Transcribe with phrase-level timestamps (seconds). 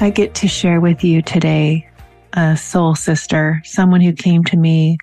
[0.00, 1.88] I get to share with you today
[2.32, 4.98] a soul sister, someone who came to me,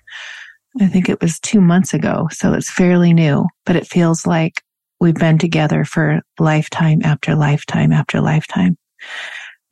[0.80, 2.28] I think it was two months ago.
[2.30, 4.62] So it's fairly new, but it feels like
[5.00, 8.76] we've been together for lifetime after lifetime after lifetime.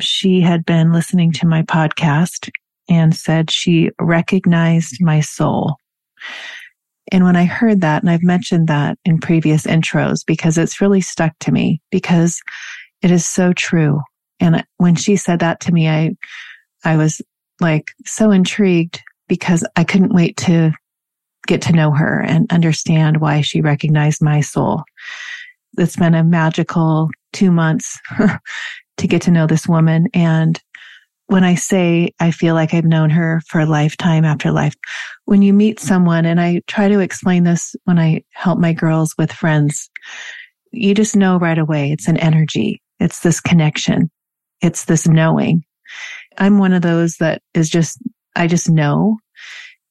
[0.00, 2.50] She had been listening to my podcast
[2.88, 5.76] and said she recognized my soul.
[7.12, 11.02] And when I heard that, and I've mentioned that in previous intros because it's really
[11.02, 12.40] stuck to me because
[13.02, 14.00] it is so true.
[14.40, 16.16] And when she said that to me, I,
[16.84, 17.20] I was
[17.60, 20.72] like so intrigued because I couldn't wait to
[21.46, 24.82] get to know her and understand why she recognized my soul.
[25.78, 27.98] It's been a magical two months
[28.96, 30.08] to get to know this woman.
[30.14, 30.60] And
[31.26, 34.74] when I say I feel like I've known her for a lifetime after life,
[35.26, 39.14] when you meet someone, and I try to explain this when I help my girls
[39.16, 39.88] with friends,
[40.72, 42.82] you just know right away it's an energy.
[42.98, 44.10] It's this connection.
[44.60, 45.64] It's this knowing.
[46.38, 47.98] I'm one of those that is just,
[48.36, 49.18] I just know.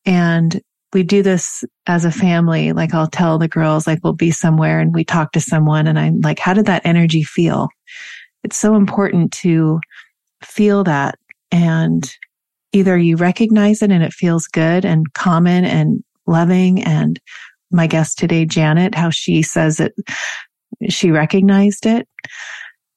[0.05, 0.61] And
[0.93, 2.71] we do this as a family.
[2.71, 5.99] Like I'll tell the girls, like we'll be somewhere and we talk to someone and
[5.99, 7.69] I'm like, how did that energy feel?
[8.43, 9.79] It's so important to
[10.43, 11.15] feel that
[11.51, 12.09] and
[12.71, 16.83] either you recognize it and it feels good and common and loving.
[16.83, 17.19] And
[17.71, 19.93] my guest today, Janet, how she says it,
[20.89, 22.07] she recognized it.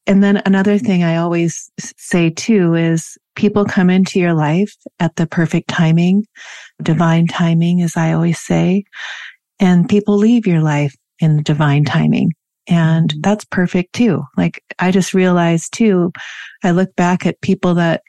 [0.07, 0.87] And then another mm-hmm.
[0.87, 6.23] thing I always say too is people come into your life at the perfect timing,
[6.23, 6.85] mm-hmm.
[6.85, 8.85] divine timing, as I always say,
[9.61, 12.33] and people leave your life in divine timing.
[12.67, 13.21] And mm-hmm.
[13.23, 14.23] that's perfect too.
[14.37, 16.13] Like I just realized too,
[16.63, 18.03] I look back at people that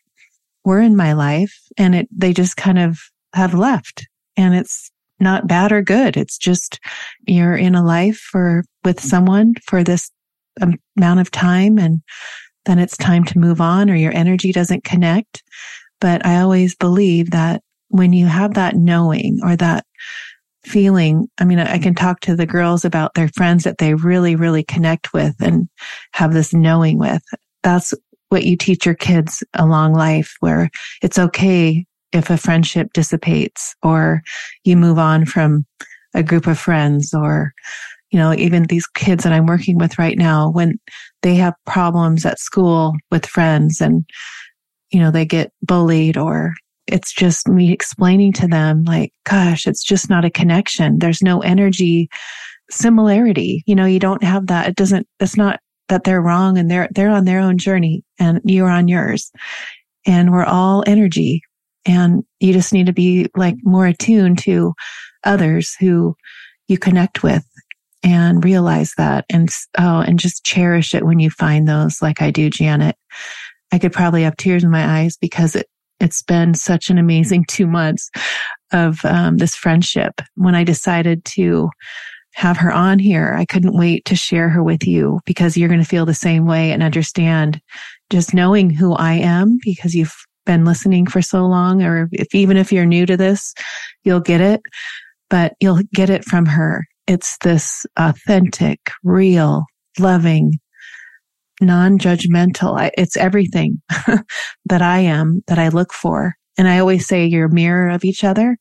[0.66, 3.00] were in my life and it, they just kind of
[3.34, 6.18] have left and it's not bad or good.
[6.18, 6.80] It's just
[7.28, 9.08] you're in a life for with mm-hmm.
[9.08, 10.10] someone for this
[10.62, 12.02] amount of time and
[12.66, 15.44] then it's time to move on or your energy doesn't connect.
[16.00, 19.86] But I always believe that when you have that knowing or that
[20.66, 24.36] feeling, I mean, I can talk to the girls about their friends that they really,
[24.36, 25.68] really connect with and
[26.13, 27.22] have this knowing with.
[27.63, 27.94] That's
[28.30, 30.69] what you teach your kids along life where
[31.02, 34.22] it's okay if a friendship dissipates or
[34.63, 35.66] you move on from
[36.13, 37.53] a group of friends or
[38.13, 40.79] you know, even these kids that I'm working with right now, when
[41.24, 44.06] they have problems at school with friends and,
[44.91, 46.53] you know, they get bullied or
[46.85, 51.00] it's just me explaining to them like, gosh, it's just not a connection.
[51.00, 52.07] There's no energy
[52.69, 53.63] similarity.
[53.66, 54.68] You know, you don't have that.
[54.68, 55.59] It doesn't, it's not
[55.90, 59.31] that they're wrong and they're, they're on their own journey and you're on yours
[60.06, 61.41] and we're all energy
[61.84, 64.75] and you just need to be like more attuned to
[65.24, 66.16] others who
[66.68, 67.44] you connect with
[68.03, 72.31] and realize that and oh and just cherish it when you find those like I
[72.31, 72.97] do Janet.
[73.72, 75.68] I could probably have tears in my eyes because it
[76.00, 78.09] it's been such an amazing two months
[78.72, 80.22] of um, this friendship.
[80.36, 81.69] When I decided to
[82.34, 85.81] have her on here, I couldn't wait to share her with you because you're going
[85.81, 87.62] to feel the same way and understand
[88.09, 92.57] just knowing who I am because you've been listening for so long, or if even
[92.57, 93.54] if you're new to this,
[94.04, 94.62] you'll get it,
[95.30, 99.66] but you'll get it from her it's this authentic, real,
[100.00, 100.60] loving,
[101.62, 102.92] non-judgmental.
[102.98, 103.82] It's everything
[104.66, 106.36] that I am that I look for.
[106.58, 108.58] And I always say you're a mirror of each other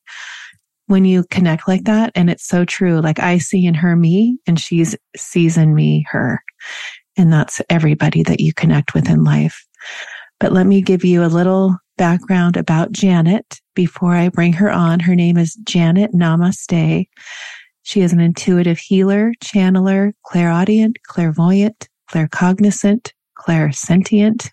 [0.86, 2.12] when you connect like that.
[2.14, 3.00] And it's so true.
[3.00, 6.42] Like I see in her me and she's sees in me her.
[7.16, 9.64] And that's everybody that you connect with in life.
[10.40, 15.00] But let me give you a little background about Janet before I bring her on.
[15.00, 17.06] Her name is Janet Namaste.
[17.82, 24.50] She is an intuitive healer, channeler, clairaudient, clairvoyant, claircognizant, clairsentient,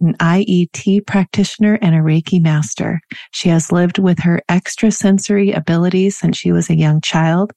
[0.00, 3.00] an IET practitioner and a Reiki master.
[3.30, 7.52] She has lived with her extrasensory abilities since she was a young child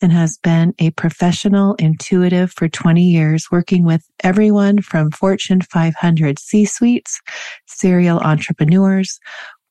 [0.00, 6.38] and has been a professional intuitive for 20 years, working with everyone from Fortune 500
[6.38, 7.20] C suites,
[7.66, 9.18] serial entrepreneurs,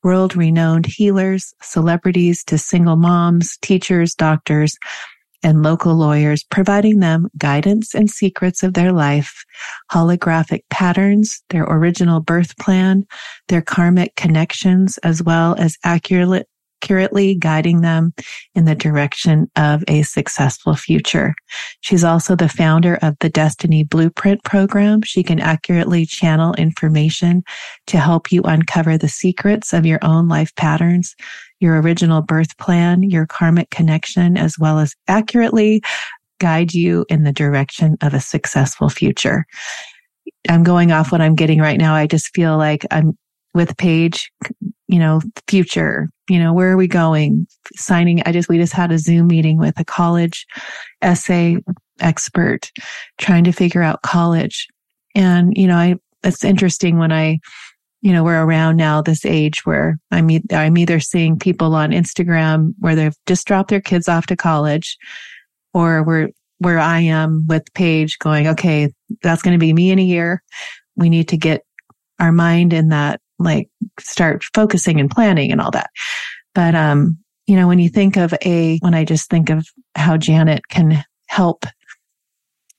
[0.02, 4.76] world renowned healers, celebrities to single moms, teachers, doctors,
[5.42, 9.44] and local lawyers, providing them guidance and secrets of their life,
[9.92, 13.06] holographic patterns, their original birth plan,
[13.48, 16.48] their karmic connections, as well as accurate,
[16.80, 18.12] accurately guiding them
[18.54, 21.34] in the direction of a successful future.
[21.80, 25.02] She's also the founder of the Destiny Blueprint program.
[25.02, 27.42] She can accurately channel information
[27.88, 31.16] to help you uncover the secrets of your own life patterns,
[31.60, 35.82] your original birth plan, your karmic connection, as well as accurately
[36.38, 39.44] guide you in the direction of a successful future.
[40.48, 41.94] I'm going off what I'm getting right now.
[41.94, 43.18] I just feel like I'm
[43.54, 44.30] with Paige,
[44.88, 47.46] you know, future, you know, where are we going?
[47.76, 50.46] Signing, I just, we just had a Zoom meeting with a college
[51.02, 51.58] essay
[52.00, 52.70] expert
[53.18, 54.66] trying to figure out college.
[55.14, 57.38] And, you know, I, it's interesting when I,
[58.00, 61.90] you know, we're around now this age where I'm, e- I'm either seeing people on
[61.90, 64.96] Instagram where they've just dropped their kids off to college
[65.74, 68.92] or we're, where I am with Paige going, okay,
[69.22, 70.42] that's going to be me in a year.
[70.96, 71.64] We need to get
[72.18, 73.68] our mind in that like
[74.00, 75.90] start focusing and planning and all that.
[76.54, 80.16] But, um, you know, when you think of a, when I just think of how
[80.16, 81.64] Janet can help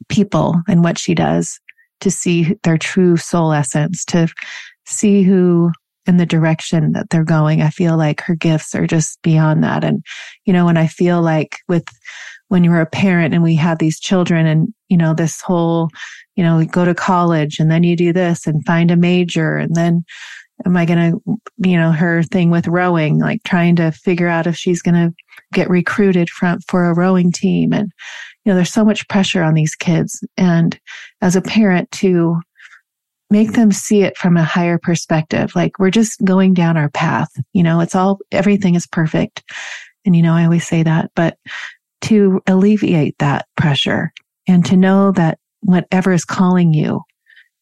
[0.10, 1.60] people and what she does
[2.02, 4.28] to see their true soul essence, to
[4.86, 5.72] see who
[6.06, 9.84] in the direction that they're going, I feel like her gifts are just beyond that.
[9.84, 10.04] And,
[10.46, 11.86] you know, when I feel like with,
[12.48, 15.90] when you're a parent and we have these children and, you know, this whole,
[16.36, 19.76] you know, go to college and then you do this and find a major and
[19.76, 20.04] then
[20.66, 24.48] am I going to, you know, her thing with rowing, like trying to figure out
[24.48, 25.14] if she's going to
[25.54, 27.74] get recruited from, for a rowing team.
[27.74, 27.92] And,
[28.44, 30.24] you know, there's so much pressure on these kids.
[30.38, 30.80] And
[31.22, 32.40] as a parent to
[33.30, 37.30] make them see it from a higher perspective, like we're just going down our path,
[37.54, 39.44] you know, it's all, everything is perfect.
[40.06, 41.38] And, you know, I always say that, but
[42.02, 44.12] to alleviate that pressure
[44.48, 47.02] and to know that whatever is calling you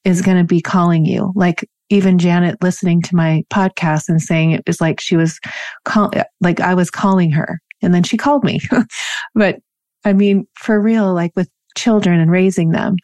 [0.04, 1.34] is going to be calling you.
[1.36, 5.39] Like even Janet listening to my podcast and saying it was like she was
[5.86, 6.12] call,
[6.42, 8.60] like I was calling her and then she called me.
[9.36, 9.57] but
[10.04, 12.95] I mean, for real, like with children and raising them,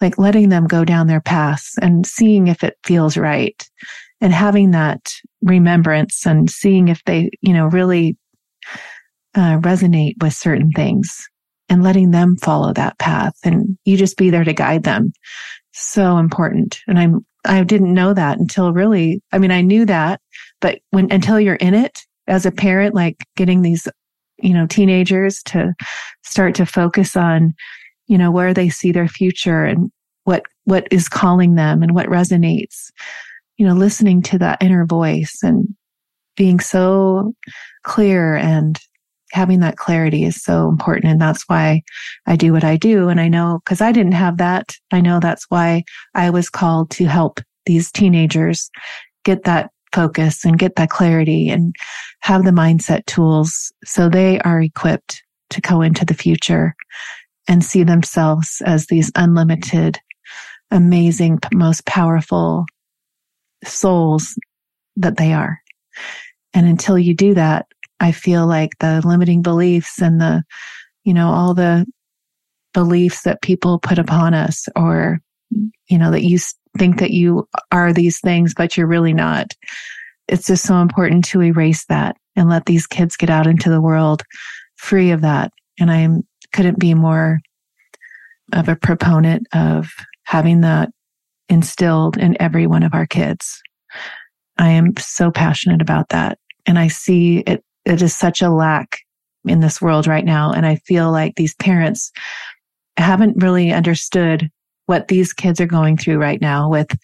[0.00, 3.68] like letting them go down their paths and seeing if it feels right
[4.20, 5.12] and having that
[5.42, 8.16] remembrance and seeing if they, you know, really
[9.34, 11.28] uh, resonate with certain things
[11.68, 15.12] and letting them follow that path and you just be there to guide them.
[15.72, 16.78] So important.
[16.86, 20.20] And I'm I didn't know that until really, I mean, I knew that,
[20.60, 23.88] but when, until you're in it as a parent, like getting these,
[24.38, 25.74] you know, teenagers to
[26.24, 27.54] start to focus on,
[28.06, 29.90] you know, where they see their future and
[30.24, 32.90] what, what is calling them and what resonates,
[33.56, 35.66] you know, listening to that inner voice and
[36.36, 37.32] being so
[37.84, 38.78] clear and
[39.32, 41.10] having that clarity is so important.
[41.12, 41.82] And that's why
[42.26, 43.08] I do what I do.
[43.08, 44.74] And I know because I didn't have that.
[44.92, 45.84] I know that's why
[46.14, 48.70] I was called to help these teenagers
[49.24, 51.74] get that focus and get that clarity and
[52.20, 56.74] have the mindset tools so they are equipped to go into the future
[57.48, 59.98] and see themselves as these unlimited,
[60.70, 62.66] amazing, most powerful
[63.64, 64.38] souls
[64.96, 65.60] that they are.
[66.52, 67.66] And until you do that,
[68.00, 70.42] I feel like the limiting beliefs and the,
[71.04, 71.86] you know, all the
[72.74, 75.20] beliefs that people put upon us or,
[75.88, 76.38] you know, that you
[76.76, 79.52] think that you are these things, but you're really not.
[80.28, 83.80] It's just so important to erase that and let these kids get out into the
[83.80, 84.22] world
[84.76, 85.52] free of that.
[85.78, 86.08] And I
[86.52, 87.38] couldn't be more
[88.52, 89.90] of a proponent of
[90.24, 90.90] having that
[91.48, 93.62] instilled in every one of our kids.
[94.58, 96.38] I am so passionate about that.
[96.66, 98.98] And I see it it is such a lack
[99.46, 100.52] in this world right now.
[100.52, 102.10] And I feel like these parents
[102.96, 104.50] haven't really understood
[104.86, 106.96] what these kids are going through right now with,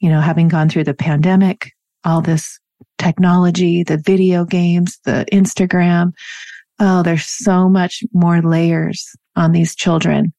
[0.00, 1.72] you know, having gone through the pandemic,
[2.04, 2.58] all this
[2.98, 6.12] technology, the video games, the Instagram.
[6.78, 10.32] Oh, there's so much more layers on these children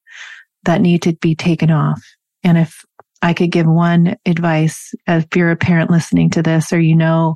[0.64, 2.02] that need to be taken off.
[2.44, 2.84] And if
[3.22, 7.34] I could give one advice, if you're a parent listening to this or you know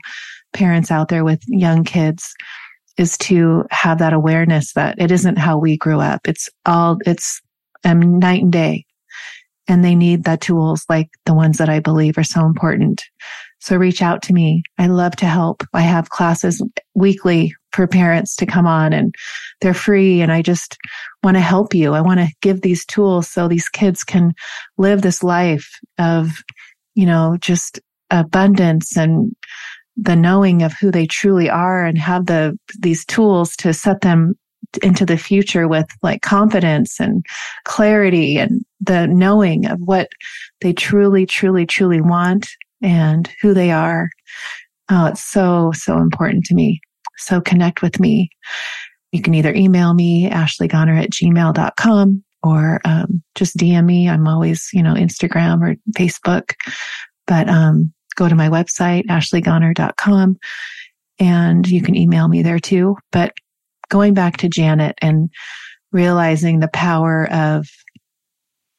[0.53, 2.33] parents out there with young kids
[2.97, 6.27] is to have that awareness that it isn't how we grew up.
[6.27, 7.41] It's all, it's
[7.83, 8.85] um, night and day.
[9.67, 13.03] and they need the tools like the ones that I believe are so important.
[13.59, 14.63] So reach out to me.
[14.77, 15.63] I love to help.
[15.73, 16.61] I have classes
[16.95, 19.15] weekly for parents to come on and
[19.61, 20.21] they're free.
[20.21, 20.77] And I just
[21.23, 21.93] want to help you.
[21.93, 24.33] I want to give these tools so these kids can
[24.77, 26.31] live this life of,
[26.93, 27.79] you know, just
[28.11, 29.33] abundance and
[29.95, 34.35] the knowing of who they truly are and have the, these tools to set them
[34.81, 37.25] into the future with like confidence and
[37.65, 40.09] clarity and the knowing of what
[40.61, 42.49] they truly, truly, truly want
[42.81, 44.09] and who they are.
[44.89, 46.81] Oh, it's so, so important to me.
[47.17, 48.29] So connect with me.
[49.11, 54.09] You can either email me, ashleygoner at gmail.com or um, just DM me.
[54.09, 56.53] I'm always, you know, Instagram or Facebook.
[57.27, 60.37] But um, go to my website, ashleygoner.com,
[61.19, 62.97] and you can email me there too.
[63.11, 63.33] But
[63.89, 65.29] going back to Janet and
[65.91, 67.67] realizing the power of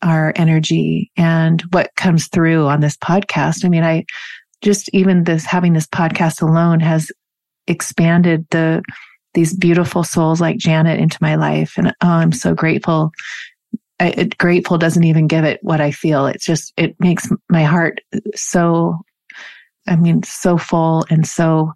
[0.02, 3.64] our energy and what comes through on this podcast.
[3.64, 4.04] I mean, I
[4.60, 7.10] just even this having this podcast alone has
[7.66, 8.82] expanded the
[9.34, 11.74] these beautiful souls like Janet into my life.
[11.76, 13.10] And oh, I'm so grateful.
[14.00, 16.26] I, it, grateful doesn't even give it what I feel.
[16.26, 18.00] It's just, it makes my heart
[18.34, 18.98] so,
[19.86, 21.72] I mean, so full and so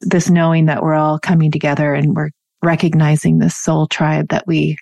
[0.00, 2.30] this knowing that we're all coming together and we're
[2.62, 4.76] recognizing this soul tribe that we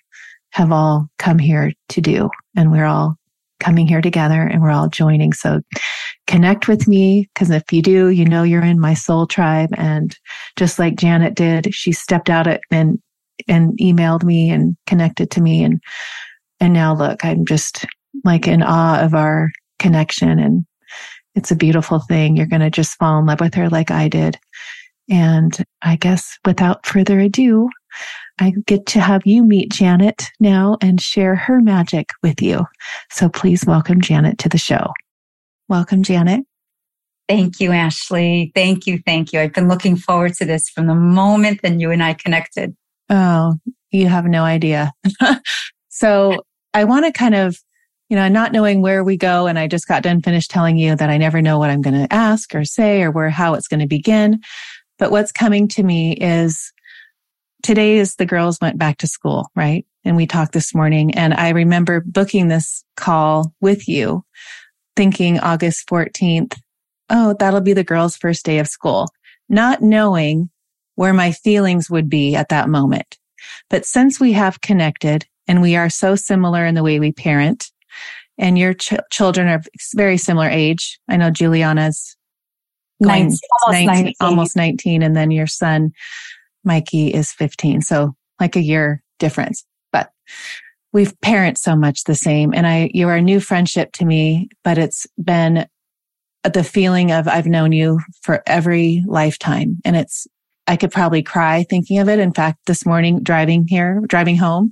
[0.51, 2.29] have all come here to do.
[2.55, 3.15] And we're all
[3.59, 5.33] coming here together and we're all joining.
[5.33, 5.61] So
[6.27, 9.69] connect with me because if you do, you know you're in my soul tribe.
[9.77, 10.15] And
[10.55, 12.99] just like Janet did, she stepped out and
[13.47, 15.81] and emailed me and connected to me and
[16.59, 17.85] and now look, I'm just
[18.25, 20.65] like in awe of our connection and
[21.39, 22.35] it's a beautiful thing.
[22.35, 24.37] You're going to just fall in love with her like I did.
[25.09, 27.69] And I guess without further ado,
[28.41, 32.65] I get to have you meet Janet now and share her magic with you.
[33.09, 34.91] So please welcome Janet to the show.
[35.69, 36.41] Welcome, Janet.
[37.29, 38.51] Thank you, Ashley.
[38.53, 38.99] Thank you.
[39.05, 39.39] Thank you.
[39.39, 42.75] I've been looking forward to this from the moment that you and I connected.
[43.09, 43.55] Oh,
[43.91, 44.91] you have no idea.
[45.87, 46.43] so
[46.73, 47.57] I want to kind of,
[48.09, 49.47] you know, not knowing where we go.
[49.47, 52.07] And I just got done finished telling you that I never know what I'm going
[52.07, 54.41] to ask or say or where, how it's going to begin.
[54.97, 56.73] But what's coming to me is
[57.61, 59.85] today is the girls went back to school, right?
[60.03, 64.23] And we talked this morning and I remember booking this call with you
[64.95, 66.57] thinking August 14th.
[67.09, 69.07] Oh, that'll be the girls' first day of school,
[69.47, 70.49] not knowing
[70.95, 73.17] where my feelings would be at that moment.
[73.69, 77.71] But since we have connected and we are so similar in the way we parent
[78.39, 79.61] and your ch- children are
[79.95, 80.99] very similar age.
[81.07, 82.15] I know Juliana's
[83.03, 84.13] going 19, almost 19, 19.
[84.21, 85.91] almost 19 and then your son
[86.63, 87.81] Mikey is 15.
[87.81, 90.11] So like a year difference, but
[90.93, 92.53] we've parent so much the same.
[92.53, 95.67] And I, you are a new friendship to me, but it's been
[96.43, 99.79] the feeling of I've known you for every lifetime.
[99.83, 100.25] And it's,
[100.67, 102.19] I could probably cry thinking of it.
[102.19, 104.71] In fact, this morning driving here, driving home,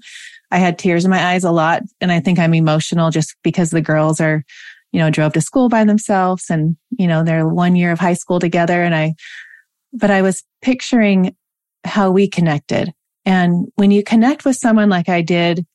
[0.52, 1.84] I had tears in my eyes a lot.
[2.02, 4.44] And I think I'm emotional just because the girls are,
[4.92, 8.14] you know, drove to school by themselves and, you know, their one year of high
[8.14, 8.82] school together.
[8.82, 9.16] And I,
[9.94, 11.36] but I was picturing
[11.84, 12.94] how we connected.
[13.26, 15.66] And when you connect with someone like I did,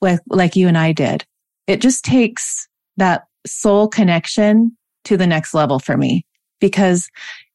[0.00, 1.24] with, like you and I did,
[1.66, 2.66] it just takes
[2.96, 6.24] that soul connection to the next level for me
[6.60, 7.08] because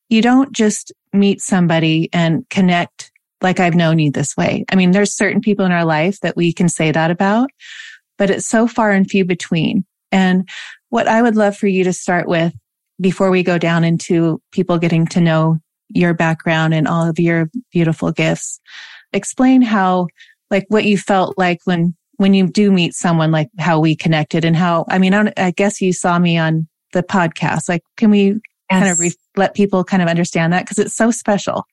[0.09, 3.11] you don't just meet somebody and connect
[3.41, 4.65] like I've known you this way.
[4.71, 7.49] I mean, there's certain people in our life that we can say that about,
[8.17, 9.85] but it's so far and few between.
[10.11, 10.47] And
[10.89, 12.53] what I would love for you to start with
[12.99, 17.49] before we go down into people getting to know your background and all of your
[17.71, 18.59] beautiful gifts.
[19.13, 20.07] Explain how,
[20.49, 24.43] like, what you felt like when, when you do meet someone, like how we connected
[24.43, 27.69] and how, I mean, I, I guess you saw me on the podcast.
[27.69, 28.39] Like, can we yes.
[28.71, 30.67] kind of re- let people kind of understand that?
[30.67, 31.63] Cause it's so special.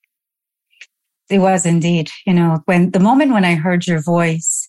[1.31, 4.69] It was indeed, you know, when the moment when I heard your voice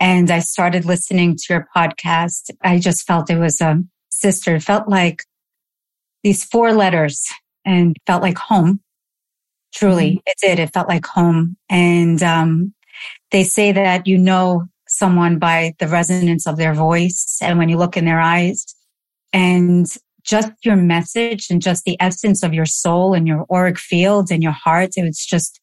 [0.00, 4.56] and I started listening to your podcast, I just felt it was a sister.
[4.56, 5.24] It felt like
[6.22, 7.26] these four letters
[7.64, 8.80] and felt like home.
[9.74, 10.18] Truly, mm-hmm.
[10.26, 10.58] it did.
[10.58, 11.56] It felt like home.
[11.68, 12.74] And um,
[13.30, 17.76] they say that you know someone by the resonance of their voice and when you
[17.76, 18.74] look in their eyes
[19.32, 19.86] and
[20.24, 24.42] just your message and just the essence of your soul and your auric fields and
[24.42, 24.90] your heart.
[24.96, 25.60] It was just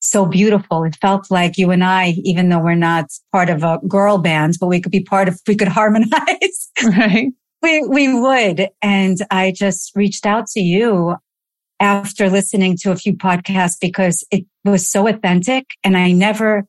[0.00, 0.84] so beautiful.
[0.84, 4.56] It felt like you and I, even though we're not part of a girl band,
[4.60, 6.70] but we could be part of, we could harmonize.
[6.82, 7.28] Right.
[7.62, 8.68] we, we would.
[8.82, 11.16] And I just reached out to you
[11.78, 16.66] after listening to a few podcasts because it was so authentic and I never,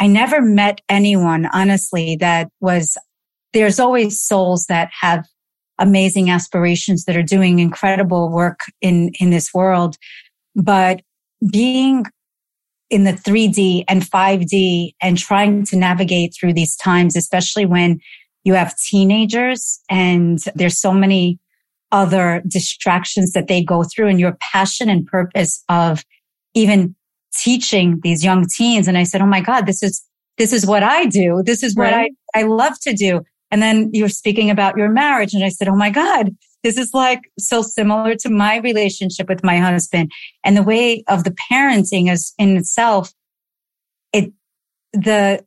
[0.00, 2.96] I never met anyone honestly that was
[3.52, 5.24] there's always souls that have
[5.78, 9.96] amazing aspirations that are doing incredible work in, in this world.
[10.54, 11.02] But
[11.52, 12.04] being
[12.90, 18.00] in the 3D and 5D and trying to navigate through these times, especially when
[18.44, 21.38] you have teenagers and there's so many
[21.92, 26.04] other distractions that they go through and your passion and purpose of
[26.54, 26.94] even
[27.34, 28.88] teaching these young teens.
[28.88, 30.02] And I said, Oh my God, this is,
[30.38, 31.42] this is what I do.
[31.44, 32.12] This is what right.
[32.34, 33.22] I, I love to do.
[33.50, 35.34] And then you're speaking about your marriage.
[35.34, 39.44] And I said, Oh my God, this is like so similar to my relationship with
[39.44, 40.10] my husband
[40.44, 43.12] and the way of the parenting is in itself.
[44.12, 44.32] It,
[44.92, 45.44] the,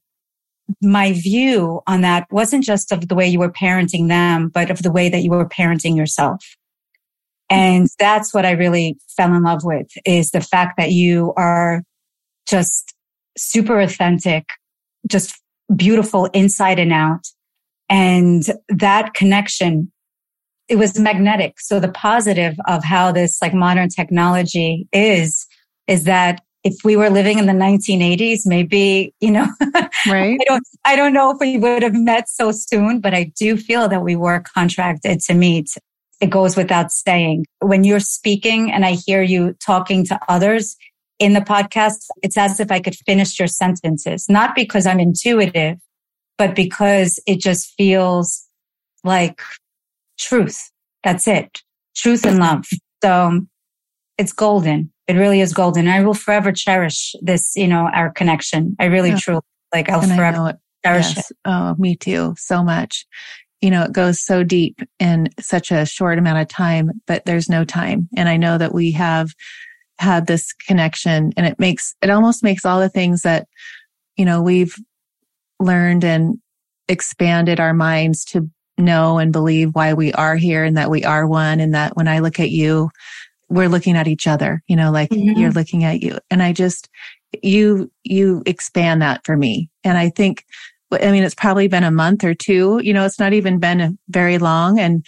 [0.81, 4.83] my view on that wasn't just of the way you were parenting them, but of
[4.83, 6.43] the way that you were parenting yourself.
[7.49, 11.83] And that's what I really fell in love with is the fact that you are
[12.47, 12.93] just
[13.37, 14.45] super authentic,
[15.07, 15.35] just
[15.75, 17.27] beautiful inside and out.
[17.91, 19.91] And that connection,
[20.67, 21.59] it was magnetic.
[21.59, 25.45] So the positive of how this like modern technology is,
[25.87, 29.47] is that if we were living in the 1980s, maybe, you know,
[30.07, 30.39] right.
[30.39, 33.57] I don't, I don't know if we would have met so soon, but I do
[33.57, 35.69] feel that we were contracted to meet
[36.21, 37.45] it goes without saying.
[37.59, 40.77] When you're speaking and I hear you talking to others
[41.19, 45.79] in the podcast, it's as if I could finish your sentences, not because I'm intuitive,
[46.41, 48.47] but because it just feels
[49.03, 49.43] like
[50.17, 50.71] truth.
[51.03, 51.61] That's it.
[51.95, 52.65] Truth and love.
[53.03, 53.41] So
[54.17, 54.91] it's golden.
[55.07, 55.87] It really is golden.
[55.87, 58.75] I will forever cherish this, you know, our connection.
[58.79, 59.19] I really, yeah.
[59.19, 61.29] truly, like I'll and forever cherish yes.
[61.29, 61.37] it.
[61.45, 62.33] Oh, me too.
[62.39, 63.05] So much
[63.61, 67.47] you know, it goes so deep in such a short amount of time, but there's
[67.47, 68.09] no time.
[68.17, 69.35] And I know that we have
[69.99, 73.47] had this connection and it makes, it almost makes all the things that,
[74.17, 74.75] you know, we've
[75.61, 76.39] learned and
[76.87, 81.27] expanded our minds to know and believe why we are here and that we are
[81.27, 81.59] one.
[81.59, 82.89] And that when I look at you,
[83.49, 85.37] we're looking at each other, you know, like mm-hmm.
[85.39, 86.17] you're looking at you.
[86.29, 86.89] And I just,
[87.43, 89.69] you, you expand that for me.
[89.83, 90.45] And I think
[90.91, 93.97] I mean, it's probably been a month or two, you know, it's not even been
[94.09, 94.79] very long.
[94.79, 95.05] And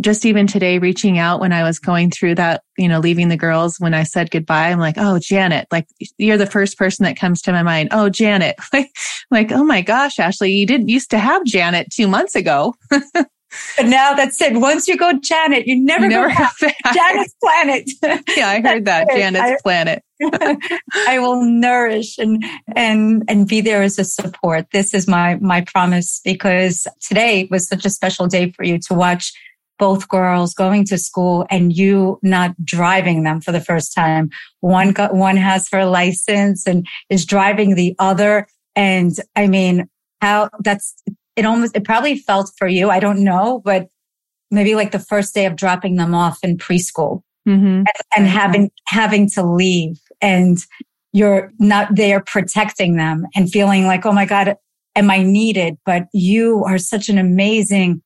[0.00, 3.36] just even today reaching out when I was going through that, you know, leaving the
[3.36, 5.86] girls when I said goodbye, I'm like, Oh, Janet, like
[6.18, 7.88] you're the first person that comes to my mind.
[7.92, 8.90] Oh, Janet, like,
[9.30, 12.74] like, oh my gosh, Ashley, you didn't used to have Janet two months ago.
[13.76, 14.56] But now that's it.
[14.56, 16.94] Once you go Janet, you never, never go back.
[16.94, 17.90] Janet's planet.
[18.36, 19.08] yeah, I heard that.
[19.08, 20.02] Janet's I, planet.
[21.06, 24.66] I will nourish and and and be there as a support.
[24.72, 28.94] This is my my promise because today was such a special day for you to
[28.94, 29.32] watch
[29.78, 34.30] both girls going to school and you not driving them for the first time.
[34.60, 38.46] One got one has her license and is driving the other.
[38.76, 39.88] And I mean,
[40.20, 40.94] how that's
[41.36, 42.90] it almost, it probably felt for you.
[42.90, 43.88] I don't know, but
[44.50, 47.64] maybe like the first day of dropping them off in preschool mm-hmm.
[47.64, 50.58] and, and having, having to leave and
[51.12, 54.56] you're not there protecting them and feeling like, Oh my God,
[54.96, 55.76] am I needed?
[55.84, 58.02] But you are such an amazing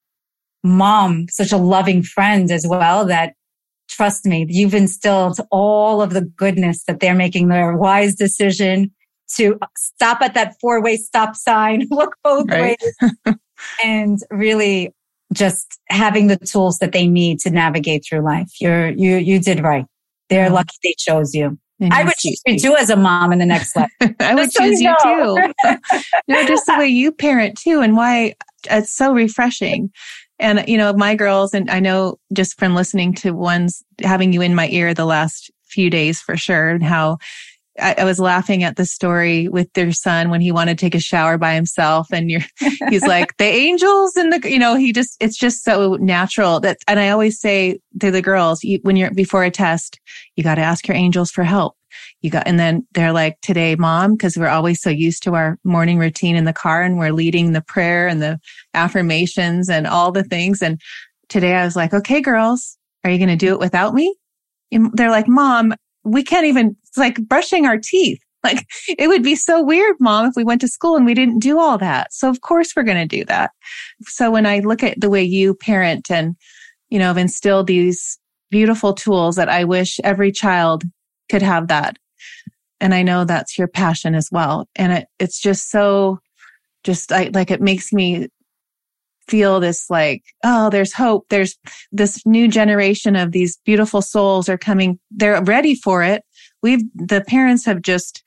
[0.65, 3.35] mom, such a loving friend as well that
[3.89, 8.91] trust me, you've instilled all of the goodness that they're making their wise decision
[9.37, 12.79] to stop at that four way stop sign, look both right.
[13.27, 13.37] ways
[13.85, 14.93] and really
[15.33, 18.51] just having the tools that they need to navigate through life.
[18.61, 19.85] You're, you, you did right.
[20.31, 21.59] They're lucky they chose you.
[21.91, 23.91] I would choose you too as a mom in the next life.
[24.21, 25.53] I would choose you, too.
[26.29, 28.35] no, just the way you parent too and why
[28.69, 29.91] it's so refreshing.
[30.41, 34.41] And, you know, my girls, and I know just from listening to ones having you
[34.41, 37.19] in my ear the last few days for sure, and how
[37.79, 40.95] I, I, was laughing at the story with their son when he wanted to take
[40.95, 42.43] a shower by himself and you're,
[42.89, 46.79] he's like the angels and the, you know, he just, it's just so natural that,
[46.87, 50.01] and I always say to the girls, you, when you're before a test,
[50.37, 51.77] you got to ask your angels for help.
[52.21, 55.59] You got, and then they're like, today, mom, because we're always so used to our
[55.63, 58.41] morning routine in the car and we're leading the prayer and the
[58.75, 60.61] affirmations and all the things.
[60.61, 60.81] And
[61.29, 64.17] today I was like, okay, girls, are you going to do it without me?
[64.73, 68.21] And they're like, mom, we can't even, it's like brushing our teeth.
[68.45, 71.41] Like it would be so weird, mom, if we went to school and we didn't
[71.41, 72.13] do all that.
[72.13, 73.51] So of course we're going to do that.
[74.03, 76.37] So when I look at the way you parent and,
[76.89, 78.17] you know, have instilled these
[78.49, 80.85] beautiful tools that I wish every child
[81.29, 81.99] could have that.
[82.81, 84.69] And I know that's your passion as well.
[84.77, 86.19] And it, it's just so,
[86.85, 88.29] just like, like it makes me
[89.27, 91.27] feel this like, oh, there's hope.
[91.29, 91.59] There's
[91.93, 94.99] this new generation of these beautiful souls are coming.
[95.11, 96.23] They're ready for it.
[96.63, 98.23] We've, the parents have just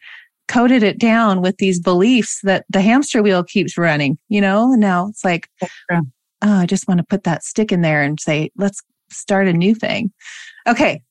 [0.48, 4.74] coded it down with these beliefs that the hamster wheel keeps running, you know?
[4.74, 5.50] And now it's like,
[5.90, 6.02] oh,
[6.42, 9.74] I just want to put that stick in there and say, let's start a new
[9.74, 10.12] thing.
[10.68, 11.02] Okay.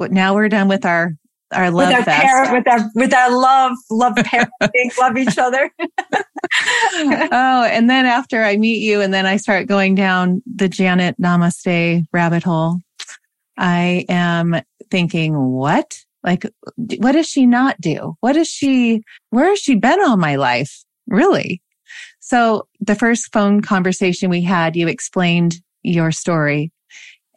[0.00, 1.12] Now we're done with our
[1.52, 2.26] our love with our fest.
[2.26, 5.70] Parent, with our with our love love parenting love each other.
[7.00, 11.16] Oh and then after i meet you and then i start going down the janet
[11.20, 12.78] namaste rabbit hole
[13.56, 14.54] i am
[14.90, 15.98] thinking what?
[16.24, 16.46] Like
[16.98, 18.16] what does she not do?
[18.20, 21.62] What does she where has she been all my life really?
[22.20, 26.72] So the first phone conversation we had you explained your story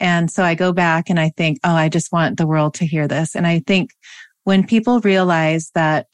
[0.01, 2.87] and so I go back and I think, oh, I just want the world to
[2.87, 3.35] hear this.
[3.35, 3.91] And I think
[4.45, 6.07] when people realize that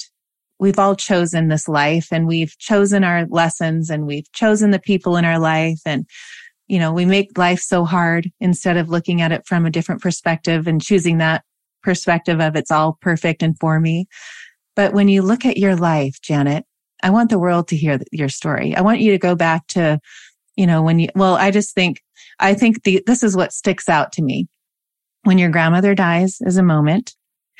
[0.60, 5.16] we've all chosen this life and we've chosen our lessons and we've chosen the people
[5.16, 6.06] in our life and
[6.68, 10.02] you know, we make life so hard instead of looking at it from a different
[10.02, 11.46] perspective and choosing that
[11.82, 14.06] perspective of it's all perfect and for me.
[14.76, 16.66] But when you look at your life, Janet,
[17.02, 18.76] I want the world to hear your story.
[18.76, 20.02] I want you to go back to,
[20.58, 22.02] you know, when you, well, I just think
[22.40, 24.48] I think the, this is what sticks out to me.
[25.24, 27.16] When your grandmother dies is a moment.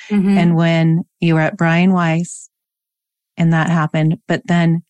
[0.10, 0.38] Mm-hmm.
[0.38, 2.50] And when you were at Brian Weiss
[3.36, 4.84] and that happened, but then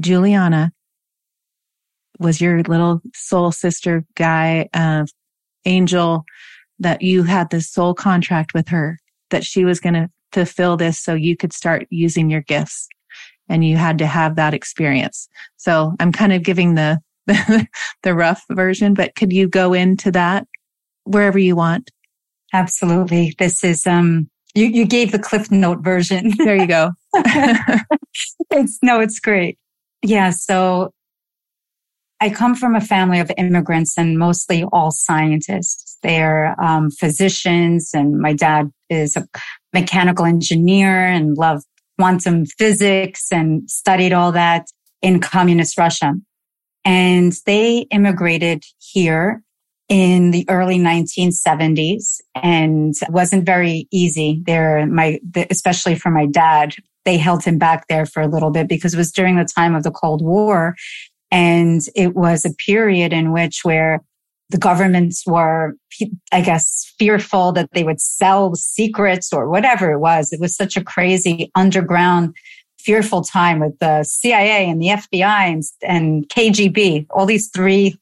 [0.00, 0.72] Juliana
[2.18, 5.06] was your little soul sister guy, uh,
[5.64, 6.24] angel
[6.78, 8.98] that you had this soul contract with her
[9.30, 12.88] that she was going to fulfill this so you could start using your gifts
[13.48, 15.28] and you had to have that experience.
[15.56, 17.00] So I'm kind of giving the
[18.02, 20.46] the rough version, but could you go into that
[21.04, 21.90] wherever you want?
[22.52, 23.34] Absolutely.
[23.38, 26.32] This is, um, you, you gave the Cliff Note version.
[26.38, 26.90] There you go.
[28.50, 29.58] it's, no, it's great.
[30.02, 30.30] Yeah.
[30.30, 30.92] So
[32.20, 35.98] I come from a family of immigrants and mostly all scientists.
[36.02, 39.26] They're um, physicians, and my dad is a
[39.72, 41.64] mechanical engineer and loved
[41.98, 44.66] quantum physics and studied all that
[45.02, 46.14] in communist Russia
[46.84, 49.42] and they immigrated here
[49.88, 54.40] in the early 1970s and wasn't very easy.
[54.46, 55.18] There my
[55.50, 58.98] especially for my dad they held him back there for a little bit because it
[58.98, 60.76] was during the time of the cold war.
[61.30, 64.00] And it was a period in which where
[64.50, 65.74] the governments were
[66.32, 70.32] i guess fearful that they would sell secrets or whatever it was.
[70.32, 72.34] It was such a crazy underground
[72.80, 77.98] fearful time with the CIA and the FBI and, and KGB, all these three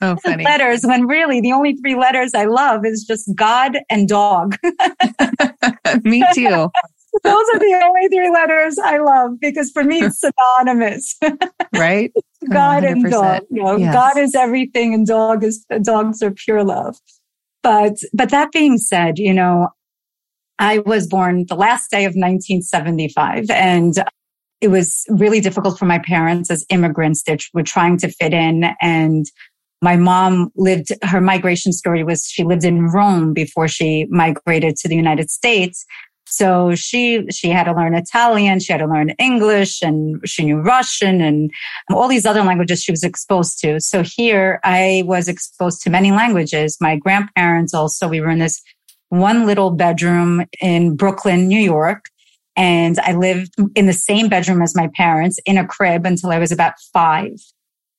[0.00, 4.56] oh, letters when really the only three letters I love is just God and dog.
[6.04, 6.68] me too.
[7.22, 11.16] Those are the only three letters I love because for me it's synonymous.
[11.74, 12.12] right?
[12.50, 12.90] God 100%.
[12.90, 13.42] and oh, dog.
[13.50, 13.94] You know, yes.
[13.94, 16.96] God is everything and dog is dogs are pure love.
[17.62, 19.68] But but that being said, you know,
[20.58, 24.04] I was born the last day of 1975 and uh,
[24.60, 28.64] it was really difficult for my parents as immigrants that were trying to fit in.
[28.80, 29.26] And
[29.82, 34.88] my mom lived, her migration story was she lived in Rome before she migrated to
[34.88, 35.84] the United States.
[36.26, 38.58] So she, she had to learn Italian.
[38.58, 41.50] She had to learn English and she knew Russian and
[41.92, 43.78] all these other languages she was exposed to.
[43.80, 46.78] So here I was exposed to many languages.
[46.80, 48.62] My grandparents also, we were in this
[49.20, 52.06] one little bedroom in Brooklyn, New York.
[52.56, 56.38] And I lived in the same bedroom as my parents in a crib until I
[56.38, 57.32] was about five.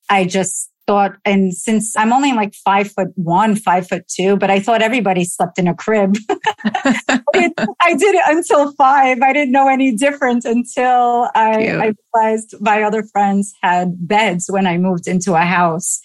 [0.08, 4.50] I just thought, and since I'm only like five foot one, five foot two, but
[4.50, 6.16] I thought everybody slept in a crib.
[6.64, 9.20] I, did, I, did, it until five.
[9.20, 14.66] I didn't know any different until I, I realized my other friends had beds when
[14.66, 16.00] I moved into a house.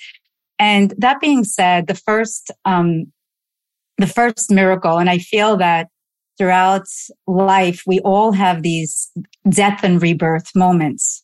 [0.57, 3.11] And that being said, the first, um,
[4.01, 4.97] the first miracle.
[4.97, 5.87] And I feel that
[6.37, 6.87] throughout
[7.27, 9.11] life, we all have these
[9.49, 11.23] death and rebirth moments.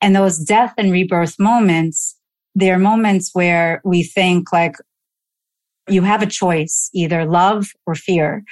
[0.00, 2.16] And those death and rebirth moments,
[2.54, 4.76] they're moments where we think like
[5.88, 8.44] you have a choice, either love or fear.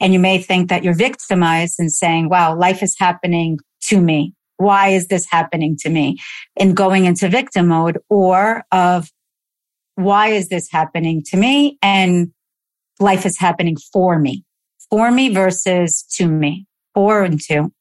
[0.00, 4.34] And you may think that you're victimized and saying, wow, life is happening to me.
[4.56, 6.18] Why is this happening to me?
[6.58, 9.10] And going into victim mode or of
[9.96, 11.78] why is this happening to me?
[11.82, 12.32] And
[13.00, 14.44] life is happening for me,
[14.90, 17.72] for me versus to me, for and to.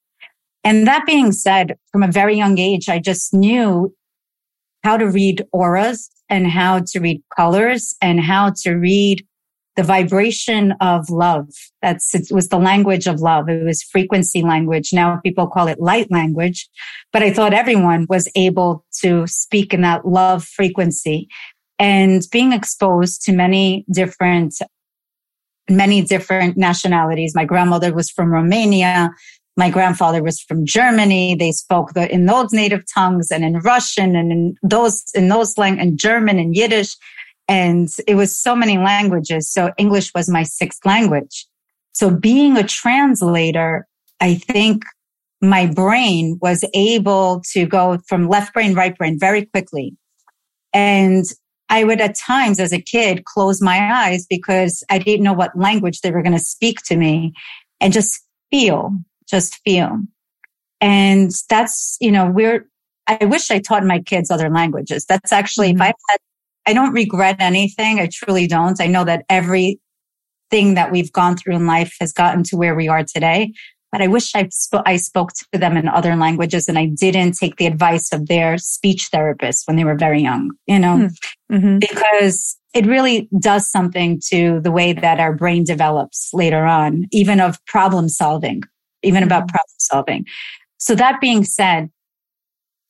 [0.64, 3.96] And that being said, from a very young age, I just knew
[4.84, 9.26] how to read auras and how to read colors and how to read
[9.78, 11.48] the vibration of love.
[11.82, 13.48] That's, it was the language of love.
[13.48, 14.92] It was frequency language.
[14.92, 16.68] Now people call it light language,
[17.14, 21.28] but I thought everyone was able to speak in that love frequency
[21.80, 24.56] and being exposed to many different
[25.70, 27.34] many different nationalities.
[27.36, 29.12] My grandmother was from Romania.
[29.56, 31.36] My grandfather was from Germany.
[31.36, 35.58] They spoke the, in those native tongues and in Russian and in those, in those
[35.58, 36.96] lang and German and Yiddish.
[37.48, 39.52] And it was so many languages.
[39.52, 41.48] So English was my sixth language.
[41.94, 43.88] So being a translator,
[44.20, 44.84] I think
[45.42, 49.96] my brain was able to go from left brain, right brain very quickly.
[50.74, 51.26] And
[51.70, 55.58] I would at times as a kid close my eyes because I didn't know what
[55.58, 57.34] language they were going to speak to me
[57.82, 58.92] and just feel,
[59.30, 60.00] just feel.
[60.80, 62.68] And that's, you know, we're,
[63.08, 65.06] I wish I taught my kids other languages.
[65.06, 65.82] That's actually, mm-hmm.
[65.82, 66.18] if I had,
[66.68, 68.00] I don't regret anything.
[68.00, 68.80] I truly don't.
[68.82, 69.80] I know that everything
[70.52, 73.54] that we've gone through in life has gotten to where we are today
[73.92, 77.34] but I wish I, sp- I spoke to them in other languages and I didn't
[77.34, 80.98] take the advice of their speech therapist when they were very young, you know,
[81.50, 81.56] hmm.
[81.56, 81.80] mm-hmm.
[81.80, 87.40] because it really does something to the way that our brain develops later on, even
[87.40, 88.64] of problem solving,
[89.04, 89.28] even mm-hmm.
[89.28, 90.26] about problem solving.
[90.78, 91.90] So that being said,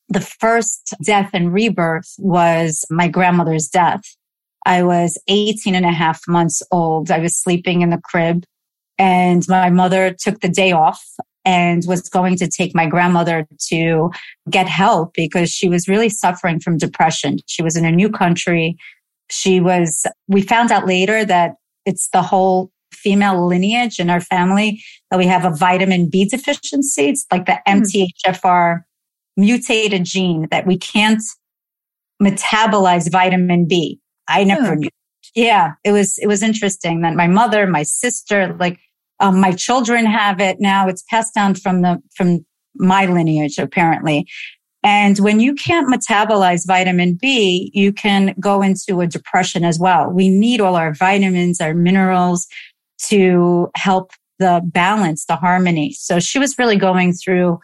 [0.09, 4.01] the first death and rebirth was my grandmother's death.
[4.65, 7.11] I was 18 and a half months old.
[7.11, 8.43] I was sleeping in the crib
[8.97, 11.03] and my mother took the day off
[11.47, 14.11] and was going to take my grandmother to
[14.49, 17.37] get help because she was really suffering from depression.
[17.47, 18.75] She was in a new country.
[19.29, 21.55] She was, we found out later that
[21.85, 27.07] it's the whole female lineage in our family that we have a vitamin B deficiency.
[27.07, 27.81] It's like the hmm.
[27.81, 28.81] MTHFR
[29.37, 31.23] mutated gene that we can't
[32.21, 34.01] metabolize vitamin B.
[34.27, 34.89] I never knew.
[35.33, 38.79] Yeah, it was, it was interesting that my mother, my sister, like
[39.19, 40.87] um, my children have it now.
[40.87, 44.27] It's passed down from the, from my lineage, apparently.
[44.83, 50.09] And when you can't metabolize vitamin B, you can go into a depression as well.
[50.09, 52.47] We need all our vitamins, our minerals
[53.07, 55.93] to help the balance, the harmony.
[55.93, 57.59] So she was really going through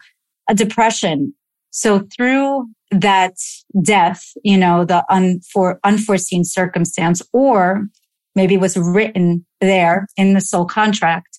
[0.48, 1.34] a depression.
[1.70, 3.34] So through that
[3.82, 7.86] death, you know, the unfor- unforeseen circumstance, or
[8.34, 11.33] maybe was written there in the soul contract,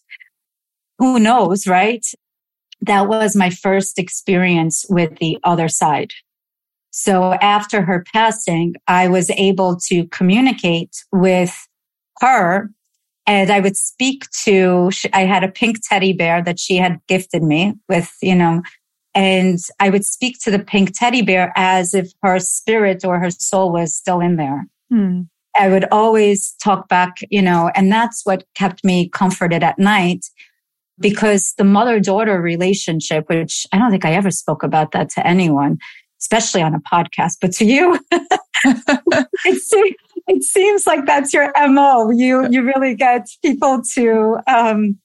[0.97, 2.05] who knows, right?
[2.81, 6.11] That was my first experience with the other side.
[6.91, 11.67] So after her passing, I was able to communicate with
[12.21, 12.69] her
[13.27, 17.43] and I would speak to, I had a pink teddy bear that she had gifted
[17.43, 18.61] me with, you know,
[19.13, 23.31] and I would speak to the pink teddy bear as if her spirit or her
[23.31, 24.67] soul was still in there.
[24.89, 25.21] Hmm.
[25.57, 30.25] I would always talk back, you know, and that's what kept me comforted at night
[30.99, 35.27] because the mother daughter relationship, which I don't think I ever spoke about that to
[35.27, 35.77] anyone,
[36.21, 39.95] especially on a podcast, but to you, it, seems,
[40.27, 42.11] it seems like that's your MO.
[42.11, 44.97] You, you really get people to, um,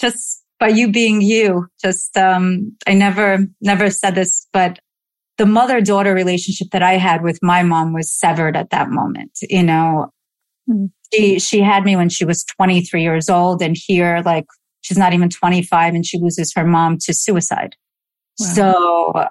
[0.00, 4.78] just by you being you, just, um, I never, never said this, but
[5.38, 9.32] the mother daughter relationship that I had with my mom was severed at that moment.
[9.42, 10.12] You know,
[10.68, 10.90] mm.
[11.12, 14.46] she, she had me when she was 23 years old and here, like
[14.86, 17.74] She's not even 25 and she loses her mom to suicide.
[18.38, 18.46] Wow.
[18.46, 19.24] So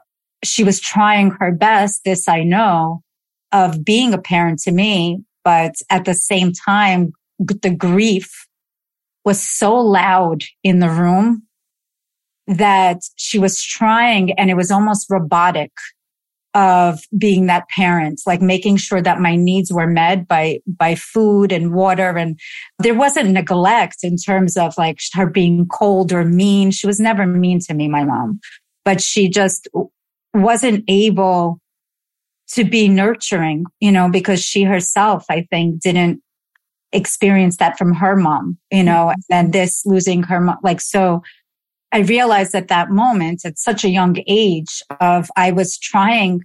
[0.43, 2.03] she was trying her best.
[2.03, 3.03] This I know
[3.53, 8.47] of being a parent to me, but at the same time, the grief
[9.23, 11.43] was so loud in the room
[12.47, 15.71] that she was trying and it was almost robotic
[16.55, 21.51] of being that parent, like making sure that my needs were met by, by food
[21.51, 22.17] and water.
[22.17, 22.39] And
[22.79, 26.71] there wasn't neglect in terms of like her being cold or mean.
[26.71, 28.39] She was never mean to me, my mom,
[28.85, 29.67] but she just
[30.33, 31.59] wasn't able
[32.53, 36.21] to be nurturing, you know, because she herself, I think, didn't
[36.93, 39.33] experience that from her mom, you know, mm-hmm.
[39.33, 41.21] and this losing her mom, like, so
[41.95, 46.41] I realized at that moment at such a young age of I was trying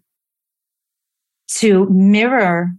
[1.56, 2.70] to mirror.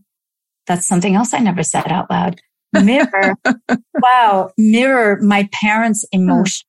[0.67, 2.39] That's something else I never said out loud.
[2.71, 3.35] Mirror.
[4.01, 4.51] wow.
[4.57, 6.63] Mirror my parents' emotions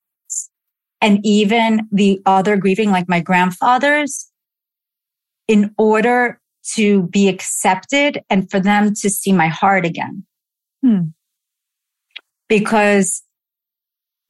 [1.01, 4.29] and even the other grieving, like my grandfather's
[5.47, 6.41] in order
[6.75, 10.25] to be accepted and for them to see my heart again.
[10.85, 11.11] Hmm.
[12.49, 13.23] Because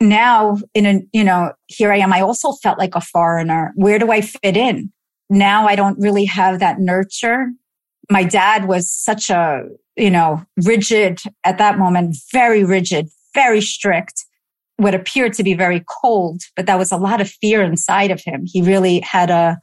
[0.02, 2.12] now in a, you know, here I am.
[2.12, 3.72] I also felt like a foreigner.
[3.76, 4.92] Where do I fit in?
[5.30, 7.46] Now I don't really have that nurture.
[8.10, 9.64] My dad was such a,
[9.96, 14.24] you know, rigid at that moment, very rigid, very strict,
[14.76, 18.20] what appeared to be very cold, but that was a lot of fear inside of
[18.20, 18.42] him.
[18.44, 19.58] He really had a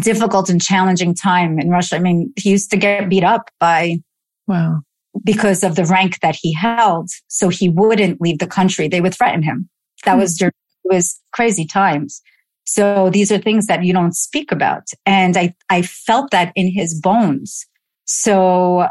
[0.00, 1.96] difficult and challenging time in Russia.
[1.96, 3.98] I mean, he used to get beat up by
[4.46, 4.82] wow
[5.24, 7.10] because of the rank that he held.
[7.28, 8.88] So he wouldn't leave the country.
[8.88, 9.68] They would threaten him.
[10.04, 10.52] That was during
[10.84, 12.22] it was crazy times.
[12.64, 14.84] So these are things that you don't speak about.
[15.04, 17.66] And I, I felt that in his bones.
[18.04, 18.88] So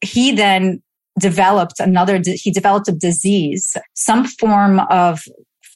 [0.00, 0.82] he then
[1.18, 5.22] developed another, he developed a disease, some form of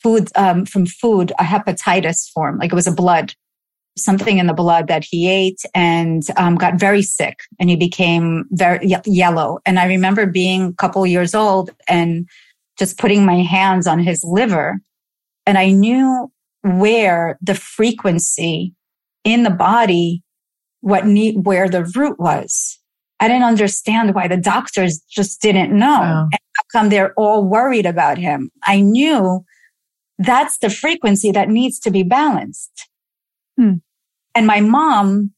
[0.02, 3.35] food, um, from food, a hepatitis form, like it was a blood,
[3.96, 8.44] something in the blood that he ate and um, got very sick and he became
[8.50, 9.59] very ye- yellow.
[9.66, 12.26] And I remember being a couple years old and
[12.78, 14.81] just putting my hands on his liver.
[15.46, 18.74] And I knew where the frequency
[19.24, 20.22] in the body,
[20.81, 22.78] what need, where the root was.
[23.20, 25.87] I didn't understand why the doctors just didn't know.
[25.87, 26.28] Wow.
[26.33, 28.50] And how come they're all worried about him?
[28.64, 29.44] I knew
[30.18, 32.88] that's the frequency that needs to be balanced.
[33.62, 33.75] Hmm.
[34.35, 35.33] And my mom,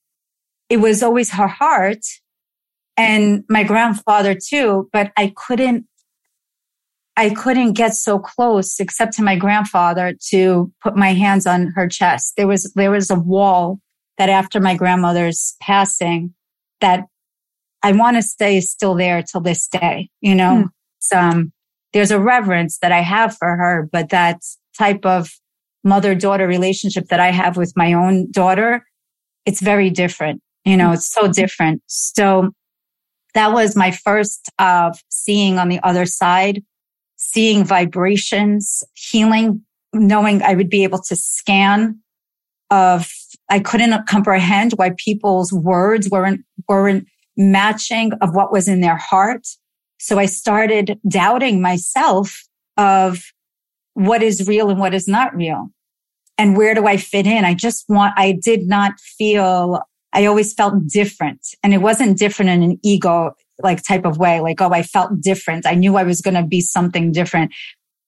[0.71, 2.05] it was always her heart
[2.97, 5.87] and my grandfather too, but I couldn't,
[7.17, 11.87] I couldn't get so close except to my grandfather to put my hands on her
[11.87, 12.35] chest.
[12.37, 13.81] There was, there was a wall
[14.17, 16.35] that after my grandmother's passing
[16.81, 17.05] that
[17.83, 20.09] I want to say is still there till this day.
[20.23, 20.69] You know,
[21.13, 21.19] hmm.
[21.19, 21.53] um,
[21.93, 24.41] there's a reverence that I have for her, but that
[24.79, 25.31] type of
[25.85, 28.85] mother daughter relationship that I have with my own daughter,
[29.47, 30.41] it's very different.
[30.65, 31.33] You know, it's so mm-hmm.
[31.33, 31.83] different.
[31.87, 32.53] So
[33.35, 36.63] that was my first of seeing on the other side,
[37.17, 42.01] seeing vibrations, healing, knowing I would be able to scan
[42.71, 43.11] of,
[43.51, 49.47] I couldn't comprehend why people's words weren't, weren't matching of what was in their heart.
[49.99, 52.45] So I started doubting myself
[52.77, 53.23] of
[53.95, 55.69] what is real and what is not real.
[56.37, 57.45] And where do I fit in?
[57.45, 59.81] I just want, I did not feel,
[60.13, 64.41] I always felt different and it wasn't different in an ego like type of way.
[64.41, 65.65] Like, oh, I felt different.
[65.65, 67.53] I knew I was going to be something different.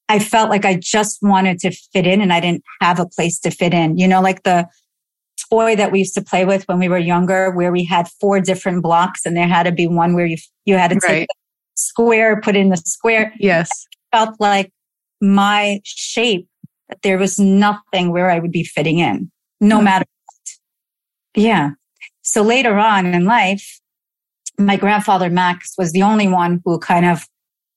[0.09, 3.39] I felt like I just wanted to fit in and I didn't have a place
[3.41, 3.97] to fit in.
[3.97, 4.69] You know, like the,
[5.51, 8.41] toy that we used to play with when we were younger, where we had four
[8.41, 11.09] different blocks and there had to be one where you, you had to right.
[11.09, 11.35] take the
[11.77, 13.33] square, put in the square.
[13.39, 13.69] Yes.
[14.13, 14.73] felt like
[15.21, 16.49] my shape,
[16.89, 19.85] that there was nothing where I would be fitting in, no mm-hmm.
[19.85, 21.43] matter what.
[21.43, 21.71] Yeah.
[22.23, 23.81] So later on in life,
[24.59, 27.27] my grandfather Max was the only one who kind of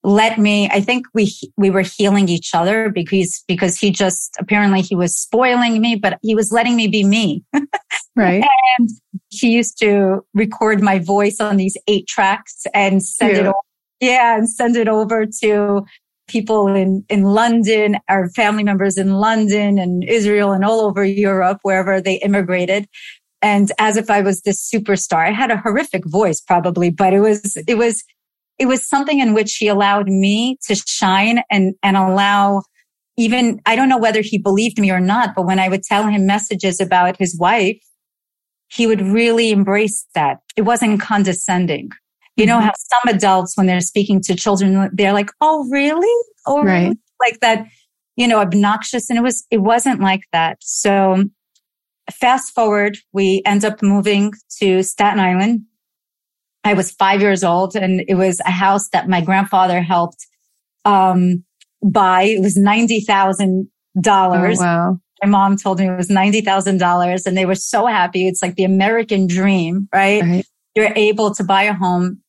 [0.02, 4.80] let me i think we we were healing each other because because he just apparently
[4.80, 7.44] he was spoiling me but he was letting me be me
[8.16, 8.42] right
[8.78, 8.88] and
[9.28, 13.54] he used to record my voice on these eight tracks and send it over
[14.00, 15.84] yeah and send it over to
[16.30, 21.58] people in in london our family members in london and israel and all over europe
[21.62, 22.88] wherever they immigrated
[23.42, 27.20] and as if i was this superstar i had a horrific voice probably but it
[27.20, 28.04] was it was
[28.60, 32.62] it was something in which he allowed me to shine and, and allow
[33.16, 36.06] even, I don't know whether he believed me or not, but when I would tell
[36.06, 37.82] him messages about his wife,
[38.68, 40.40] he would really embrace that.
[40.56, 41.90] It wasn't condescending.
[42.40, 42.66] You know mm-hmm.
[42.66, 46.24] how some adults, when they're speaking to children, they're like, Oh, really?
[46.46, 46.96] Oh, right.
[47.20, 47.66] Like that,
[48.16, 49.10] you know, obnoxious.
[49.10, 50.58] And it was, it wasn't like that.
[50.60, 51.24] So
[52.12, 55.62] fast forward, we end up moving to Staten Island
[56.64, 60.26] I was five years old and it was a house that my grandfather helped,
[60.84, 61.44] um,
[61.82, 62.22] buy.
[62.22, 63.66] It was $90,000.
[64.06, 64.98] Oh, wow.
[65.22, 68.26] My mom told me it was $90,000 and they were so happy.
[68.26, 70.22] It's like the American dream, right?
[70.22, 70.46] right?
[70.74, 72.20] You're able to buy a home,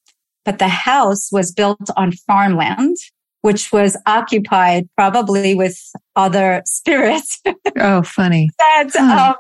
[0.46, 2.98] but the house was built on farmland,
[3.42, 5.80] which was occupied probably with
[6.16, 7.42] other spirits.
[7.78, 8.50] oh, funny.
[8.60, 9.30] that, huh.
[9.30, 9.36] um,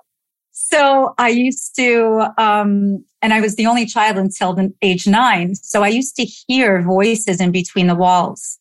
[0.51, 5.55] so I used to, um, and I was the only child until the age nine.
[5.55, 8.57] So I used to hear voices in between the walls.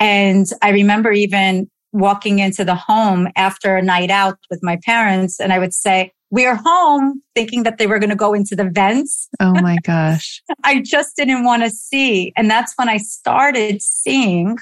[0.00, 5.40] And I remember even walking into the home after a night out with my parents
[5.40, 8.68] and I would say, we're home thinking that they were going to go into the
[8.68, 9.28] vents.
[9.40, 10.42] Oh my gosh.
[10.64, 12.32] I just didn't want to see.
[12.36, 14.58] And that's when I started seeing,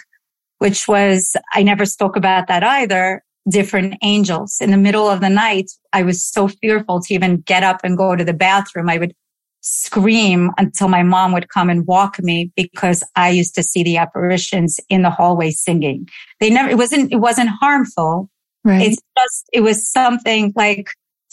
[0.59, 4.59] which was, I never spoke about that either different angels.
[4.61, 7.97] In the middle of the night, I was so fearful to even get up and
[7.97, 8.89] go to the bathroom.
[8.89, 9.15] I would
[9.61, 13.97] scream until my mom would come and walk me because I used to see the
[13.97, 16.09] apparitions in the hallway singing.
[16.39, 18.31] They never, it wasn't, it wasn't harmful.
[18.65, 18.83] Right.
[18.83, 20.89] It's just, it was something like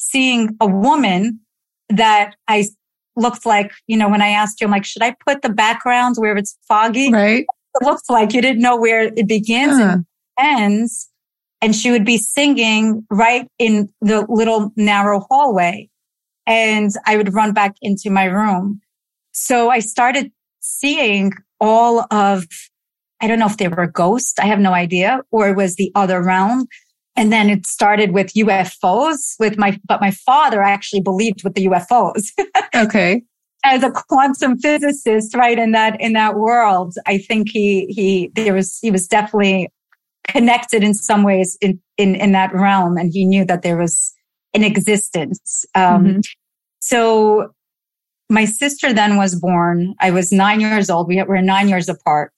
[0.09, 1.39] seeing a woman
[1.89, 2.65] that I
[3.15, 6.15] looked like, you know, when I asked you, I'm like, should I put the background
[6.17, 7.11] where it's foggy?
[7.11, 7.45] Right.
[7.81, 9.97] It looks like you didn't know where it begins huh.
[9.97, 10.05] and
[10.39, 11.09] ends
[11.63, 15.89] and she would be singing right in the little narrow hallway.
[16.45, 18.81] And I would run back into my room.
[19.31, 20.29] So I started
[20.59, 21.31] seeing
[21.61, 22.45] all of
[23.21, 24.37] I don't know if they were ghosts.
[24.37, 26.67] I have no idea, or it was the other realm.
[27.15, 31.67] And then it started with UFOs with my, but my father actually believed with the
[31.67, 32.31] UFOs.
[32.75, 33.23] okay.
[33.63, 35.57] As a quantum physicist, right?
[35.57, 39.69] In that, in that world, I think he, he, there was, he was definitely
[40.27, 42.97] connected in some ways in, in, in that realm.
[42.97, 44.13] And he knew that there was
[44.53, 45.65] an existence.
[45.75, 46.19] Um, mm-hmm.
[46.79, 47.53] so
[48.29, 49.95] my sister then was born.
[49.99, 51.07] I was nine years old.
[51.07, 52.33] We were nine years apart.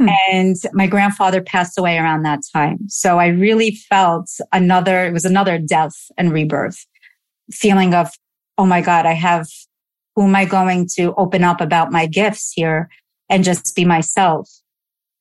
[0.00, 0.08] Hmm.
[0.30, 2.78] And my grandfather passed away around that time.
[2.88, 6.84] So I really felt another, it was another death and rebirth
[7.52, 8.10] feeling of,
[8.58, 9.46] oh my God, I have,
[10.16, 12.88] who am I going to open up about my gifts here
[13.28, 14.50] and just be myself?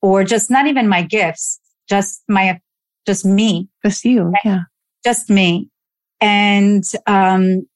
[0.02, 2.60] Or just not even my gifts, just my,
[3.06, 3.70] just me.
[3.86, 4.34] Just you.
[4.44, 4.62] Yeah.
[5.04, 5.70] Just me.
[6.20, 7.68] And, um,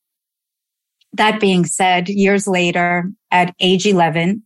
[1.14, 4.44] that being said, years later at age 11,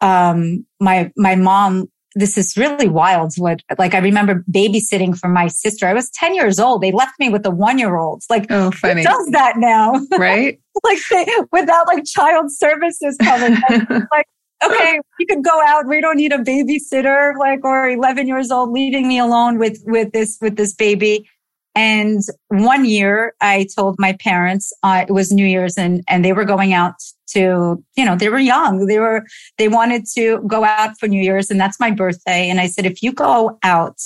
[0.00, 3.34] um, my, my mom, this is really wild.
[3.36, 5.86] What, like, I remember babysitting for my sister.
[5.86, 6.82] I was 10 years old.
[6.82, 8.22] They left me with a one year old.
[8.30, 9.02] Like, oh, funny.
[9.02, 10.00] who does that now?
[10.18, 10.58] Right.
[10.82, 13.58] like, they, without like child services coming.
[13.90, 14.26] like,
[14.64, 15.86] okay, you could go out.
[15.86, 20.12] We don't need a babysitter, like, or 11 years old leaving me alone with, with
[20.12, 21.28] this, with this baby.
[21.76, 26.32] And one year I told my parents, uh, it was New Year's and, and they
[26.32, 26.94] were going out
[27.28, 28.86] to, you know, they were young.
[28.86, 29.26] They were,
[29.58, 32.48] they wanted to go out for New Year's and that's my birthday.
[32.48, 33.98] And I said, if you go out,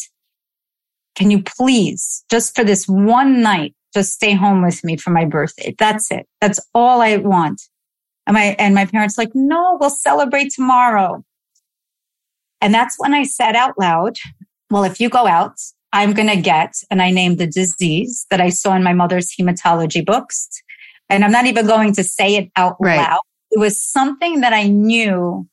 [1.15, 5.25] can you please just for this one night, just stay home with me for my
[5.25, 5.73] birthday?
[5.79, 6.27] That's it.
[6.41, 7.63] That's all I want.
[8.27, 11.25] And my, and my parents like, no, we'll celebrate tomorrow.
[12.61, 14.17] And that's when I said out loud,
[14.71, 15.55] well, if you go out,
[15.93, 19.35] I'm going to get, and I named the disease that I saw in my mother's
[19.35, 20.49] hematology books.
[21.09, 22.97] And I'm not even going to say it out right.
[22.97, 23.21] loud.
[23.51, 25.49] It was something that I knew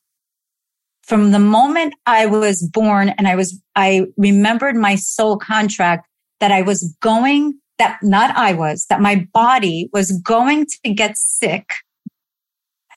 [1.02, 6.06] from the moment I was born and I was, I remembered my soul contract
[6.38, 11.16] that I was going, that not I was, that my body was going to get
[11.16, 11.72] sick.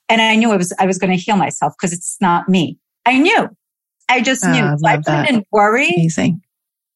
[0.08, 2.78] And I knew I was, I was going to heal myself because it's not me.
[3.06, 3.48] I knew.
[4.08, 4.62] I just knew.
[4.62, 5.88] Oh, I, I didn't worry.
[5.88, 6.42] Amazing.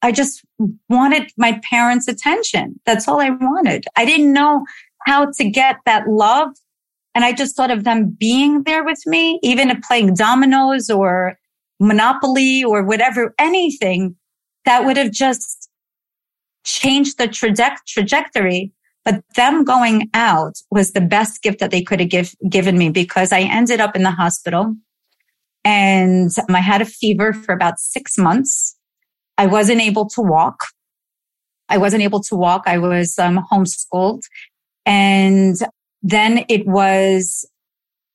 [0.07, 0.45] I just
[0.89, 2.79] wanted my parents' attention.
[2.87, 3.87] That's all I wanted.
[3.97, 4.65] I didn't know
[5.05, 6.51] how to get that love.
[7.17, 11.37] And I just thought of them being there with me, even playing dominoes or
[11.81, 14.15] Monopoly or whatever, anything
[14.65, 15.69] that would have just
[16.65, 18.73] changed the traje- trajectory.
[19.05, 22.91] But them going out was the best gift that they could have give, given me
[22.91, 24.77] because I ended up in the hospital
[25.65, 28.76] and I had a fever for about six months.
[29.39, 30.59] I wasn't able to walk.
[31.69, 32.65] I wasn't able to walk.
[32.67, 34.23] I was um, homeschooled.
[34.85, 35.57] And
[36.03, 37.49] then it was,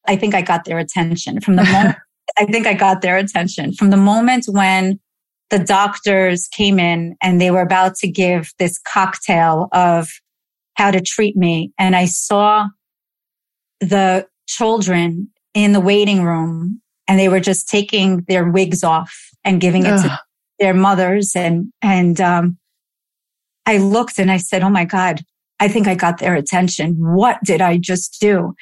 [0.07, 1.97] I think I got their attention from the moment,
[2.37, 4.99] I think I got their attention from the moment when
[5.49, 10.09] the doctors came in and they were about to give this cocktail of
[10.75, 11.73] how to treat me.
[11.77, 12.67] And I saw
[13.81, 19.13] the children in the waiting room and they were just taking their wigs off
[19.43, 20.03] and giving it Ugh.
[20.03, 20.19] to
[20.61, 22.57] their mothers and and um,
[23.65, 25.21] I looked and I said, "Oh my God,
[25.59, 26.95] I think I got their attention.
[26.97, 28.53] What did I just do?"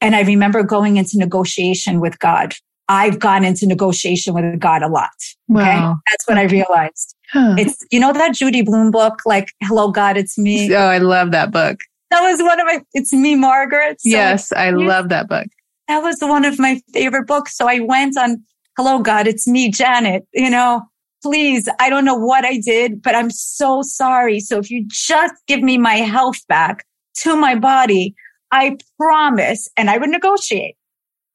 [0.00, 2.54] And I remember going into negotiation with God.
[2.88, 5.10] I've gone into negotiation with God a lot.
[5.50, 5.60] Okay.
[5.62, 5.98] Wow.
[6.10, 7.14] That's what I realized.
[7.32, 7.56] Huh.
[7.58, 10.72] It's, you know, that Judy Blume book, like, Hello, God, it's me.
[10.78, 11.80] Oh, I love that book.
[12.10, 14.00] That was one of my, it's me, Margaret.
[14.00, 15.46] So yes, I love that book.
[15.88, 17.56] That was one of my favorite books.
[17.56, 18.42] So I went on,
[18.78, 20.82] Hello, God, it's me, Janet, you know,
[21.22, 24.40] please, I don't know what I did, but I'm so sorry.
[24.40, 26.84] So if you just give me my health back
[27.18, 28.14] to my body,
[28.50, 30.76] I promise, and I would negotiate.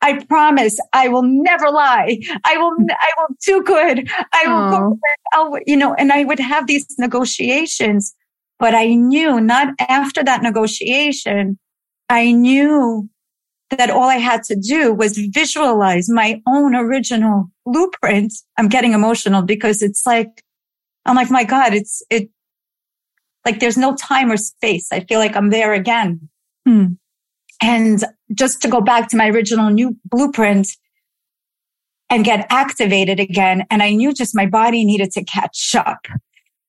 [0.02, 2.20] I promise I will never lie.
[2.44, 4.10] I will, I will do good.
[4.34, 5.00] I will go,
[5.34, 8.14] I'll, you know, and I would have these negotiations,
[8.60, 11.58] but I knew not after that negotiation,
[12.10, 13.10] I knew
[13.78, 18.34] that all I had to do was visualize my own original blueprint.
[18.58, 20.44] I'm getting emotional because it's like,
[21.06, 22.30] I'm like, my God, it's, it,
[23.46, 24.88] like there's no time or space.
[24.92, 26.30] I feel like I'm there again.
[26.66, 26.86] Hmm.
[27.62, 28.04] And
[28.34, 30.68] just to go back to my original new blueprint
[32.10, 33.66] and get activated again.
[33.70, 36.06] And I knew just my body needed to catch up.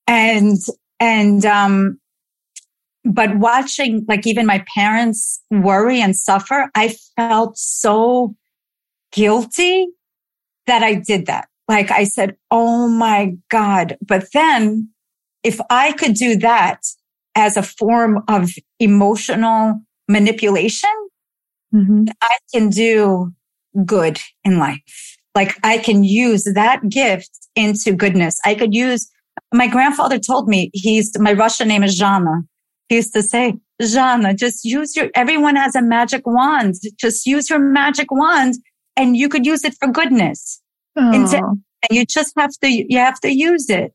[0.07, 0.59] And,
[1.01, 1.99] and, um,
[3.05, 8.35] but watching like even my parents worry and suffer, I felt so
[9.13, 9.89] guilty
[10.67, 11.49] that I did that.
[11.69, 13.97] Like I said, Oh my God.
[14.01, 14.91] But then
[15.43, 16.81] if I could do that
[17.35, 18.51] as a form of
[18.81, 20.91] emotional manipulation,
[21.75, 22.05] mm-hmm.
[22.23, 23.33] I can do
[23.85, 25.19] good in life.
[25.35, 28.39] like I can use that gift into goodness.
[28.45, 29.11] I could use,
[29.53, 32.43] my grandfather told me he's, my Russian name is Jana.
[32.89, 36.74] He used to say, Jana, just use your, everyone has a magic wand.
[36.97, 38.55] Just use your magic wand
[38.97, 40.61] and you could use it for goodness.
[40.97, 41.57] And oh.
[41.91, 43.93] you just have to, you have to use it.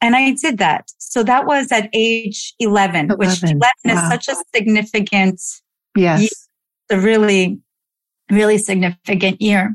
[0.00, 0.90] And I did that.
[0.98, 3.18] So that was at age 11, 11.
[3.18, 3.92] which 11 wow.
[3.92, 5.40] is such a significant,
[5.96, 6.28] yes, year,
[6.90, 7.60] a really,
[8.30, 9.74] really significant year.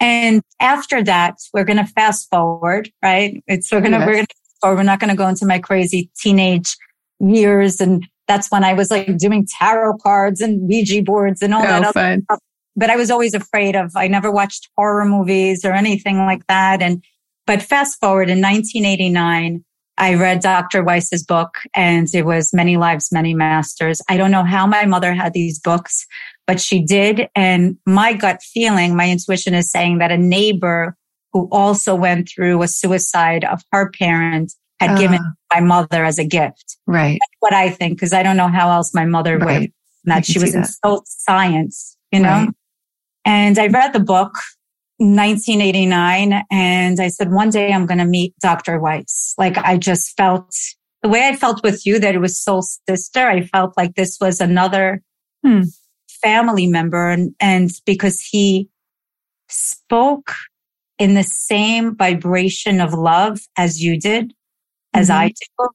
[0.00, 3.42] And after that, we're going to fast forward, right?
[3.46, 4.06] It's, we're going to, yes.
[4.06, 6.76] we're going to, or we're not going to go into my crazy teenage
[7.22, 7.80] years.
[7.80, 11.66] And that's when I was like doing tarot cards and Ouija boards and all oh,
[11.66, 11.82] that.
[11.84, 12.38] Other stuff.
[12.74, 16.80] But I was always afraid of, I never watched horror movies or anything like that.
[16.80, 17.04] And,
[17.46, 19.62] but fast forward in 1989,
[19.98, 20.82] I read Dr.
[20.82, 24.00] Weiss's book and it was Many Lives, Many Masters.
[24.08, 26.06] I don't know how my mother had these books,
[26.46, 27.28] but she did.
[27.36, 30.96] And my gut feeling, my intuition is saying that a neighbor
[31.32, 35.20] who also went through a suicide of her parent had uh, given
[35.52, 36.76] my mother as a gift.
[36.86, 37.18] Right.
[37.20, 39.60] That's what I think, because I don't know how else my mother right.
[39.60, 39.72] would.
[40.04, 40.58] That she was that.
[40.58, 42.28] in so science, you know?
[42.28, 42.48] Right.
[43.24, 44.34] And I read the book
[44.98, 48.80] 1989 and I said, one day I'm going to meet Dr.
[48.80, 49.34] Weiss.
[49.38, 50.52] Like I just felt
[51.02, 53.28] the way I felt with you that it was soul sister.
[53.28, 55.02] I felt like this was another
[55.44, 55.62] hmm
[56.22, 58.68] family member and, and because he
[59.48, 60.32] spoke
[60.98, 64.32] in the same vibration of love as you did,
[64.94, 65.18] as mm-hmm.
[65.18, 65.68] I do.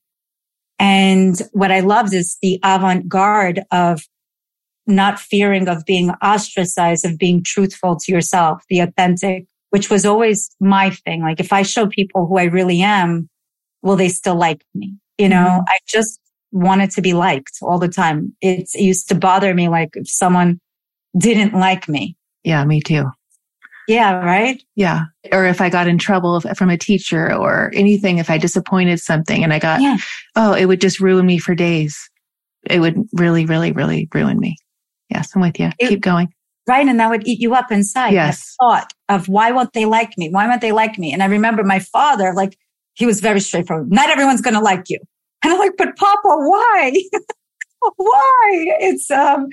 [0.80, 4.02] And what I loved is the avant garde of
[4.86, 10.50] not fearing of being ostracized, of being truthful to yourself, the authentic, which was always
[10.60, 11.22] my thing.
[11.22, 13.30] Like if I show people who I really am,
[13.82, 14.96] will they still like me?
[15.18, 15.66] You know, mm-hmm.
[15.68, 16.20] I just
[16.52, 18.36] wanted to be liked all the time.
[18.40, 20.60] It's, it used to bother me like if someone
[21.18, 22.16] didn't like me.
[22.44, 23.06] Yeah, me too.
[23.88, 24.62] Yeah, right?
[24.76, 25.06] Yeah.
[25.32, 29.44] Or if I got in trouble from a teacher or anything, if I disappointed something
[29.44, 29.98] and I got, yeah.
[30.36, 32.10] oh, it would just ruin me for days.
[32.70, 34.58] It would really, really, really ruin me.
[35.10, 35.70] Yes, I'm with you.
[35.80, 36.28] It, Keep going.
[36.68, 36.86] Right.
[36.86, 38.12] And that would eat you up inside.
[38.12, 38.56] Yes.
[38.60, 40.30] thought of why won't they like me?
[40.30, 41.14] Why won't they like me?
[41.14, 42.58] And I remember my father, like,
[42.94, 43.90] he was very straightforward.
[43.90, 45.00] Not everyone's going to like you.
[45.44, 46.92] And I'm like, but Papa, why?
[47.96, 48.66] why?
[48.82, 49.48] It's, um,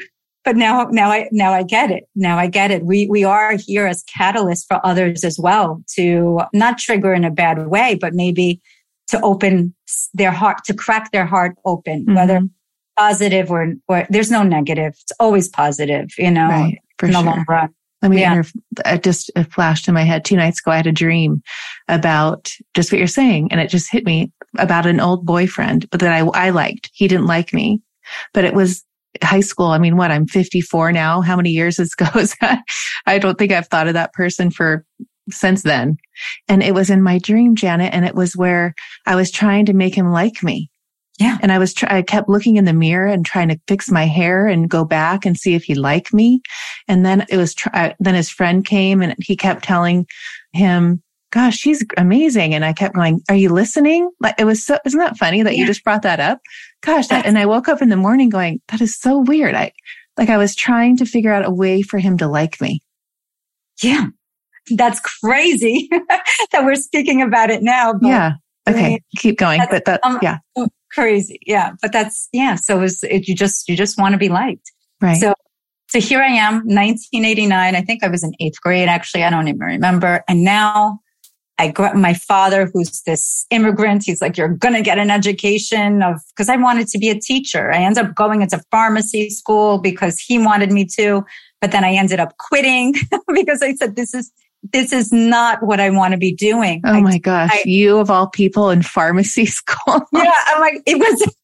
[0.44, 2.04] but now, now I, now I get it.
[2.14, 2.84] Now I get it.
[2.84, 7.30] We, we are here as catalysts for others as well to not trigger in a
[7.30, 8.60] bad way, but maybe
[9.08, 9.74] to open
[10.12, 12.14] their heart, to crack their heart open, mm-hmm.
[12.14, 12.40] whether
[12.96, 14.94] positive or, or there's no negative.
[15.00, 17.74] It's always positive, you know, right, for in the long run.
[18.02, 18.42] Let me yeah.
[18.84, 20.72] it just it flashed in my head two nights ago.
[20.72, 21.42] I had a dream
[21.88, 23.50] about just what you're saying.
[23.50, 26.90] And it just hit me about an old boyfriend that I, I liked.
[26.92, 27.80] He didn't like me,
[28.34, 28.84] but it was
[29.22, 29.66] high school.
[29.66, 30.10] I mean, what?
[30.10, 31.20] I'm 54 now.
[31.20, 32.34] How many years this goes?
[33.06, 34.84] I don't think I've thought of that person for
[35.30, 35.96] since then.
[36.48, 37.94] And it was in my dream, Janet.
[37.94, 38.74] And it was where
[39.06, 40.70] I was trying to make him like me.
[41.18, 41.38] Yeah.
[41.42, 44.04] And I was, try- I kept looking in the mirror and trying to fix my
[44.04, 46.42] hair and go back and see if he liked me.
[46.88, 50.06] And then it was, try- then his friend came and he kept telling
[50.52, 52.54] him, gosh, she's amazing.
[52.54, 54.10] And I kept going, are you listening?
[54.20, 55.60] Like it was so, isn't that funny that yeah.
[55.60, 56.40] you just brought that up?
[56.84, 59.54] Gosh, that, and I woke up in the morning going, that is so weird.
[59.54, 59.72] I,
[60.18, 62.82] like I was trying to figure out a way for him to like me.
[63.82, 64.06] Yeah.
[64.70, 65.88] That's crazy
[66.52, 67.94] that we're speaking about it now.
[68.00, 68.32] yeah.
[68.68, 69.00] Okay.
[69.16, 69.60] Keep going.
[69.70, 70.38] But that, um, yeah.
[70.90, 71.38] Crazy.
[71.46, 71.72] Yeah.
[71.82, 72.54] But that's, yeah.
[72.54, 74.72] So it's, it, you just, you just want to be liked.
[75.00, 75.16] Right.
[75.16, 75.34] So
[75.94, 77.76] so here I am, 1989.
[77.76, 78.88] I think I was in eighth grade.
[78.88, 80.24] Actually, I don't even remember.
[80.26, 80.98] And now
[81.58, 85.10] I grew up, my father, who's this immigrant, he's like, you're going to get an
[85.10, 87.72] education of, cause I wanted to be a teacher.
[87.72, 91.24] I ended up going into pharmacy school because he wanted me to,
[91.60, 92.94] but then I ended up quitting
[93.34, 94.32] because I said, this is,
[94.72, 96.82] this is not what I want to be doing.
[96.84, 97.50] Oh I, my gosh.
[97.52, 100.00] I, you of all people in pharmacy school.
[100.12, 100.32] yeah.
[100.46, 101.34] I'm like, it was,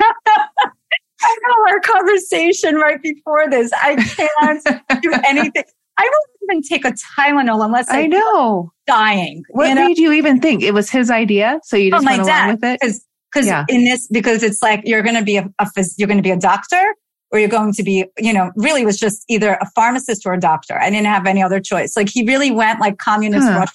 [0.00, 3.70] I know our conversation right before this.
[3.74, 5.64] I can't do anything.
[5.98, 9.44] I won't even take a Tylenol unless I, I know dying.
[9.50, 9.86] What you know?
[9.86, 11.60] made you even think it was his idea?
[11.64, 12.78] So you just oh, went along with it?
[12.80, 13.64] Because because yeah.
[13.68, 16.30] in this because it's like you're going to be a, a you're going to be
[16.30, 16.82] a doctor
[17.30, 20.40] or you're going to be you know really was just either a pharmacist or a
[20.40, 20.78] doctor.
[20.78, 21.96] I didn't have any other choice.
[21.96, 23.66] Like he really went like communist huh.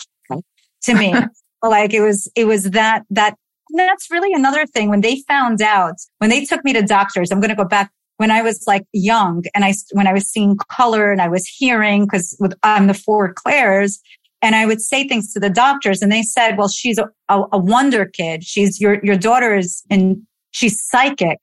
[0.84, 1.14] To me.
[1.64, 3.36] like it was it was that that
[3.76, 7.32] that's really another thing when they found out when they took me to doctors.
[7.32, 10.30] I'm going to go back when I was like young and I, when I was
[10.30, 14.00] seeing color and I was hearing, cause with, I'm the four clairs
[14.42, 17.44] and I would say things to the doctors and they said, well, she's a, a,
[17.54, 18.44] a wonder kid.
[18.44, 21.38] She's your, your daughter is and she's psychic.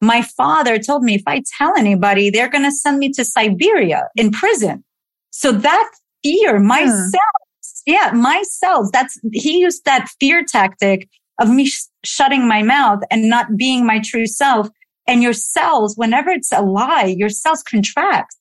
[0.00, 4.08] My father told me if I tell anybody, they're going to send me to Siberia
[4.16, 4.84] in prison.
[5.30, 5.90] So that
[6.22, 7.08] fear, my huh.
[7.08, 7.82] cells.
[7.86, 8.90] Yeah, my cells.
[8.92, 11.08] That's, he used that fear tactic
[11.40, 14.68] of me sh- shutting my mouth and not being my true self.
[15.06, 18.36] And your cells, whenever it's a lie, your cells contract.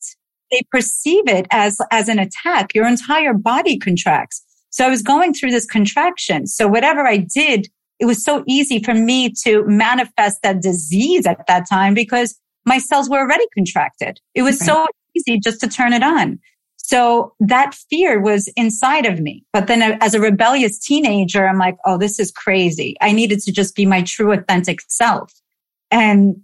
[0.51, 2.75] They perceive it as, as an attack.
[2.75, 4.43] Your entire body contracts.
[4.69, 6.47] So I was going through this contraction.
[6.47, 7.67] So whatever I did,
[7.99, 12.77] it was so easy for me to manifest that disease at that time because my
[12.77, 14.19] cells were already contracted.
[14.33, 14.67] It was right.
[14.67, 16.39] so easy just to turn it on.
[16.77, 19.45] So that fear was inside of me.
[19.53, 22.95] But then uh, as a rebellious teenager, I'm like, oh, this is crazy.
[22.99, 25.31] I needed to just be my true authentic self.
[25.91, 26.35] And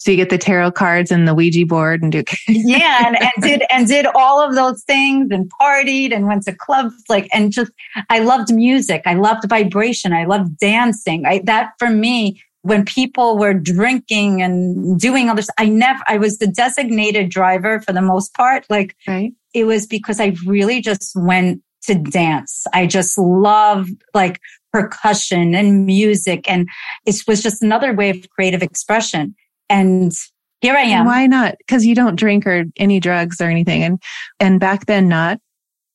[0.00, 2.24] so you get the tarot cards and the Ouija board and do.
[2.48, 3.06] yeah.
[3.06, 6.94] And, and did, and did all of those things and partied and went to clubs.
[7.10, 7.70] Like, and just,
[8.08, 9.02] I loved music.
[9.04, 10.14] I loved vibration.
[10.14, 11.26] I loved dancing.
[11.26, 16.16] I, that for me, when people were drinking and doing all this, I never, I
[16.16, 18.64] was the designated driver for the most part.
[18.70, 19.34] Like, right.
[19.52, 22.64] it was because I really just went to dance.
[22.72, 24.40] I just loved like
[24.72, 26.50] percussion and music.
[26.50, 26.70] And
[27.04, 29.34] it was just another way of creative expression.
[29.70, 30.12] And
[30.60, 31.06] here I am.
[31.06, 31.54] Why not?
[31.58, 33.82] Because you don't drink or any drugs or anything.
[33.82, 34.02] And
[34.38, 35.38] and back then, not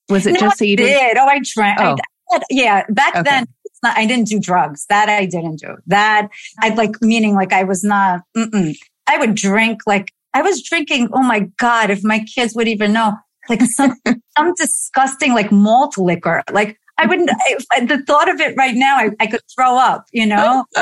[0.09, 1.17] was it no, just I you didn't?
[1.17, 1.79] Oh, I drank.
[1.79, 1.95] Oh.
[2.31, 3.23] I, yeah, back okay.
[3.23, 3.45] then.
[3.83, 4.85] Not, I didn't do drugs.
[4.89, 5.75] That I didn't do.
[5.87, 6.29] That
[6.61, 8.21] I like meaning like I was not.
[8.35, 8.75] Mm-mm.
[9.07, 11.09] I would drink like I was drinking.
[11.13, 11.89] Oh my god!
[11.89, 13.13] If my kids would even know,
[13.49, 13.95] like some
[14.37, 16.43] some disgusting like malt liquor.
[16.51, 17.29] Like I wouldn't,
[17.71, 20.65] I, the thought of it right now, I, I could throw up, you know?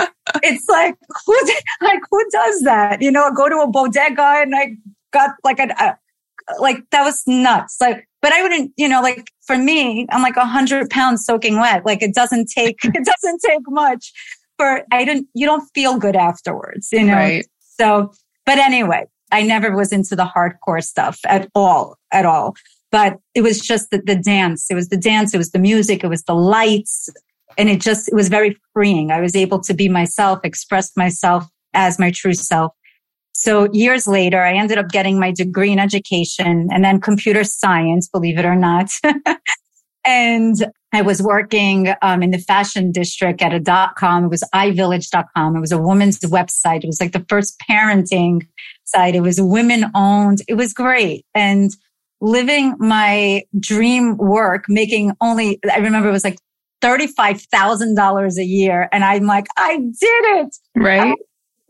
[0.43, 0.95] it's like,
[1.25, 1.35] who,
[1.81, 3.01] like, who does that?
[3.01, 4.75] You know, go to a bodega and I
[5.11, 5.93] got like a, a uh,
[6.59, 7.77] like that was nuts.
[7.79, 11.59] Like, but I wouldn't, you know, like for me, I'm like a hundred pounds soaking
[11.59, 11.85] wet.
[11.85, 14.11] Like it doesn't take, it doesn't take much
[14.57, 17.13] for, I didn't, you don't feel good afterwards, you know?
[17.13, 17.47] Right.
[17.59, 18.11] So,
[18.45, 22.55] but anyway, I never was into the hardcore stuff at all, at all
[22.93, 24.67] but it was just the, the dance.
[24.69, 25.33] It was the dance.
[25.33, 26.03] It was the music.
[26.03, 27.09] It was the lights.
[27.57, 29.09] And it just, it was very freeing.
[29.09, 32.71] I was able to be myself, express myself as my true self.
[33.33, 38.07] So years later, I ended up getting my degree in education and then computer science,
[38.07, 38.91] believe it or not.
[40.05, 40.55] and
[40.93, 44.25] I was working um, in the fashion district at a dot com.
[44.25, 45.55] It was ivillage.com.
[45.55, 46.83] It was a woman's website.
[46.83, 48.47] It was like the first parenting
[48.83, 49.15] site.
[49.15, 50.43] It was women owned.
[50.47, 51.25] It was great.
[51.33, 51.71] And
[52.23, 56.39] living my dream work, making only, I remember it was like
[56.81, 58.87] $35,000 a year.
[58.93, 60.55] And I'm like, I did it.
[60.73, 61.13] Right.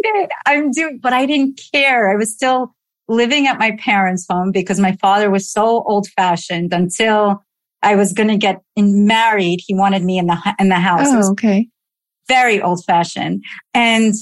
[0.04, 0.30] Did it.
[0.46, 2.12] I'm doing, but I didn't care.
[2.12, 2.76] I was still
[3.08, 7.44] living at my parents' home because my father was so old fashioned until
[7.82, 9.60] I was going to get married.
[9.66, 11.08] He wanted me in the, in the house.
[11.10, 11.68] Oh, okay.
[12.28, 13.44] Very old fashioned.
[13.74, 14.14] And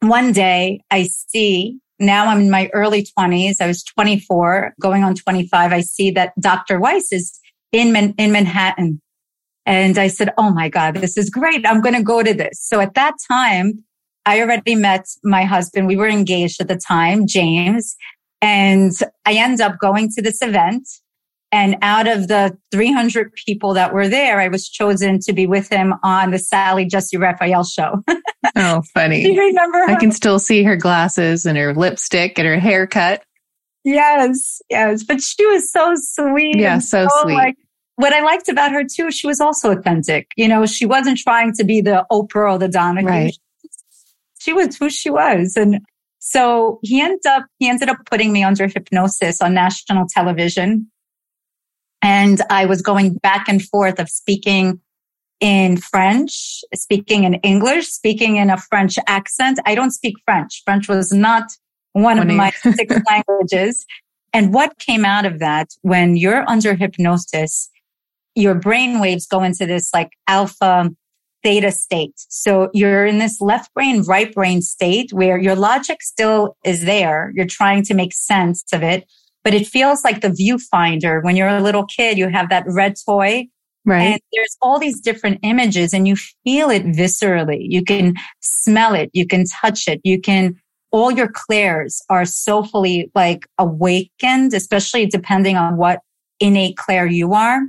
[0.00, 3.56] one day I see now I'm in my early 20s.
[3.60, 5.72] I was 24, going on 25.
[5.72, 6.78] I see that Dr.
[6.78, 7.38] Weiss is
[7.72, 9.00] in, Man- in Manhattan.
[9.64, 11.66] And I said, Oh my God, this is great.
[11.66, 12.60] I'm going to go to this.
[12.60, 13.84] So at that time,
[14.24, 15.86] I already met my husband.
[15.86, 17.96] We were engaged at the time, James.
[18.40, 18.92] And
[19.24, 20.88] I end up going to this event.
[21.52, 25.68] And out of the 300 people that were there, I was chosen to be with
[25.68, 28.02] him on the Sally Jessy Raphael show.
[28.56, 29.22] oh, funny.
[29.22, 29.78] Do you remember?
[29.78, 29.90] Her?
[29.90, 33.22] I can still see her glasses and her lipstick and her haircut.
[33.84, 35.04] Yes, yes.
[35.04, 36.56] But she was so sweet.
[36.56, 37.34] Yeah, so, so, sweet.
[37.34, 37.56] Like,
[37.94, 40.32] what I liked about her too, she was also authentic.
[40.36, 43.02] You know, she wasn't trying to be the Oprah or the Donna.
[43.02, 43.36] Right.
[44.40, 45.56] She was who she was.
[45.56, 45.80] And
[46.18, 50.90] so he ended up, he ended up putting me under hypnosis on national television
[52.02, 54.80] and I was going back and forth of speaking
[55.40, 59.58] in French, speaking in English, speaking in a French accent.
[59.66, 60.62] I don't speak French.
[60.64, 61.44] French was not
[61.92, 62.32] one Funny.
[62.32, 63.84] of my six languages.
[64.32, 67.70] And what came out of that when you're under hypnosis,
[68.34, 70.90] your brain waves go into this like alpha
[71.42, 72.14] theta state.
[72.28, 77.32] So you're in this left brain, right brain state where your logic still is there.
[77.34, 79.08] You're trying to make sense of it
[79.46, 81.22] but it feels like the viewfinder.
[81.22, 83.46] When you're a little kid, you have that red toy.
[83.84, 84.02] Right.
[84.02, 87.60] And there's all these different images and you feel it viscerally.
[87.60, 89.08] You can smell it.
[89.12, 90.00] You can touch it.
[90.02, 90.56] You can,
[90.90, 96.00] all your clairs are so fully like awakened, especially depending on what
[96.40, 97.60] innate clair you are.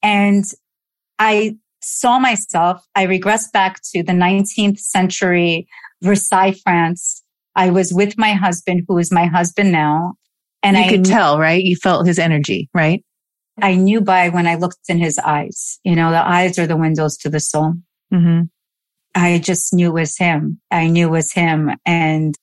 [0.00, 0.44] And
[1.18, 5.66] I saw myself, I regressed back to the 19th century
[6.02, 7.24] Versailles, France.
[7.56, 10.14] I was with my husband, who is my husband now.
[10.64, 11.62] And you I could tell, right?
[11.62, 13.04] You felt his energy, right?
[13.60, 16.76] I knew by when I looked in his eyes, you know, the eyes are the
[16.76, 17.74] windows to the soul.
[18.12, 18.42] Mm-hmm.
[19.14, 20.60] I just knew it was him.
[20.70, 21.70] I knew it was him.
[21.86, 22.34] And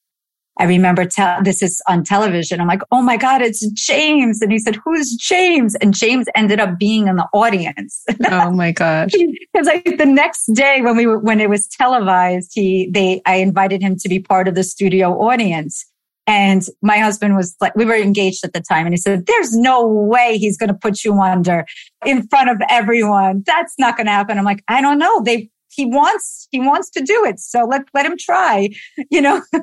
[0.59, 2.61] I remember te- this is on television.
[2.61, 4.41] I'm like, oh my God, it's James.
[4.41, 5.75] And he said, who's James?
[5.75, 8.03] And James ended up being in the audience.
[8.29, 9.11] Oh my gosh.
[9.53, 13.35] Because like the next day when we were, when it was televised, he, they, I
[13.35, 15.85] invited him to be part of the studio audience.
[16.31, 18.85] And my husband was like, we were engaged at the time.
[18.85, 21.65] And he said, there's no way he's going to put you under
[22.05, 23.43] in front of everyone.
[23.45, 24.37] That's not going to happen.
[24.37, 25.21] I'm like, I don't know.
[25.23, 27.41] They, he wants, he wants to do it.
[27.41, 28.69] So let, let him try,
[29.11, 29.41] you know?
[29.53, 29.59] oh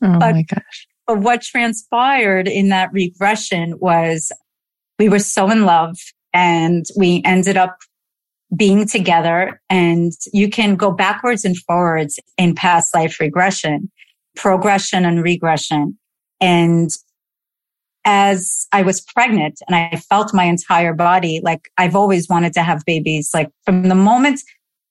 [0.00, 0.86] but, my gosh.
[1.08, 4.30] But what transpired in that regression was
[5.00, 5.96] we were so in love
[6.32, 7.76] and we ended up
[8.56, 13.90] being together and you can go backwards and forwards in past life regression,
[14.36, 15.98] progression and regression.
[16.44, 16.90] And
[18.04, 22.62] as I was pregnant and I felt my entire body, like I've always wanted to
[22.62, 23.30] have babies.
[23.32, 24.40] Like from the moment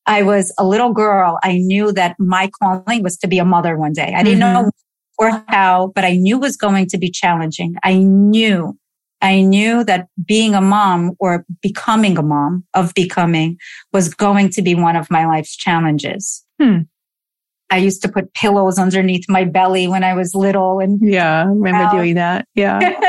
[0.07, 3.77] I was a little girl, I knew that my calling was to be a mother
[3.77, 4.15] one day.
[4.15, 4.63] I didn't mm-hmm.
[4.63, 4.71] know
[5.19, 7.75] or how, but I knew it was going to be challenging.
[7.83, 8.75] I knew,
[9.21, 13.57] I knew that being a mom or becoming a mom of becoming
[13.93, 16.43] was going to be one of my life's challenges.
[16.59, 16.79] Hmm.
[17.73, 21.45] I used to put pillows underneath my belly when I was little and yeah, I
[21.45, 22.47] remember doing that.
[22.53, 22.99] Yeah.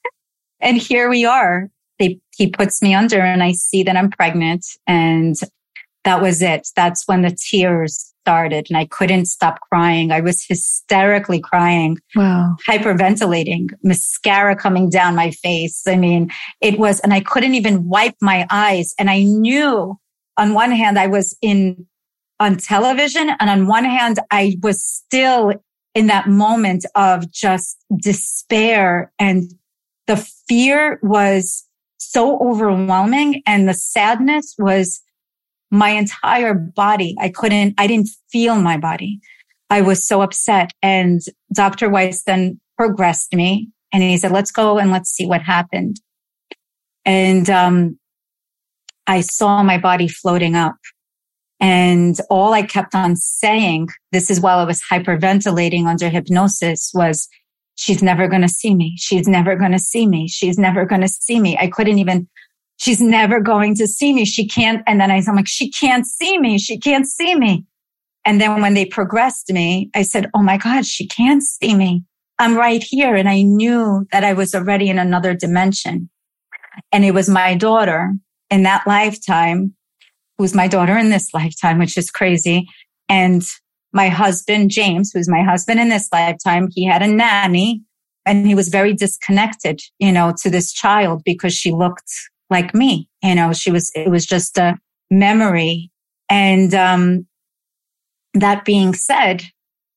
[0.60, 1.70] and here we are.
[1.98, 5.36] They, he puts me under and I see that I'm pregnant and
[6.04, 6.68] that was it.
[6.76, 10.12] That's when the tears started and I couldn't stop crying.
[10.12, 11.96] I was hysterically crying.
[12.14, 12.56] Wow.
[12.68, 15.82] Hyperventilating, mascara coming down my face.
[15.86, 16.30] I mean,
[16.60, 18.94] it was, and I couldn't even wipe my eyes.
[18.98, 19.98] And I knew
[20.36, 21.86] on one hand, I was in
[22.44, 23.30] on television.
[23.40, 25.54] And on one hand, I was still
[25.94, 29.50] in that moment of just despair and
[30.06, 30.16] the
[30.48, 31.66] fear was
[31.96, 35.00] so overwhelming and the sadness was
[35.70, 37.16] my entire body.
[37.18, 39.20] I couldn't, I didn't feel my body.
[39.70, 40.72] I was so upset.
[40.82, 41.22] And
[41.54, 41.88] Dr.
[41.88, 45.96] Weiss then progressed me and he said, let's go and let's see what happened.
[47.06, 47.98] And, um,
[49.06, 50.76] I saw my body floating up
[51.60, 57.28] and all I kept on saying, this is while I was hyperventilating under hypnosis was,
[57.76, 58.94] she's never going to see me.
[58.98, 60.28] She's never going to see me.
[60.28, 61.56] She's never going to see me.
[61.58, 62.28] I couldn't even,
[62.76, 64.24] she's never going to see me.
[64.24, 64.82] She can't.
[64.86, 66.58] And then I'm like, she can't see me.
[66.58, 67.64] She can't see me.
[68.24, 72.04] And then when they progressed me, I said, Oh my God, she can't see me.
[72.38, 73.14] I'm right here.
[73.14, 76.08] And I knew that I was already in another dimension.
[76.90, 78.12] And it was my daughter
[78.50, 79.74] in that lifetime
[80.38, 82.68] who's my daughter in this lifetime, which is crazy.
[83.08, 83.42] And
[83.92, 87.82] my husband, James, who's my husband in this lifetime, he had a nanny
[88.26, 92.10] and he was very disconnected, you know, to this child because she looked
[92.50, 93.08] like me.
[93.22, 94.78] You know, she was, it was just a
[95.10, 95.90] memory.
[96.28, 97.26] And, um,
[98.34, 99.44] that being said,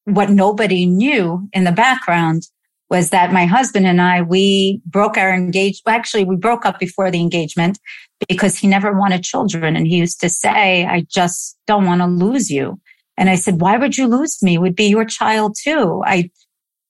[0.06, 2.44] what nobody knew in the background
[2.90, 5.96] was that my husband and I, we broke our engagement.
[5.96, 7.80] Actually, we broke up before the engagement
[8.28, 9.76] because he never wanted children.
[9.76, 12.80] And he used to say, I just don't want to lose you.
[13.18, 14.58] And I said, why would you lose me?
[14.58, 16.02] Would be your child too.
[16.06, 16.30] I,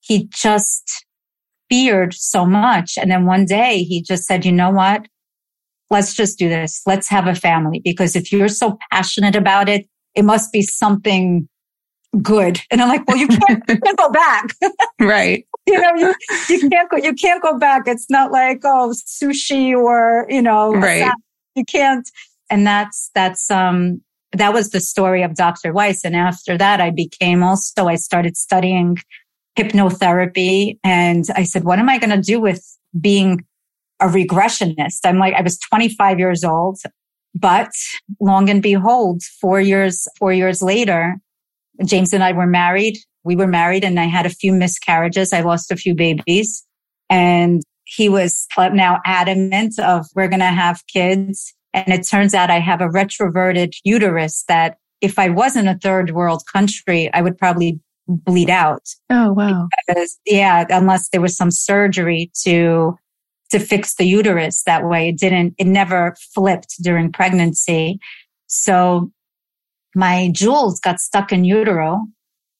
[0.00, 1.04] he just
[1.68, 2.98] feared so much.
[2.98, 5.06] And then one day he just said, you know what?
[5.90, 6.82] Let's just do this.
[6.86, 11.48] Let's have a family because if you're so passionate about it, it must be something
[12.22, 12.60] good.
[12.70, 14.54] And I'm like, well, you can't, you can't go back.
[15.00, 15.46] right.
[15.66, 16.14] you know, you,
[16.48, 17.82] you can't go, you can't go back.
[17.86, 21.12] It's not like, oh, sushi or, you know, right.
[21.54, 22.08] you can't.
[22.50, 24.00] And that's, that's, um,
[24.32, 25.72] that was the story of Dr.
[25.72, 26.04] Weiss.
[26.04, 28.98] And after that, I became also, I started studying
[29.58, 32.64] hypnotherapy and I said, what am I going to do with
[32.98, 33.44] being
[34.00, 35.00] a regressionist?
[35.04, 36.78] I'm like, I was 25 years old,
[37.34, 37.70] but
[38.20, 41.18] long and behold, four years, four years later,
[41.84, 42.98] James and I were married.
[43.24, 45.32] We were married and I had a few miscarriages.
[45.32, 46.64] I lost a few babies
[47.10, 51.54] and he was uh, now adamant of we're going to have kids.
[51.72, 56.10] And it turns out I have a retroverted uterus that if I wasn't a third
[56.10, 58.82] world country, I would probably bleed out.
[59.10, 59.68] Oh, wow.
[59.86, 62.98] Because, yeah, unless there was some surgery to,
[63.50, 65.10] to fix the uterus that way.
[65.10, 68.00] It didn't, it never flipped during pregnancy.
[68.46, 69.10] So
[69.94, 72.06] my jewels got stuck in utero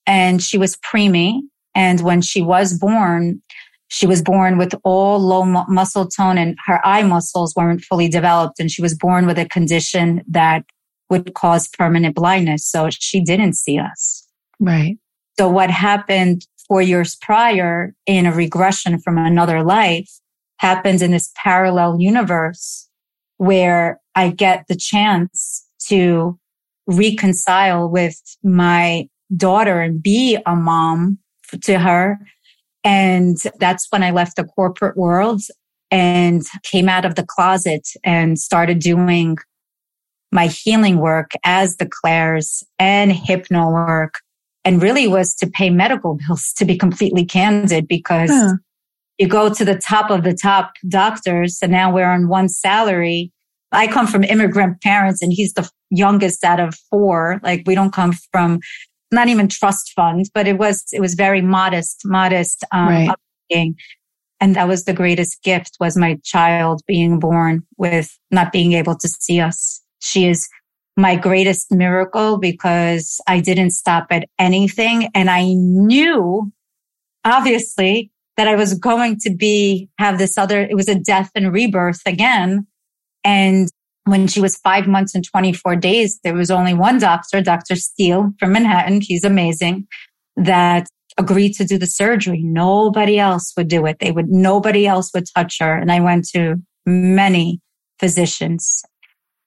[0.06, 1.40] and she was preemie.
[1.74, 3.42] And when she was born,
[3.88, 8.08] she was born with all low mu- muscle tone and her eye muscles weren't fully
[8.08, 8.58] developed.
[8.58, 10.64] And she was born with a condition that
[11.10, 12.66] would cause permanent blindness.
[12.66, 14.26] So she didn't see us.
[14.60, 14.98] Right.
[15.38, 20.10] So what happened four years prior in a regression from another life
[20.58, 22.88] happens in this parallel universe
[23.36, 26.38] where I get the chance to
[26.88, 31.18] reconcile with my daughter and be a mom
[31.62, 32.18] to her.
[32.82, 35.42] And that's when I left the corporate world
[35.90, 39.36] and came out of the closet and started doing
[40.30, 44.20] my healing work as the clairs and hypno work
[44.64, 48.54] and really was to pay medical bills to be completely candid because huh.
[49.18, 53.32] you go to the top of the top doctors and now we're on one salary.
[53.72, 57.40] I come from immigrant parents and he's the youngest out of four.
[57.42, 58.60] Like we don't come from
[59.10, 63.10] not even trust funds, but it was, it was very modest, modest, um, right.
[63.10, 63.76] upbringing.
[64.40, 68.96] And that was the greatest gift was my child being born with not being able
[68.96, 69.82] to see us.
[70.00, 70.48] She is
[70.96, 75.08] my greatest miracle because I didn't stop at anything.
[75.14, 76.52] And I knew
[77.24, 81.52] obviously that I was going to be, have this other, it was a death and
[81.52, 82.66] rebirth again.
[83.28, 83.68] And
[84.04, 87.76] when she was five months and 24 days, there was only one doctor, Dr.
[87.76, 89.02] Steele from Manhattan.
[89.02, 89.86] He's amazing
[90.36, 92.42] that agreed to do the surgery.
[92.42, 93.98] Nobody else would do it.
[93.98, 95.76] They would, nobody else would touch her.
[95.76, 96.56] And I went to
[96.86, 97.60] many
[98.00, 98.82] physicians.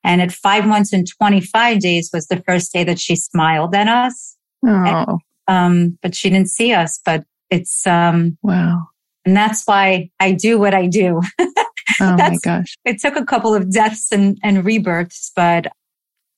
[0.03, 3.88] And at five months and 25 days was the first day that she smiled at
[3.88, 4.38] us.
[4.63, 5.17] Oh.
[5.47, 8.89] um, but she didn't see us, but it's, um, wow.
[9.25, 11.21] And that's why I do what I do.
[11.99, 12.77] oh my gosh.
[12.85, 15.67] It took a couple of deaths and, and rebirths, but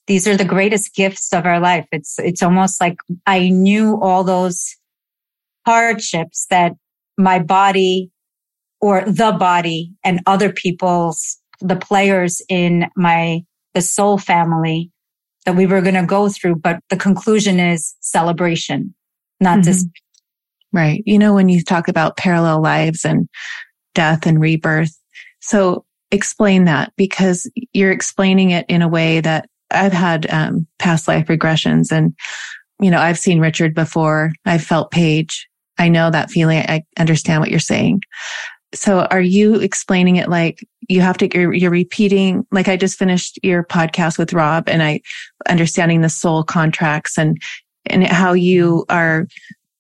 [0.07, 1.87] these are the greatest gifts of our life.
[1.91, 4.75] It's, it's almost like I knew all those
[5.65, 6.73] hardships that
[7.17, 8.11] my body
[8.81, 13.43] or the body and other people's, the players in my,
[13.73, 14.91] the soul family
[15.45, 16.55] that we were going to go through.
[16.55, 18.93] But the conclusion is celebration,
[19.39, 19.63] not mm-hmm.
[19.63, 19.87] just.
[20.73, 21.03] Right.
[21.05, 23.29] You know, when you talk about parallel lives and
[23.93, 24.97] death and rebirth.
[25.43, 31.07] So explain that because you're explaining it in a way that I've had um, past
[31.07, 32.15] life regressions and,
[32.79, 34.31] you know, I've seen Richard before.
[34.45, 35.47] I've felt Paige.
[35.77, 36.59] I know that feeling.
[36.59, 38.01] I understand what you're saying.
[38.73, 42.97] So are you explaining it like you have to, you're, you're, repeating, like I just
[42.97, 45.01] finished your podcast with Rob and I
[45.49, 47.37] understanding the soul contracts and,
[47.87, 49.27] and how you are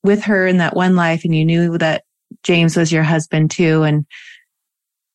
[0.03, 2.03] with her in that one life and you knew that
[2.43, 3.83] James was your husband too.
[3.83, 4.05] And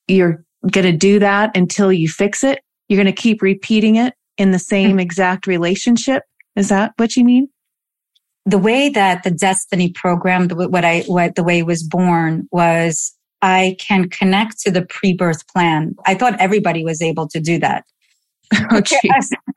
[0.08, 2.60] you're going to do that until you fix it.
[2.88, 5.00] You're going to keep repeating it in the same mm-hmm.
[5.00, 6.24] exact relationship.
[6.56, 7.48] Is that what you mean?
[8.48, 13.76] the way that the destiny program, what I, what the way was born was I
[13.78, 15.94] can connect to the pre-birth plan.
[16.06, 17.84] I thought everybody was able to do that.
[18.70, 18.80] Oh,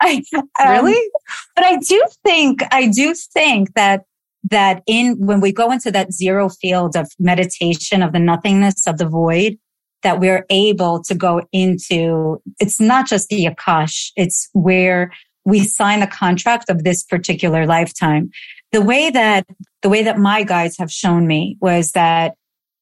[0.01, 1.09] I, um, really?
[1.55, 4.03] But I do think, I do think that,
[4.49, 8.97] that in, when we go into that zero field of meditation of the nothingness of
[8.97, 9.57] the void,
[10.03, 14.11] that we're able to go into, it's not just the Akash.
[14.15, 15.11] It's where
[15.45, 18.31] we sign a contract of this particular lifetime
[18.71, 19.45] the way that
[19.81, 22.35] the way that my guides have shown me was that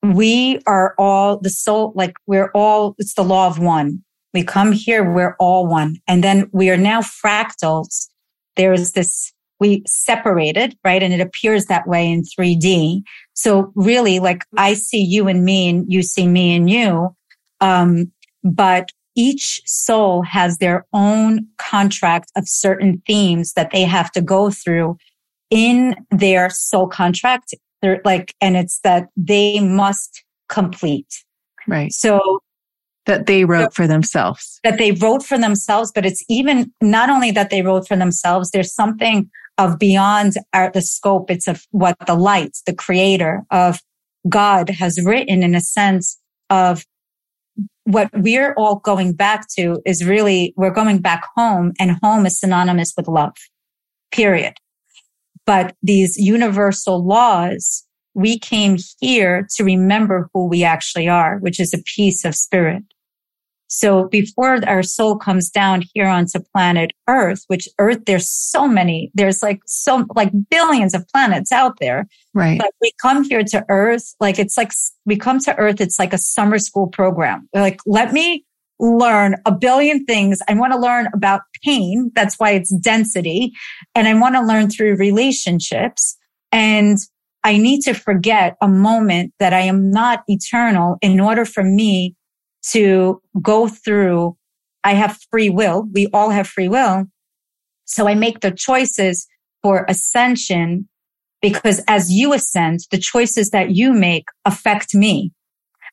[0.03, 4.03] we are all the soul, like we're all, it's the law of one.
[4.33, 5.97] We come here, we're all one.
[6.07, 8.07] And then we are now fractals.
[8.55, 11.03] There is this, we separated, right?
[11.03, 13.01] And it appears that way in 3D.
[13.33, 17.15] So really, like I see you and me and you see me and you.
[17.61, 18.11] Um,
[18.43, 24.49] but each soul has their own contract of certain themes that they have to go
[24.49, 24.97] through
[25.49, 27.53] in their soul contract.
[27.81, 31.23] They're like, and it's that they must complete.
[31.67, 31.91] Right.
[31.91, 32.41] So
[33.05, 34.59] that they wrote for themselves.
[34.63, 38.51] That they wrote for themselves, but it's even not only that they wrote for themselves,
[38.51, 39.29] there's something
[39.59, 41.29] of beyond our, the scope.
[41.29, 43.79] It's of what the light, the creator of
[44.27, 46.17] God has written in a sense
[46.49, 46.85] of
[47.83, 52.39] what we're all going back to is really, we're going back home and home is
[52.39, 53.35] synonymous with love,
[54.11, 54.53] period.
[55.45, 61.73] But these universal laws, we came here to remember who we actually are, which is
[61.73, 62.83] a piece of spirit.
[63.69, 69.11] So before our soul comes down here onto planet Earth, which Earth, there's so many,
[69.13, 72.07] there's like so, like billions of planets out there.
[72.33, 72.59] Right.
[72.59, 74.71] But we come here to Earth, like it's like,
[75.05, 77.47] we come to Earth, it's like a summer school program.
[77.53, 78.43] like, let me
[78.79, 80.39] learn a billion things.
[80.47, 82.11] I want to learn about pain.
[82.15, 83.51] That's why it's density.
[83.93, 86.17] And I want to learn through relationships.
[86.51, 86.97] And
[87.43, 92.15] I need to forget a moment that I am not eternal in order for me
[92.71, 94.35] to go through.
[94.83, 95.87] I have free will.
[95.93, 97.05] We all have free will.
[97.85, 99.27] So I make the choices
[99.61, 100.87] for ascension
[101.41, 105.31] because as you ascend, the choices that you make affect me.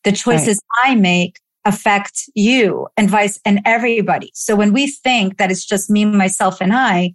[0.04, 0.92] The choices right.
[0.92, 4.30] I make affect you and vice and everybody.
[4.34, 7.14] So when we think that it's just me, myself and I,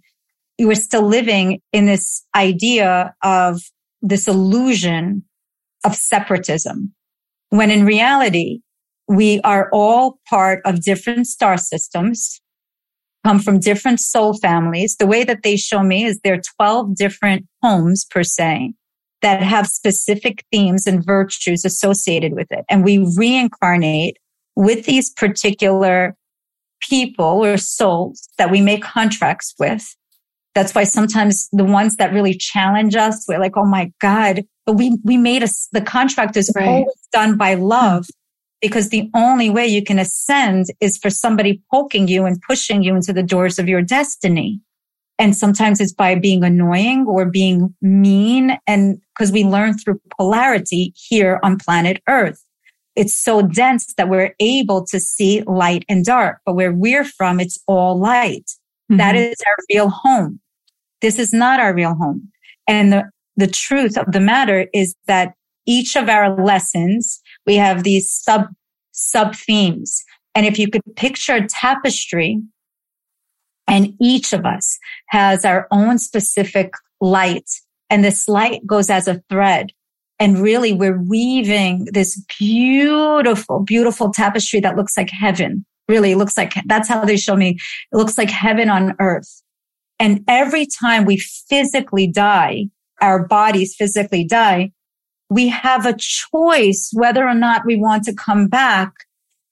[0.58, 3.62] you are still living in this idea of
[4.02, 5.24] this illusion
[5.84, 6.92] of separatism
[7.48, 8.60] when in reality,
[9.12, 12.40] we are all part of different star systems,
[13.24, 14.96] come from different soul families.
[14.96, 18.72] The way that they show me is there are 12 different homes per se
[19.20, 22.64] that have specific themes and virtues associated with it.
[22.68, 24.16] And we reincarnate
[24.56, 26.16] with these particular
[26.80, 29.94] people or souls that we make contracts with.
[30.54, 34.74] That's why sometimes the ones that really challenge us, we're like, Oh my God, but
[34.74, 36.66] we, we made us, the contract is right.
[36.66, 38.06] always done by love
[38.62, 42.94] because the only way you can ascend is for somebody poking you and pushing you
[42.94, 44.60] into the doors of your destiny.
[45.18, 48.56] And sometimes it's by being annoying or being mean.
[48.66, 52.42] And because we learn through polarity here on planet earth.
[52.94, 57.40] It's so dense that we're able to see light and dark, but where we're from,
[57.40, 58.50] it's all light.
[58.90, 58.98] Mm-hmm.
[58.98, 60.40] That is our real home.
[61.00, 62.30] This is not our real home.
[62.68, 65.34] And the, the truth of the matter is that
[65.66, 68.46] each of our lessons, we have these sub,
[68.92, 70.02] sub themes.
[70.34, 72.40] And if you could picture a tapestry
[73.68, 77.48] and each of us has our own specific light
[77.90, 79.70] and this light goes as a thread.
[80.18, 85.64] And really we're weaving this beautiful, beautiful tapestry that looks like heaven.
[85.88, 87.58] Really looks like that's how they show me.
[87.92, 89.42] It looks like heaven on earth.
[89.98, 92.66] And every time we physically die,
[93.00, 94.72] our bodies physically die,
[95.32, 98.92] we have a choice whether or not we want to come back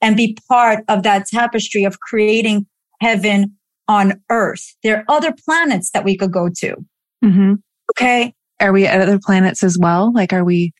[0.00, 2.66] and be part of that tapestry of creating
[3.00, 3.56] heaven
[3.88, 4.74] on earth.
[4.82, 6.76] There are other planets that we could go to.
[7.24, 7.54] Mm-hmm.
[7.92, 8.34] Okay.
[8.60, 10.12] Are we at other planets as well?
[10.12, 10.72] Like, are we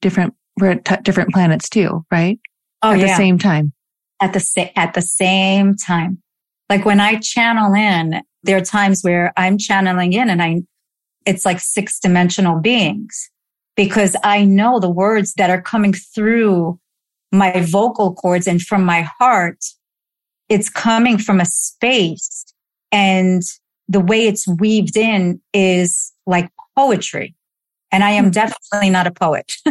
[0.00, 0.34] different?
[0.58, 2.38] We're at t- different planets too, right?
[2.82, 3.06] Oh, at yeah.
[3.08, 3.72] the same time.
[4.20, 6.22] At the same, at the same time.
[6.70, 10.62] Like when I channel in, there are times where I'm channeling in and I,
[11.26, 13.30] it's like six dimensional beings
[13.76, 16.78] because I know the words that are coming through
[17.32, 19.64] my vocal cords and from my heart.
[20.48, 22.46] It's coming from a space
[22.92, 23.42] and
[23.88, 27.34] the way it's weaved in is like poetry.
[27.92, 28.30] And I am hmm.
[28.30, 29.52] definitely not a poet.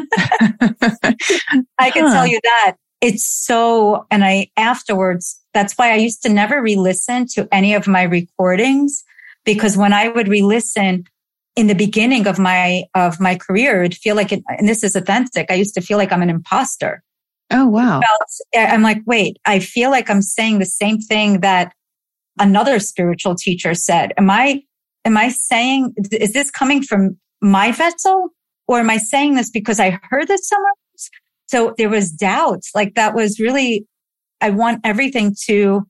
[1.80, 6.30] I can tell you that it's so, and I afterwards, that's why I used to
[6.30, 9.04] never re-listen to any of my recordings
[9.44, 11.06] because when I would re-listen
[11.56, 14.96] in the beginning of my, of my career, it'd feel like it, and this is
[14.96, 15.50] authentic.
[15.50, 17.02] I used to feel like I'm an imposter.
[17.52, 18.02] Oh, wow.
[18.56, 21.74] I'm like, wait, I feel like I'm saying the same thing that
[22.40, 24.14] another spiritual teacher said.
[24.18, 24.64] Am I,
[25.06, 28.30] am I saying, is this coming from my vessel?
[28.68, 31.10] Or am I saying this because I heard this somewhere else?
[31.48, 32.64] So there was doubt.
[32.74, 33.86] Like that was really,
[34.42, 35.86] I want everything to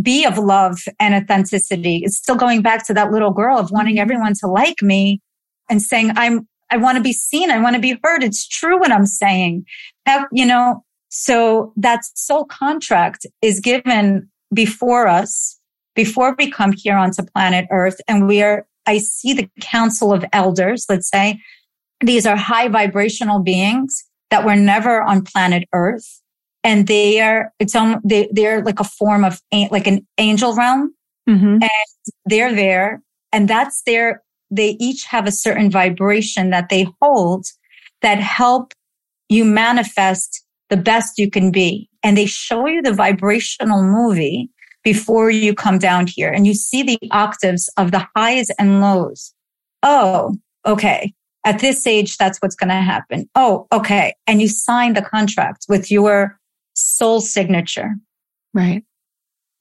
[0.00, 2.02] be of love and authenticity.
[2.04, 4.02] It's still going back to that little girl of wanting mm-hmm.
[4.02, 5.20] everyone to like me
[5.70, 7.50] and saying, I'm, I want to be seen.
[7.50, 8.24] I want to be heard.
[8.24, 9.64] It's true what I'm saying.
[10.32, 15.58] You know, so that soul contract is given before us
[15.94, 18.00] before we come here onto planet Earth.
[18.08, 21.40] And we are, I see the council of elders, let's say.
[22.00, 26.20] These are high vibrational beings that were never on planet Earth.
[26.64, 29.40] And they are, it's on, they, they're like a form of,
[29.70, 30.94] like an angel realm.
[31.28, 31.62] Mm-hmm.
[31.62, 31.70] And
[32.26, 33.02] they're there.
[33.32, 37.46] And that's their, they each have a certain vibration that they hold
[38.02, 38.72] that help
[39.28, 41.88] you manifest the best you can be.
[42.02, 44.50] And they show you the vibrational movie
[44.82, 49.32] before you come down here and you see the octaves of the highs and lows.
[49.82, 50.36] Oh,
[50.66, 51.12] okay.
[51.46, 53.28] At this age, that's what's going to happen.
[53.34, 54.14] Oh, okay.
[54.26, 56.38] And you sign the contract with your
[56.74, 57.94] soul signature.
[58.52, 58.84] Right.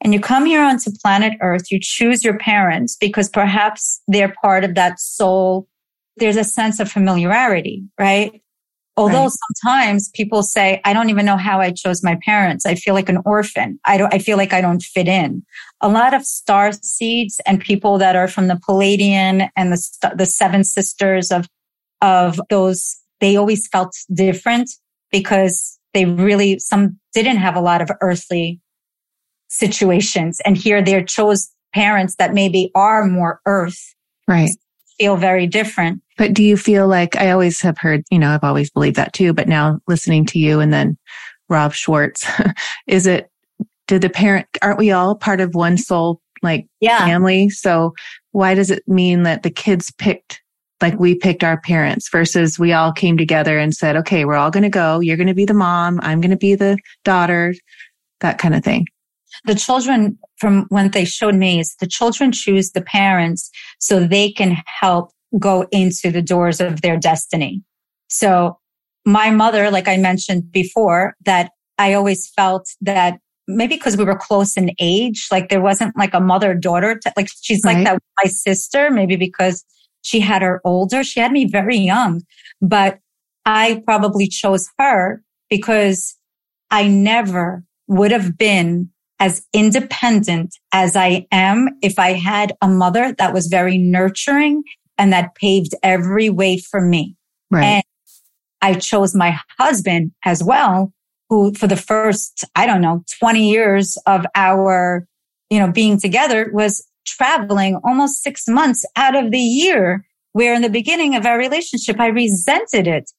[0.04, 4.64] And you come here onto planet Earth, you choose your parents because perhaps they're part
[4.64, 5.68] of that soul.
[6.18, 8.42] There's a sense of familiarity, right?
[8.96, 9.32] Although right.
[9.64, 12.66] sometimes people say, I don't even know how I chose my parents.
[12.66, 13.80] I feel like an orphan.
[13.86, 15.44] I don't, I feel like I don't fit in.
[15.82, 20.28] A lot of star seeds and people that are from the Pleiadian and the, the
[20.28, 21.48] seven sisters of,
[22.02, 24.70] of those, they always felt different
[25.12, 28.60] because they really, some didn't have a lot of earthly
[29.50, 30.42] situations.
[30.46, 33.96] And here they chose parents that maybe are more earth.
[34.28, 34.52] Right.
[35.00, 36.02] Feel very different.
[36.18, 39.14] But do you feel like I always have heard, you know, I've always believed that
[39.14, 40.98] too, but now listening to you and then
[41.50, 42.26] Rob Schwartz,
[42.88, 43.30] is it,
[43.88, 47.00] did the parent, aren't we all part of one soul, like yeah.
[47.00, 47.50] family?
[47.50, 47.94] So
[48.32, 50.42] why does it mean that the kids picked,
[50.84, 54.52] like we picked our parents versus we all came together and said, okay, we're all
[54.52, 55.00] going to go.
[55.00, 55.98] You're going to be the mom.
[56.04, 57.56] I'm going to be the daughter,
[58.20, 58.88] that kind of thing.
[59.46, 64.30] The children from when they showed me is the children choose the parents so they
[64.30, 67.64] can help go into the doors of their destiny.
[68.10, 68.60] So
[69.06, 74.18] my mother, like I mentioned before, that I always felt that maybe because we were
[74.18, 77.76] close in age, like there wasn't like a mother daughter, like she's right.
[77.76, 79.64] like that with my sister, maybe because
[80.04, 81.04] she had her older.
[81.04, 82.22] She had me very young,
[82.62, 83.00] but
[83.46, 86.16] I probably chose her because
[86.70, 88.90] I never would have been
[89.20, 94.64] as independent as I am if I had a mother that was very nurturing
[94.98, 97.16] and that paved every way for me.
[97.50, 97.64] Right.
[97.64, 97.84] And
[98.62, 100.94] I chose my husband as well,
[101.30, 105.08] who for the first, I don't know, 20 years of our,
[105.50, 110.62] you know, being together was traveling almost six months out of the year, where in
[110.62, 113.12] the beginning of our relationship, I resented it.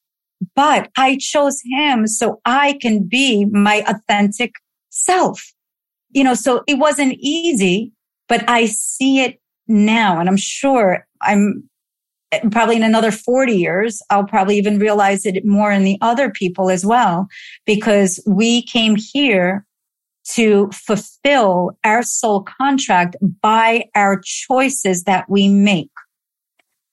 [0.55, 4.53] But I chose him so I can be my authentic
[4.89, 5.41] self.
[6.11, 7.91] You know, so it wasn't easy,
[8.27, 10.19] but I see it now.
[10.19, 11.69] And I'm sure I'm
[12.51, 16.69] probably in another 40 years, I'll probably even realize it more in the other people
[16.69, 17.27] as well,
[17.65, 19.65] because we came here
[20.33, 25.91] to fulfill our soul contract by our choices that we make.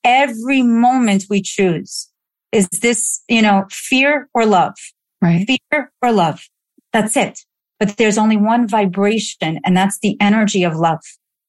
[0.05, 2.09] Every moment we choose.
[2.51, 4.75] Is this, you know, fear or love?
[5.23, 5.47] Right.
[5.47, 6.45] Fear or love.
[6.93, 7.41] That's it.
[7.79, 11.01] But there's only one vibration and that's the energy of love.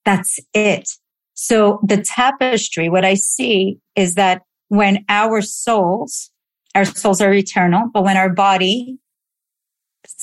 [0.06, 0.90] That's it.
[1.34, 6.32] So the tapestry, what I see is that when our souls,
[6.76, 8.98] our souls are eternal, but when our body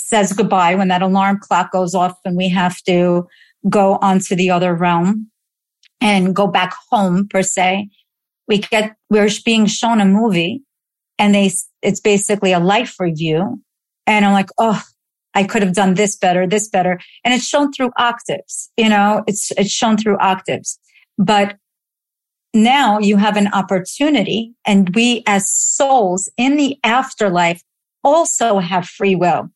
[0.00, 3.26] says goodbye, when that alarm clock goes off and we have to
[3.68, 5.30] go onto the other realm
[6.00, 7.88] and go back home per se,
[8.48, 10.62] we get, we're being shown a movie
[11.18, 11.50] and they,
[11.82, 13.62] it's basically a life review.
[14.06, 14.82] And I'm like, oh,
[15.34, 16.98] I could have done this better, this better.
[17.24, 20.78] And it's shown through octaves, you know, it's, it's shown through octaves.
[21.18, 21.56] But
[22.52, 27.62] now you have an opportunity and we as souls in the afterlife
[28.02, 29.50] also have free will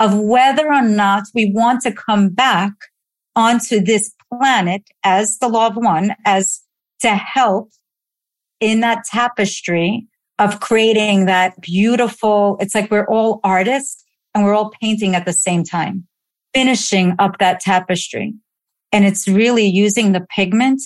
[0.00, 2.72] of whether or not we want to come back
[3.36, 6.60] onto this planet as the law of one, as
[7.00, 7.70] to help
[8.60, 10.06] in that tapestry
[10.38, 15.32] of creating that beautiful, it's like we're all artists and we're all painting at the
[15.32, 16.06] same time,
[16.52, 18.34] finishing up that tapestry.
[18.92, 20.80] And it's really using the pigment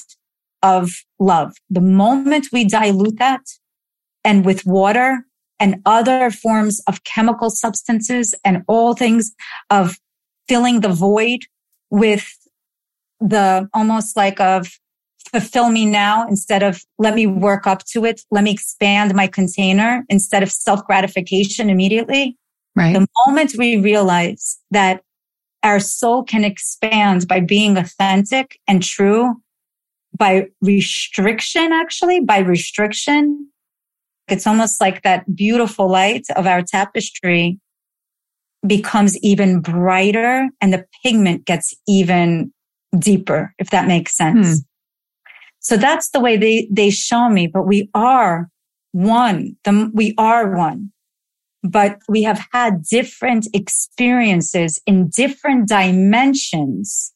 [0.63, 1.55] of love.
[1.71, 3.43] The moment we dilute that
[4.25, 5.25] and with water
[5.61, 9.33] and other forms of chemical substances and all things
[9.71, 9.99] of
[10.49, 11.41] filling the void
[11.91, 12.33] with
[13.21, 14.69] the almost like of
[15.31, 18.23] fulfill me now instead of let me work up to it.
[18.31, 22.37] Let me expand my container instead of self gratification immediately.
[22.75, 22.95] Right.
[22.95, 25.03] The moment we realize that
[25.63, 29.35] our soul can expand by being authentic and true
[30.17, 33.49] by restriction, actually, by restriction.
[34.29, 37.59] It's almost like that beautiful light of our tapestry
[38.67, 42.53] becomes even brighter and the pigment gets even
[42.99, 44.47] deeper, if that makes sense.
[44.47, 44.63] Hmm.
[45.61, 48.49] So that's the way they, they show me, but we are
[48.93, 49.57] one.
[49.65, 50.93] The, we are one
[51.63, 57.13] but we have had different experiences in different dimensions.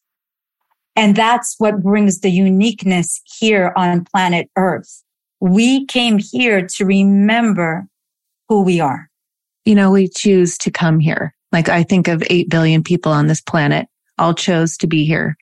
[0.97, 5.03] And that's what brings the uniqueness here on planet Earth.
[5.43, 7.89] We came here to remember
[8.49, 9.09] who we are.
[9.65, 11.35] You know, we choose to come here.
[11.51, 13.89] Like I think of 8 billion people on this planet
[14.19, 15.37] all chose to be here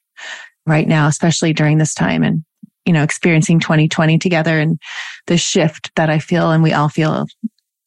[0.67, 2.43] right now, especially during this time and,
[2.87, 4.81] you know, experiencing 2020 together and
[5.27, 7.27] the shift that I feel and we all feel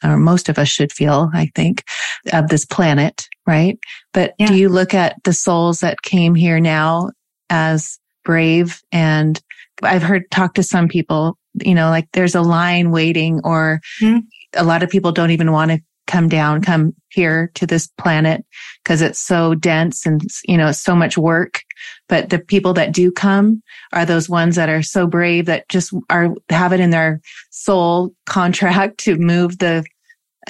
[0.03, 1.83] or most of us should feel, I think,
[2.31, 3.79] of this planet, right?
[4.13, 4.47] But yeah.
[4.47, 7.09] do you look at the souls that came here now
[7.49, 8.81] as brave?
[8.91, 9.41] And
[9.81, 14.19] I've heard talk to some people, you know, like there's a line waiting or mm-hmm.
[14.55, 18.45] a lot of people don't even want to come down, come here to this planet
[18.83, 21.61] because it's so dense and, you know, so much work.
[22.09, 23.63] But the people that do come
[23.93, 27.21] are those ones that are so brave that just are, have it in their
[27.51, 29.85] soul contract to move the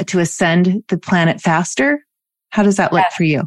[0.07, 1.99] to ascend the planet faster?
[2.49, 3.15] How does that look yeah.
[3.15, 3.43] for you?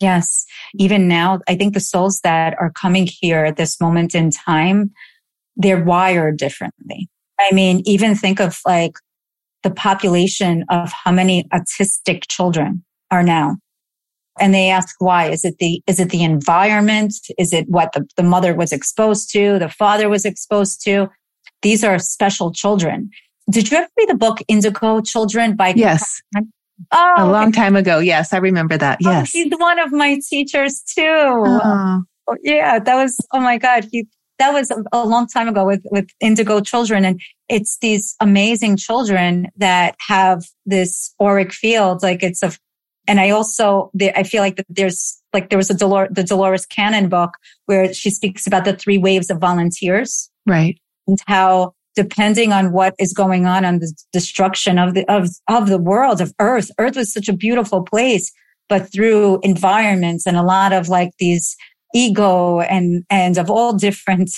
[0.00, 0.46] Yes.
[0.76, 4.92] Even now, I think the souls that are coming here at this moment in time,
[5.58, 7.08] they're wired differently.
[7.38, 8.94] I mean, even think of like
[9.62, 13.56] the population of how many autistic children are now.
[14.40, 15.30] And they ask why.
[15.30, 17.14] Is it the, is it the environment?
[17.38, 19.58] Is it what the, the mother was exposed to?
[19.58, 21.08] The father was exposed to?
[21.62, 23.10] These are special children.
[23.50, 25.74] Did you ever read the book Indigo Children by?
[25.74, 26.20] Yes.
[26.92, 27.98] Oh, a long time ago.
[27.98, 29.00] Yes, I remember that.
[29.04, 29.32] Oh, yes.
[29.34, 31.02] Oh, he's one of my teachers too.
[31.04, 32.02] Oh.
[32.28, 32.36] oh.
[32.44, 33.88] yeah, that was, oh my God.
[33.90, 34.06] He,
[34.38, 37.04] that was a long time ago with, with indigo children.
[37.04, 42.02] And it's these amazing children that have this auric field.
[42.02, 42.52] Like it's a,
[43.06, 46.66] and I also, I feel like that there's like there was a Dolores, the Dolores
[46.66, 47.36] Cannon book
[47.66, 50.30] where she speaks about the three waves of volunteers.
[50.46, 50.78] Right.
[51.06, 55.68] And how depending on what is going on on the destruction of the, of, of
[55.68, 58.30] the world, of earth, earth was such a beautiful place,
[58.68, 61.56] but through environments and a lot of like these
[61.94, 64.30] ego and, and of all different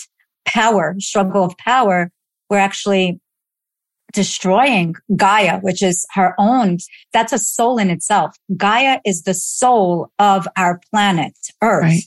[0.47, 2.11] power, struggle of power,
[2.49, 3.21] we're actually
[4.13, 6.79] destroying Gaia, which is her own.
[7.13, 8.37] That's a soul in itself.
[8.57, 11.83] Gaia is the soul of our planet, Earth.
[11.83, 12.03] Right.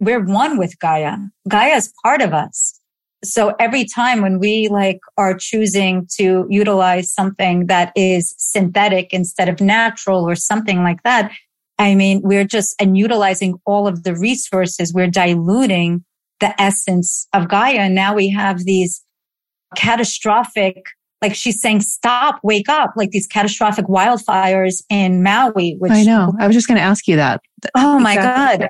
[0.00, 1.16] We're one with Gaia.
[1.48, 2.78] Gaia is part of us.
[3.24, 9.48] So every time when we like are choosing to utilize something that is synthetic instead
[9.48, 11.30] of natural or something like that,
[11.78, 16.04] I mean, we're just and utilizing all of the resources, we're diluting
[16.40, 17.78] the essence of Gaia.
[17.78, 19.02] And now we have these
[19.76, 20.76] catastrophic,
[21.22, 25.76] like she's saying, stop, wake up, like these catastrophic wildfires in Maui.
[25.78, 26.34] Which I know.
[26.38, 27.40] I was just going to ask you that.
[27.76, 28.68] Oh my God.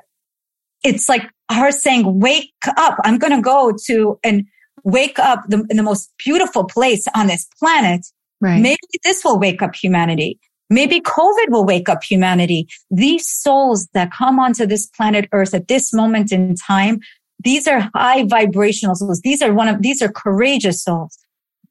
[0.83, 2.97] It's like her saying, wake up.
[3.03, 4.45] I'm going to go to and
[4.83, 8.05] wake up the, in the most beautiful place on this planet.
[8.39, 8.61] Right.
[8.61, 10.39] Maybe this will wake up humanity.
[10.73, 12.67] Maybe COVID will wake up humanity.
[12.89, 16.99] These souls that come onto this planet Earth at this moment in time,
[17.43, 19.21] these are high vibrational souls.
[19.21, 21.15] These are one of, these are courageous souls,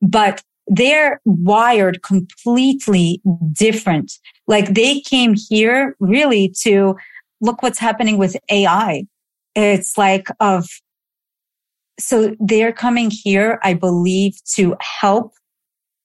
[0.00, 3.20] but they're wired completely
[3.52, 4.12] different.
[4.46, 6.94] Like they came here really to
[7.40, 9.04] look what's happening with AI.
[9.56, 10.68] It's like of,
[11.98, 15.32] so they're coming here, I believe, to help.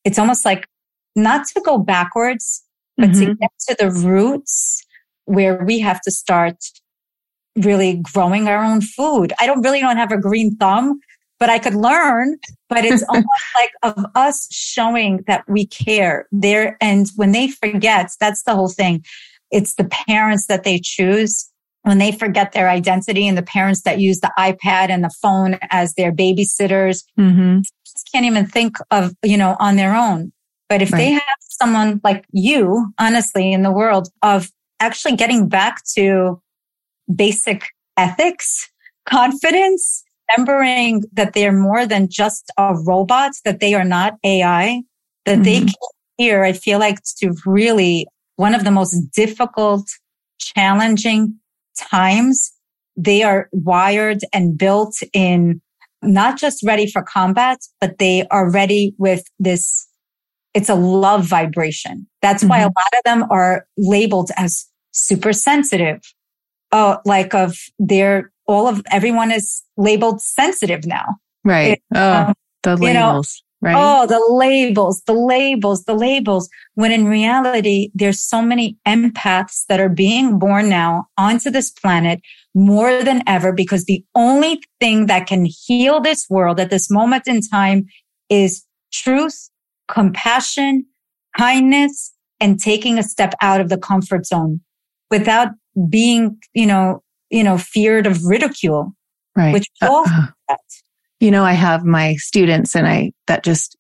[0.04, 0.68] It's almost like
[1.16, 2.64] not to go backwards,
[2.98, 3.26] but mm-hmm.
[3.26, 4.84] to get to the roots
[5.26, 6.58] where we have to start
[7.56, 9.34] really growing our own food.
[9.40, 11.00] I don't really don't have a green thumb,
[11.40, 12.38] but I could learn.
[12.70, 16.78] But it's almost like of us showing that we care there.
[16.82, 19.04] And when they forget, that's the whole thing.
[19.52, 21.50] It's the parents that they choose
[21.84, 25.58] when they forget their identity and the parents that use the iPad and the phone
[25.70, 27.60] as their babysitters mm-hmm.
[27.86, 30.34] just can't even think of, you know, on their own.
[30.68, 31.00] But if right.
[31.00, 31.22] they have
[31.60, 36.42] someone like you, honestly, in the world of actually getting back to
[37.14, 37.66] basic
[37.98, 38.70] ethics,
[39.06, 44.82] confidence, remembering that they're more than just a robot, that they are not AI,
[45.26, 45.44] that mm-hmm.
[45.44, 45.74] they can
[46.18, 49.88] here, I feel like to really one of the most difficult,
[50.40, 51.36] challenging
[51.78, 52.52] times.
[52.96, 55.62] They are wired and built in
[56.02, 59.87] not just ready for combat, but they are ready with this.
[60.58, 62.08] It's a love vibration.
[62.24, 62.50] That's mm-hmm.
[62.50, 62.80] why a mm-hmm.
[62.80, 66.02] lot of them are labeled as super sensitive,
[66.72, 71.06] uh, like of their, all of everyone is labeled sensitive now.
[71.46, 71.74] Right.
[71.74, 73.44] It, oh, um, the labels.
[73.62, 73.76] You know, right.
[73.78, 76.50] Oh, the labels, the labels, the labels.
[76.74, 82.20] When in reality, there's so many empaths that are being born now onto this planet
[82.56, 87.28] more than ever because the only thing that can heal this world at this moment
[87.28, 87.86] in time
[88.28, 89.52] is truth,
[89.88, 90.86] compassion,
[91.38, 94.62] kindness, and taking a step out of the comfort zone
[95.10, 95.50] without
[95.90, 98.94] being, you know, you know, feared of ridicule.
[99.36, 99.54] Right.
[99.54, 100.04] Which uh,
[100.50, 100.56] uh,
[101.20, 103.76] you know, I have my students and I, that just,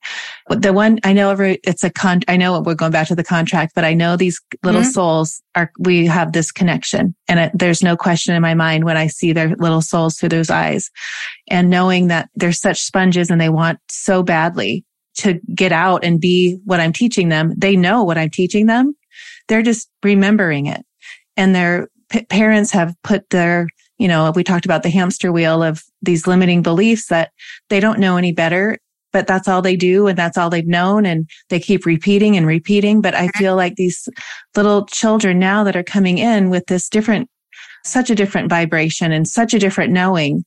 [0.49, 3.23] the one I know every, it's a con, I know we're going back to the
[3.23, 4.89] contract, but I know these little mm-hmm.
[4.89, 8.97] souls are, we have this connection and it, there's no question in my mind when
[8.97, 10.89] I see their little souls through those eyes
[11.47, 14.83] and knowing that they're such sponges and they want so badly
[15.17, 17.53] to get out and be what I'm teaching them.
[17.57, 18.95] They know what I'm teaching them.
[19.47, 20.85] They're just remembering it
[21.37, 23.67] and their p- parents have put their,
[23.97, 27.31] you know, we talked about the hamster wheel of these limiting beliefs that
[27.69, 28.77] they don't know any better,
[29.13, 31.05] but that's all they do and that's all they've known.
[31.05, 33.01] And they keep repeating and repeating.
[33.01, 34.09] But I feel like these
[34.55, 37.29] little children now that are coming in with this different,
[37.85, 40.43] such a different vibration and such a different knowing,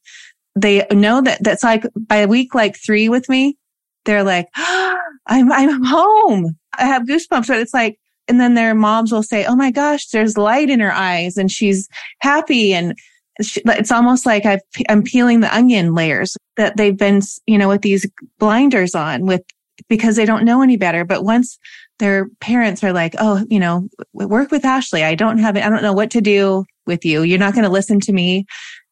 [0.56, 3.56] they know that that's like by week like three with me,
[4.04, 6.56] they're like, oh, I'm, I'm home.
[6.76, 7.98] I have goosebumps, but it's like,
[8.30, 11.50] and then their moms will say, Oh my gosh, there's light in her eyes and
[11.50, 11.88] she's
[12.20, 12.72] happy.
[12.72, 12.96] And
[13.42, 17.68] she, it's almost like i am peeling the onion layers that they've been, you know,
[17.68, 18.08] with these
[18.38, 19.42] blinders on with,
[19.88, 21.04] because they don't know any better.
[21.04, 21.58] But once
[21.98, 25.02] their parents are like, Oh, you know, work with Ashley.
[25.02, 27.22] I don't have, I don't know what to do with you.
[27.22, 28.46] You're not going to listen to me.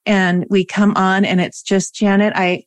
[0.04, 2.64] And we come on and it's just Janet, I,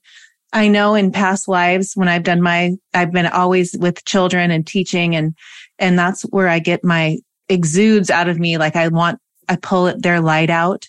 [0.54, 4.66] I know in past lives when I've done my, I've been always with children and
[4.68, 5.36] teaching and
[5.80, 7.18] and that's where I get my
[7.50, 8.58] exudes out of me.
[8.58, 9.20] Like I want,
[9.50, 10.88] I pull their light out,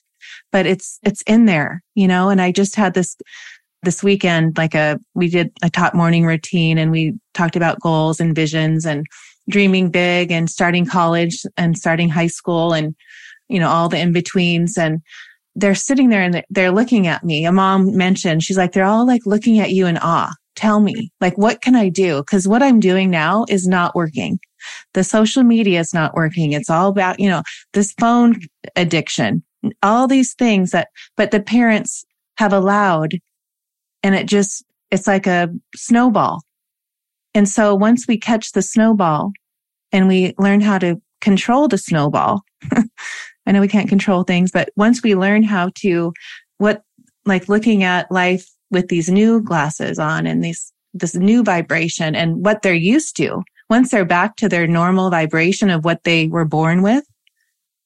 [0.51, 3.17] but it's, it's in there, you know, and I just had this
[3.83, 8.21] this weekend, like a, we did a top morning routine and we talked about goals
[8.21, 9.07] and visions and
[9.49, 12.95] dreaming big and starting college and starting high school and,
[13.49, 14.79] you know, all the in betweens.
[14.79, 15.03] And
[15.55, 17.45] they're sitting there and they're looking at me.
[17.45, 20.33] A mom mentioned, she's like, they're all like looking at you in awe.
[20.55, 22.23] Tell me, like, what can I do?
[22.25, 24.39] Cause what I'm doing now is not working.
[24.95, 26.53] The social media is not working.
[26.53, 27.43] It's all about, you know,
[27.73, 28.41] this phone
[28.77, 29.43] addiction,
[29.83, 32.05] all these things that, but the parents
[32.37, 33.13] have allowed
[34.03, 36.43] and it just, it's like a snowball.
[37.35, 39.33] And so once we catch the snowball
[39.91, 42.43] and we learn how to control the snowball,
[43.47, 46.13] I know we can't control things, but once we learn how to,
[46.59, 46.83] what,
[47.25, 52.45] like looking at life with these new glasses on and these, this new vibration and
[52.45, 56.45] what they're used to, once they're back to their normal vibration of what they were
[56.45, 57.05] born with,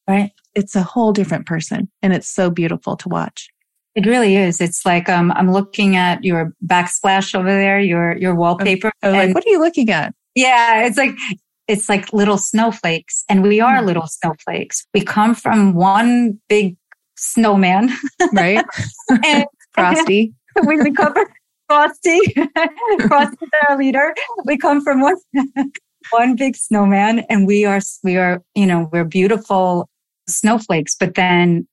[0.09, 0.33] right?
[0.55, 1.91] It's a whole different person.
[2.03, 3.49] And it's so beautiful to watch.
[3.95, 4.61] It really is.
[4.61, 8.93] It's like um, I'm looking at your backsplash over there, your your wallpaper.
[9.03, 10.15] Oh, like, what are you looking at?
[10.35, 11.12] Yeah, it's like
[11.68, 13.86] it's like little snowflakes, and we are mm.
[13.86, 14.86] little snowflakes.
[14.94, 16.76] We come from one big
[17.16, 17.90] snowman,
[18.32, 18.64] right?
[19.24, 20.32] and Frosty.
[20.66, 21.14] we become
[21.68, 22.20] Frosty.
[23.09, 24.14] Frosty our leader.
[24.44, 25.16] We come from one
[26.10, 29.88] one big snowman, and we are we are you know we're beautiful
[30.28, 30.94] snowflakes.
[30.98, 31.66] But then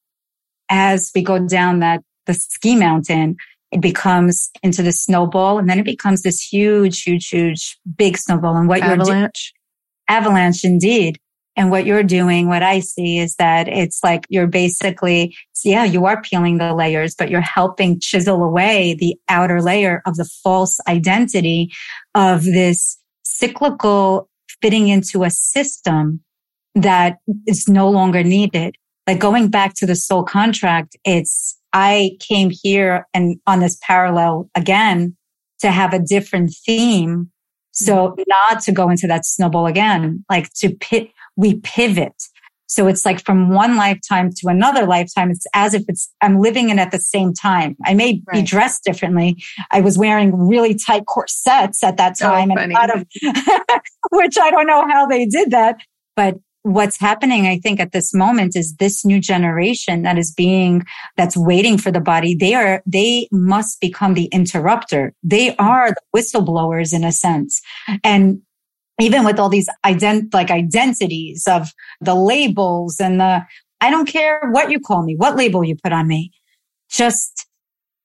[0.69, 3.35] as we go down that the ski mountain,
[3.71, 8.55] it becomes into the snowball and then it becomes this huge, huge, huge, big snowball.
[8.55, 9.53] And what avalanche.
[10.07, 11.19] Avalanche indeed.
[11.55, 16.05] And what you're doing, what I see is that it's like you're basically, yeah, you
[16.05, 20.79] are peeling the layers, but you're helping chisel away the outer layer of the false
[20.87, 21.71] identity
[22.15, 24.29] of this cyclical
[24.61, 26.23] fitting into a system
[26.73, 28.75] that is no longer needed.
[29.05, 34.49] Like going back to the soul contract, it's I came here and on this parallel
[34.55, 35.15] again
[35.59, 37.31] to have a different theme.
[37.73, 38.21] So mm-hmm.
[38.27, 42.13] not to go into that snowball again, like to pit, we pivot.
[42.67, 45.29] So it's like from one lifetime to another lifetime.
[45.29, 47.75] It's as if it's, I'm living in at the same time.
[47.85, 48.39] I may right.
[48.39, 49.43] be dressed differently.
[49.69, 53.05] I was wearing really tight corsets at that time oh, and a lot of,
[54.11, 55.77] which I don't know how they did that,
[56.15, 60.83] but what's happening, I think, at this moment is this new generation that is being,
[61.17, 62.35] that's waiting for the body.
[62.35, 65.13] They are, they must become the interrupter.
[65.21, 67.61] They are the whistleblowers in a sense.
[68.03, 68.41] And
[68.99, 73.41] even with all these ident, like identities of the labels and the,
[73.81, 76.31] I don't care what you call me, what label you put on me.
[76.89, 77.45] Just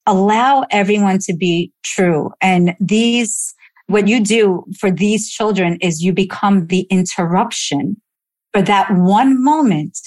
[0.07, 2.33] allow everyone to be true.
[2.41, 3.55] And these,
[3.87, 8.01] what you do for these children is you become the interruption
[8.53, 9.99] for that one moment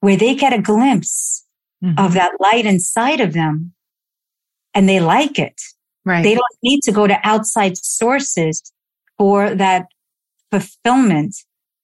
[0.00, 1.44] where they get a glimpse
[1.82, 1.98] mm-hmm.
[1.98, 3.72] of that light inside of them
[4.74, 5.60] and they like it.
[6.04, 6.22] Right.
[6.22, 8.72] They don't need to go to outside sources
[9.16, 9.86] for that
[10.50, 11.34] fulfillment.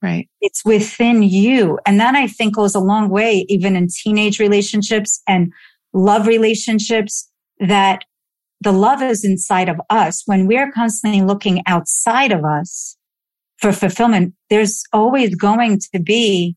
[0.03, 0.29] Right.
[0.41, 1.79] It's within you.
[1.87, 5.53] And that I think goes a long way, even in teenage relationships and
[5.93, 8.05] love relationships that
[8.61, 10.23] the love is inside of us.
[10.27, 12.97] When we're constantly looking outside of us,
[13.65, 16.55] for fulfillment, there's always going to be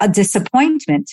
[0.00, 1.10] a disappointment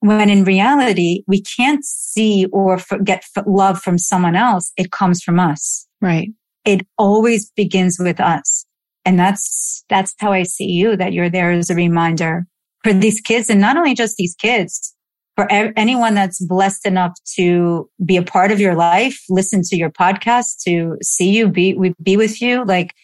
[0.00, 4.72] when in reality, we can't see or get love from someone else.
[4.76, 5.86] It comes from us.
[6.02, 6.28] Right.
[6.66, 8.66] It always begins with us.
[9.06, 12.46] And that's, that's how I see you, that you're there as a reminder
[12.82, 14.94] for these kids and not only just these kids,
[15.34, 19.90] for anyone that's blessed enough to be a part of your life, listen to your
[19.90, 22.66] podcast, to see you, be, be with you.
[22.66, 22.94] Like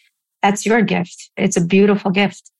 [0.42, 1.30] that's your gift.
[1.36, 2.50] It's a beautiful gift.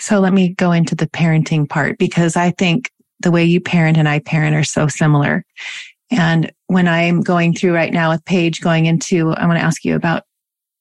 [0.00, 3.96] So let me go into the parenting part because I think the way you parent
[3.96, 5.44] and I parent are so similar.
[6.10, 9.86] And when I'm going through right now with Paige going into, I want to ask
[9.86, 10.24] you about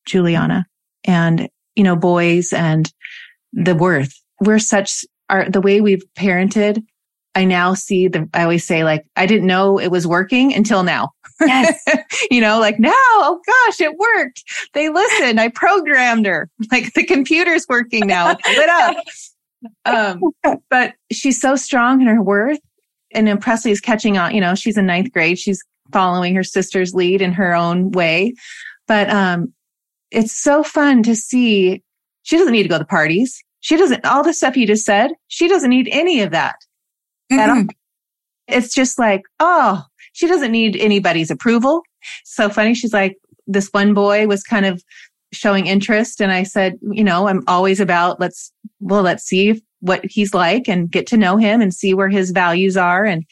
[0.06, 0.66] Juliana
[1.06, 2.92] and, you know, boys and
[3.54, 4.14] the worth.
[4.42, 6.84] We're such, are the way we've parented
[7.38, 10.82] I now see the, I always say like, I didn't know it was working until
[10.82, 11.12] now.
[11.40, 11.80] Yes.
[12.32, 14.44] you know, like now, oh gosh, it worked.
[14.74, 15.40] They listened.
[15.40, 16.50] I programmed her.
[16.72, 18.32] Like the computer's working now.
[18.32, 18.98] It's lit up.
[19.86, 20.22] Um,
[20.70, 22.60] but she's so strong in her worth.
[23.12, 25.40] And Presley is catching on, you know, she's in ninth grade.
[25.40, 25.60] She's
[25.92, 28.36] following her sister's lead in her own way.
[28.88, 29.54] But, um,
[30.12, 31.82] it's so fun to see.
[32.22, 33.44] She doesn't need to go to parties.
[33.62, 36.58] She doesn't, all the stuff you just said, she doesn't need any of that.
[37.32, 37.68] Mm-hmm.
[38.48, 39.84] It's just like, oh,
[40.14, 41.84] she doesn't need anybody's approval.
[42.24, 42.74] So funny.
[42.74, 44.84] She's like, this one boy was kind of
[45.34, 46.22] showing interest.
[46.22, 50.68] And I said, you know, I'm always about let's, well, let's see what he's like
[50.68, 53.06] and get to know him and see where his values are.
[53.06, 53.26] And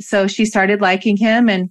[0.00, 1.70] so she started liking him and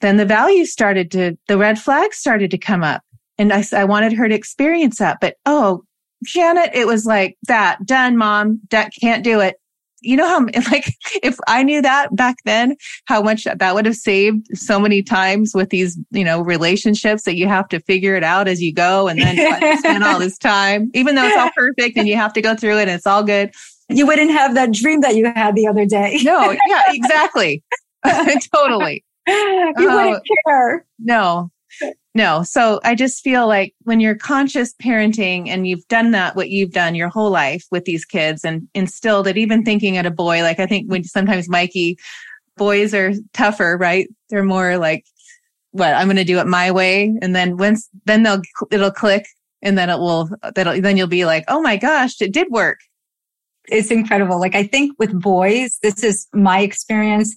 [0.00, 3.02] then the values started to, the red flags started to come up.
[3.38, 5.18] And I, I wanted her to experience that.
[5.20, 5.82] But oh,
[6.24, 9.56] Janet, it was like that done, mom, that can't do it.
[10.04, 10.40] You know how,
[10.70, 12.76] like, if I knew that back then,
[13.06, 17.36] how much that would have saved so many times with these, you know, relationships that
[17.36, 20.90] you have to figure it out as you go and then spend all this time,
[20.94, 23.22] even though it's all perfect and you have to go through it and it's all
[23.22, 23.50] good.
[23.88, 26.18] You wouldn't have that dream that you had the other day.
[26.22, 27.62] no, yeah, exactly.
[28.54, 29.04] totally.
[29.26, 30.86] You wouldn't uh, care.
[30.98, 31.50] No,
[32.14, 32.44] no.
[32.44, 36.70] So I just feel like when you're conscious parenting and you've done that, what you've
[36.70, 40.42] done your whole life with these kids and instilled it, even thinking at a boy,
[40.42, 41.98] like I think when sometimes Mikey,
[42.56, 44.08] boys are tougher, right?
[44.30, 45.04] They're more like,
[45.72, 47.12] what I'm going to do it my way.
[47.20, 49.26] And then once, then they'll, it'll click
[49.60, 52.78] and then it will, that'll, then you'll be like, oh my gosh, it did work.
[53.66, 54.38] It's incredible.
[54.38, 57.34] Like I think with boys, this is my experience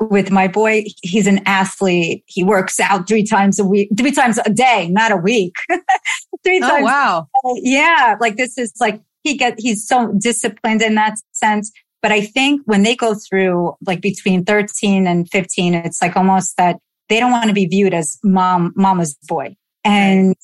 [0.00, 2.24] with my boy, he's an athlete.
[2.26, 5.54] He works out three times a week, three times a day, not a week.
[6.44, 6.84] three oh, times.
[6.84, 7.28] Wow.
[7.56, 8.16] Yeah.
[8.20, 11.70] Like this is like, he get, he's so disciplined in that sense.
[12.00, 16.56] But I think when they go through like between 13 and 15, it's like almost
[16.56, 16.78] that
[17.10, 19.54] they don't want to be viewed as mom, mama's boy.
[19.84, 20.34] And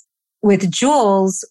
[0.43, 1.49] with Jules,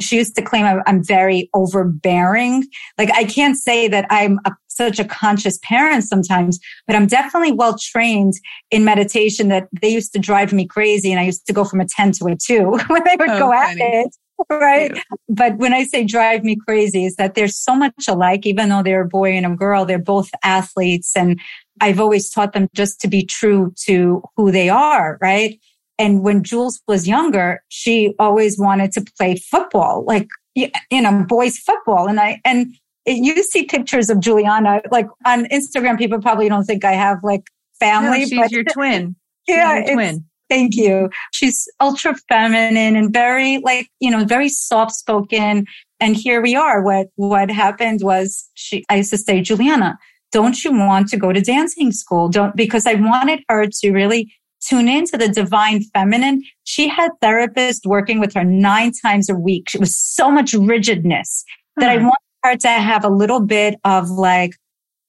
[0.00, 2.64] she used to claim I'm very overbearing.
[2.96, 7.52] Like I can't say that I'm a, such a conscious parent sometimes, but I'm definitely
[7.52, 8.34] well trained
[8.70, 11.10] in meditation that they used to drive me crazy.
[11.10, 13.38] And I used to go from a 10 to a two when they would oh,
[13.38, 13.82] go funny.
[13.82, 14.16] at it.
[14.48, 14.92] Right.
[14.94, 15.02] Yeah.
[15.28, 18.84] But when I say drive me crazy is that they're so much alike, even though
[18.84, 21.16] they're a boy and a girl, they're both athletes.
[21.16, 21.40] And
[21.80, 25.18] I've always taught them just to be true to who they are.
[25.20, 25.58] Right.
[25.98, 31.58] And when Jules was younger, she always wanted to play football, like, you know, boys
[31.58, 32.08] football.
[32.08, 32.72] And I, and
[33.06, 37.44] you see pictures of Juliana, like on Instagram, people probably don't think I have like
[37.80, 38.20] family.
[38.20, 39.16] No, she's but, your twin.
[39.48, 39.78] yeah.
[39.78, 40.24] Your twin.
[40.48, 41.10] Thank you.
[41.32, 45.66] She's ultra feminine and very like, you know, very soft spoken.
[46.00, 46.82] And here we are.
[46.82, 49.98] What, what happened was she, I used to say, Juliana,
[50.32, 52.28] don't you want to go to dancing school?
[52.28, 56.42] Don't, because I wanted her to really tune into the divine feminine.
[56.64, 59.74] She had therapists working with her nine times a week.
[59.74, 61.80] It was so much rigidness mm-hmm.
[61.82, 62.04] that I hmm.
[62.04, 64.52] wanted her to have a little bit of like,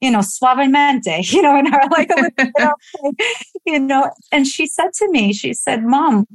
[0.01, 2.09] you know, suavemente, you know, in her like,
[3.65, 6.25] you know, and she said to me, she said, mom,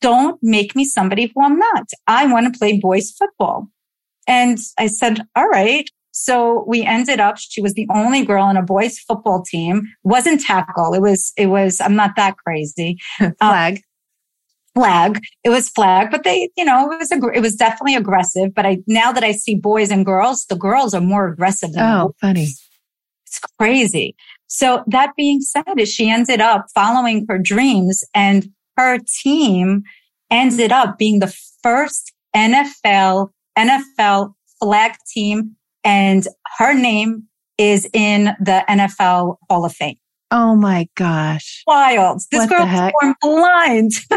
[0.00, 1.88] don't make me somebody who I'm not.
[2.06, 3.68] I want to play boys football.
[4.26, 5.88] And I said, all right.
[6.16, 10.40] So we ended up, she was the only girl on a boys football team, wasn't
[10.40, 10.94] tackle.
[10.94, 12.98] It was, it was, I'm not that crazy.
[13.40, 13.74] flag.
[13.74, 13.82] Um,
[14.76, 15.20] flag.
[15.42, 18.54] It was flag, but they, you know, it was, ag- it was definitely aggressive.
[18.54, 21.82] But I, now that I see boys and girls, the girls are more aggressive than
[21.82, 22.46] Oh, funny.
[23.26, 24.14] It's crazy.
[24.46, 29.82] So that being said, is she ended up following her dreams and her team
[30.30, 36.26] ended up being the first NFL, NFL flag team and
[36.58, 37.24] her name
[37.58, 39.96] is in the NFL Hall of Fame.
[40.30, 41.62] Oh my gosh.
[41.66, 42.22] Wild.
[42.30, 43.92] This what girl was born blind.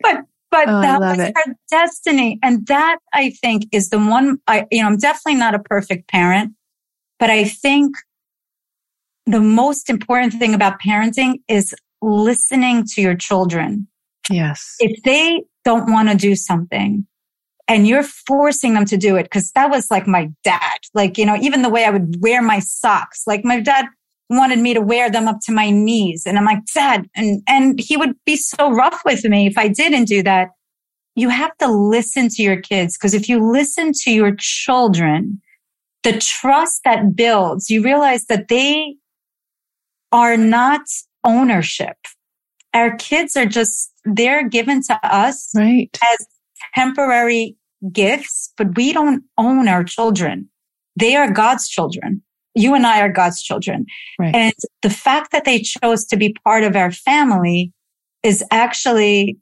[0.00, 0.20] but
[0.50, 1.34] but oh, that was it.
[1.34, 2.38] her destiny.
[2.42, 6.08] And that I think is the one I you know, I'm definitely not a perfect
[6.08, 6.52] parent,
[7.18, 7.96] but I think
[9.26, 13.88] the most important thing about parenting is listening to your children.
[14.30, 14.76] Yes.
[14.78, 17.06] If they don't want to do something,
[17.68, 19.30] and you're forcing them to do it.
[19.30, 20.78] Cause that was like my dad.
[20.94, 23.86] Like, you know, even the way I would wear my socks, like my dad
[24.28, 26.24] wanted me to wear them up to my knees.
[26.26, 29.68] And I'm like, dad, and, and he would be so rough with me if I
[29.68, 30.50] didn't do that.
[31.14, 32.96] You have to listen to your kids.
[32.96, 35.40] Cause if you listen to your children,
[36.02, 38.96] the trust that builds, you realize that they
[40.10, 40.82] are not
[41.24, 41.96] ownership.
[42.74, 45.96] Our kids are just, they're given to us right.
[46.12, 46.26] as
[46.74, 47.56] temporary
[47.90, 50.48] gifts, but we don't own our children.
[50.96, 52.22] They are God's children.
[52.54, 53.86] You and I are God's children.
[54.18, 54.34] Right.
[54.34, 57.72] And the fact that they chose to be part of our family
[58.22, 59.38] is actually,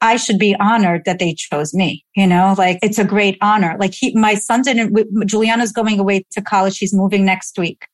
[0.00, 2.04] I should be honored that they chose me.
[2.14, 3.76] You know, like it's a great honor.
[3.78, 4.96] Like he, my son didn't,
[5.26, 6.74] Juliana's going away to college.
[6.74, 7.86] She's moving next week.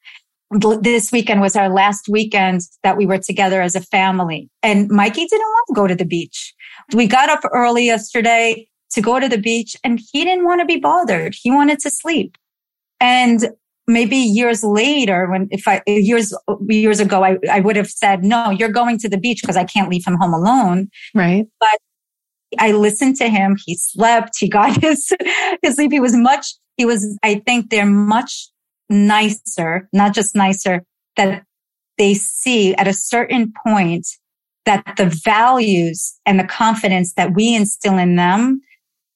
[0.51, 4.51] This weekend was our last weekend that we were together as a family.
[4.63, 6.55] And Mikey didn't want to go to the beach.
[6.93, 10.67] We got up early yesterday to go to the beach and he didn't want to
[10.67, 11.37] be bothered.
[11.41, 12.37] He wanted to sleep.
[12.99, 13.51] And
[13.87, 16.35] maybe years later, when if I years
[16.69, 19.65] years ago, I, I would have said, no, you're going to the beach because I
[19.65, 20.89] can't leave him home alone.
[21.15, 21.47] Right.
[21.61, 21.79] But
[22.59, 23.57] I listened to him.
[23.65, 24.39] He slept.
[24.39, 25.13] He got his,
[25.63, 25.93] his sleep.
[25.93, 28.49] He was much, he was, I think they're much
[28.91, 30.83] nicer, not just nicer,
[31.17, 31.45] that
[31.97, 34.07] they see at a certain point
[34.67, 38.61] that the values and the confidence that we instill in them,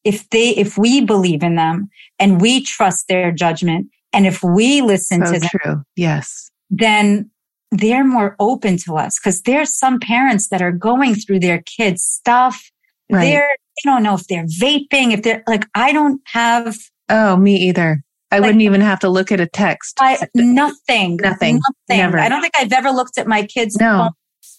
[0.05, 1.89] if they, if we believe in them
[2.19, 5.83] and we trust their judgment and if we listen so to them, true.
[5.97, 6.51] Yes.
[6.71, 7.31] then
[7.71, 12.05] they're more open to us because there's some parents that are going through their kids
[12.05, 12.71] stuff.
[13.11, 13.25] Right.
[13.25, 16.77] They're, they don't know if they're vaping, if they're like, I don't have
[17.09, 18.03] Oh, me either.
[18.31, 19.99] I Like- wouldn't even have to look at a text.
[20.01, 21.61] I, nothing, Nothing.
[21.89, 21.99] nothing.
[21.99, 22.19] Never.
[22.19, 23.99] I don't think I've ever looked at my kids' No.
[23.99, 24.11] phone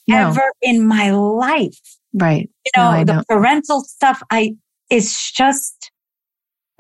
[0.07, 0.29] no.
[0.29, 1.77] ever in my life.
[2.13, 2.49] Right.
[2.65, 3.27] You know, I the don't.
[3.27, 4.55] parental stuff, I,
[4.89, 5.91] it's just,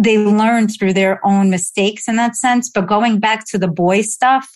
[0.01, 2.69] they learn through their own mistakes in that sense.
[2.73, 4.47] But going back to the boy stuff,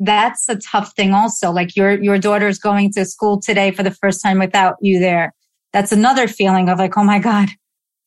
[0.00, 1.50] that's a tough thing also.
[1.52, 5.32] Like your, your daughter's going to school today for the first time without you there.
[5.72, 7.48] That's another feeling of like, oh my God,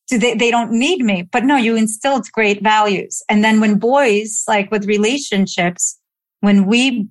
[0.10, 1.24] do they, they don't need me.
[1.32, 3.22] But no, you instilled great values.
[3.30, 6.00] And then when boys, like with relationships,
[6.42, 7.08] when we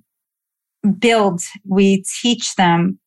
[0.99, 2.99] build, we teach them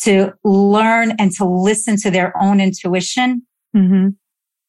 [0.00, 3.42] to learn and to listen to their own intuition.
[3.72, 4.08] hmm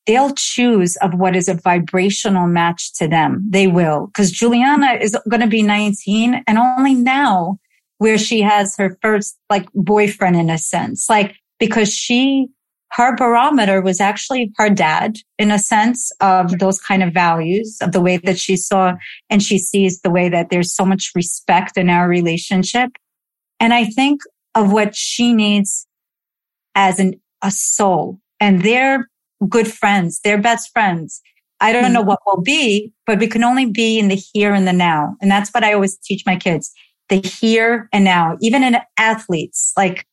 [0.07, 3.44] They'll choose of what is a vibrational match to them.
[3.49, 4.12] They will.
[4.14, 7.57] Cause Juliana is going to be 19 and only now
[7.98, 12.49] where she has her first like boyfriend in a sense, like because she,
[12.96, 17.92] her barometer was actually her dad in a sense of those kind of values of
[17.92, 18.94] the way that she saw
[19.30, 22.92] and she sees the way that there's so much respect in our relationship.
[23.60, 24.22] And I think
[24.56, 25.88] of what she needs
[26.74, 29.10] as an, a soul and they're
[29.50, 30.22] good friends.
[30.24, 31.22] They're best friends.
[31.60, 32.10] I don't know mm-hmm.
[32.10, 35.16] what will be, but we can only be in the here and the now.
[35.22, 36.72] And that's what I always teach my kids.
[37.10, 40.06] The here and now, even in athletes, like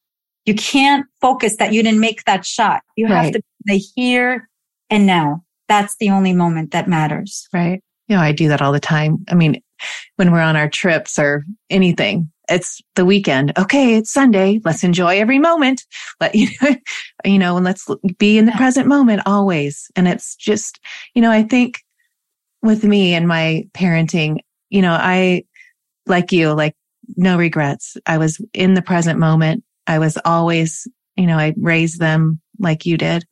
[0.44, 2.82] you can't focus that you didn't make that shot.
[2.96, 3.32] You have Right.
[3.34, 4.48] to be the here
[4.90, 5.42] and now.
[5.68, 7.48] That's the only moment that matters.
[7.52, 7.82] Right.
[8.08, 9.24] You know, I do that all the time.
[9.28, 9.62] I mean,
[10.16, 13.56] when we're on our trips or anything, it's the weekend.
[13.56, 13.94] Okay.
[13.94, 14.60] It's Sunday.
[14.64, 15.84] Let's enjoy every moment.
[16.20, 16.74] Let you know,
[17.24, 17.88] you know, and let's
[18.18, 18.58] be in the Yeah.
[18.58, 19.90] present moment always.
[19.96, 20.80] And it's just,
[21.14, 21.80] you know, I think
[22.62, 24.38] with me and my parenting,
[24.70, 25.44] you know, I,
[26.06, 26.74] like you, like
[27.16, 27.96] no regrets.
[28.06, 29.64] I was in the present moment.
[29.86, 30.86] I was always,
[31.16, 33.24] you know, I raised them like you did.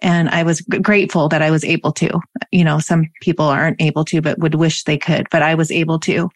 [0.00, 2.20] And I was grateful that I was able to.
[2.52, 5.72] You know, some people aren't able to, but would wish they could, but I was
[5.72, 6.30] able to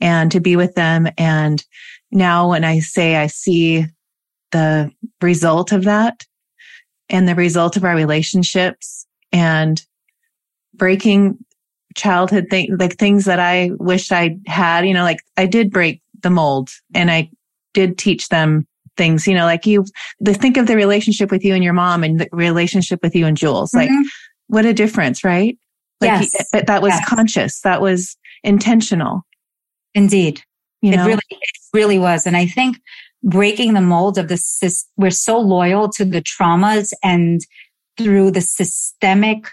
[0.00, 1.08] and to be with them.
[1.18, 1.64] And
[2.12, 3.86] now when I say I see
[4.52, 6.24] the result of that
[7.08, 9.84] and the result of our relationships and
[10.74, 11.38] breaking
[11.96, 16.00] childhood things, like things that I wish I had, you know, like I did break
[16.22, 17.30] the mold and I
[17.74, 19.84] did teach them things, you know, like you,
[20.20, 23.26] the, think of the relationship with you and your mom and the relationship with you
[23.26, 23.72] and Jules.
[23.74, 24.02] Like Mhm.
[24.48, 25.56] what a difference, right?
[26.00, 26.48] Like Yes.
[26.52, 27.08] but that was Yes.
[27.08, 27.60] conscious.
[27.60, 29.22] That was intentional,
[29.94, 30.42] Indeed.
[30.82, 31.04] you know?
[31.04, 32.26] It really, it really was.
[32.26, 32.78] And I think
[33.22, 37.40] breaking the mold of the sys- we're so loyal to the traumas and
[37.98, 39.48] through the systemic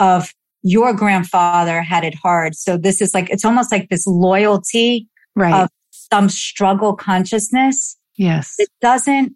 [0.00, 0.32] of
[0.62, 2.56] your grandfather had it hard.
[2.56, 5.62] So this is like, it's almost like this loyalty right.
[5.62, 7.96] of some struggle consciousness.
[8.16, 8.54] Yes.
[8.58, 9.34] It doesn't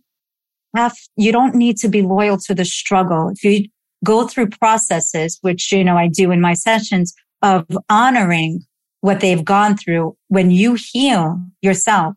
[0.74, 3.28] have, you don't need to be loyal to the struggle.
[3.28, 3.68] If you
[4.04, 8.60] go through processes, which, you know, I do in my sessions of honoring
[9.00, 12.14] what they've gone through, when you heal yourself,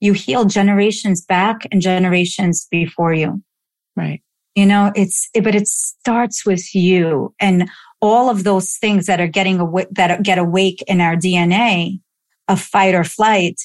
[0.00, 3.42] you heal generations back and generations before you.
[3.96, 4.22] Right.
[4.54, 7.68] You know, it's, but it starts with you and
[8.00, 12.00] all of those things that are getting awake, that get awake in our DNA
[12.48, 13.60] of fight or flight.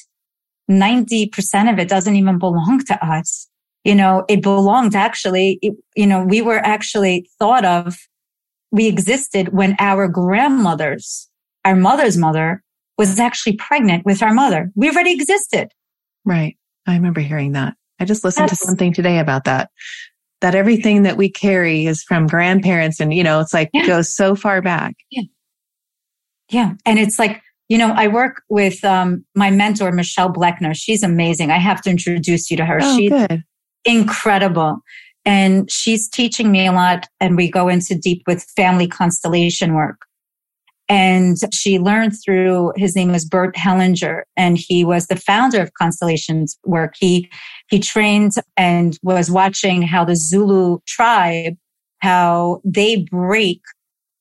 [0.70, 3.48] 90% of it doesn't even belong to us.
[3.84, 7.96] You know, it belonged actually, it, you know, we were actually thought of,
[8.72, 11.28] we existed when our grandmothers,
[11.64, 12.62] our mother's mother
[12.96, 14.70] was actually pregnant with our mother.
[14.74, 15.68] We already existed.
[16.24, 16.56] Right.
[16.86, 17.74] I remember hearing that.
[18.00, 19.70] I just listened to something today about that.
[20.40, 23.86] That everything that we carry is from grandparents and, you know, it's like Yeah.
[23.86, 24.94] goes so far back.
[25.10, 25.22] Yeah.
[26.50, 26.72] Yeah.
[26.84, 30.74] And it's like, you know, I work with um, my mentor, Michelle Bleckner.
[30.74, 31.50] She's amazing.
[31.50, 32.78] I have to introduce you to her.
[32.82, 33.42] Oh, She's good.
[33.84, 34.78] incredible.
[35.24, 37.06] And she's teaching me a lot.
[37.20, 40.02] And we go into deep with family constellation work.
[40.86, 45.72] And she learned through, his name was Bert Hellinger, and he was the founder of
[45.80, 46.92] Constellations work.
[46.98, 47.30] He,
[47.70, 51.54] he trained and was watching how the Zulu tribe,
[52.00, 53.62] how they break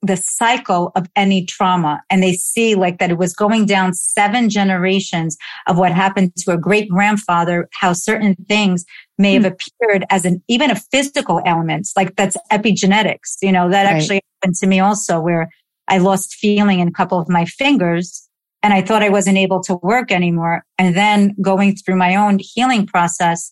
[0.03, 2.01] the cycle of any trauma.
[2.09, 6.51] And they see like that it was going down seven generations of what happened to
[6.51, 8.85] a great grandfather, how certain things
[9.17, 9.53] may have hmm.
[9.53, 13.37] appeared as an even a physical element, like that's epigenetics.
[13.41, 13.95] You know, that Right.
[13.95, 15.49] actually happened to me also where
[15.87, 18.27] I lost feeling in a couple of my fingers
[18.63, 20.63] And I thought I wasn't able to work anymore.
[20.77, 23.51] And then going through my own healing process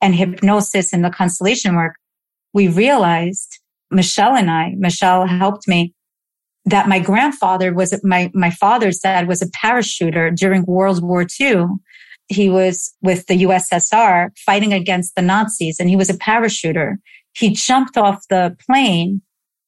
[0.00, 1.96] and hypnosis and the constellation work,
[2.54, 3.55] we realized
[3.90, 5.94] Michelle and I, Michelle helped me
[6.64, 11.66] that my grandfather was my, my father's dad was a parachuter during World War II.
[12.28, 16.96] He was with the USSR fighting against the Nazis and he was a parachuter.
[17.34, 19.22] He jumped off the plane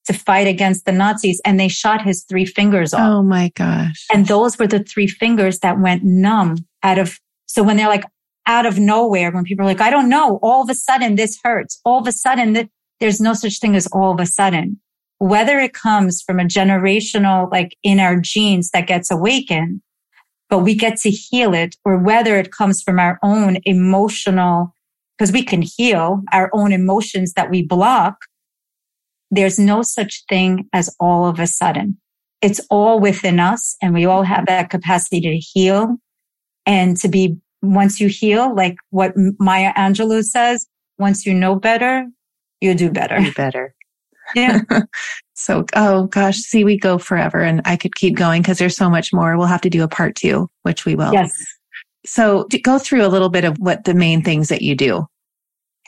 [0.07, 3.01] to fight against the Nazis and they shot his three fingers off.
[3.01, 4.07] Oh my gosh.
[4.13, 8.05] And those were the three fingers that went numb out of, so when they're like
[8.47, 11.39] out of nowhere, when people are like, I don't know, all of a sudden this
[11.45, 11.81] hurts.
[11.85, 12.71] All of a sudden that
[13.01, 14.81] there's no such thing as all of a sudden.
[15.19, 19.81] Whether it comes from a generational, like in our genes that gets awakened,
[20.49, 24.75] but we get to heal it or whether it comes from our own emotional,
[25.17, 28.17] because we can heal our own emotions that we block
[29.31, 31.99] there's no such thing as all of a sudden.
[32.41, 35.97] It's all within us and we all have that capacity to heal
[36.67, 40.67] and to be once you heal, like what Maya Angelou says,
[40.99, 42.07] once you know better,
[42.61, 43.19] you do better.
[43.19, 43.75] Do better.
[44.35, 44.61] Yeah.
[45.33, 48.91] so, oh gosh, see, we go forever and I could keep going because there's so
[48.91, 49.39] much more.
[49.39, 51.15] We'll have to do a part two, which we will.
[51.15, 51.35] Yes.
[52.05, 55.07] So go through a little bit of what the main things that you do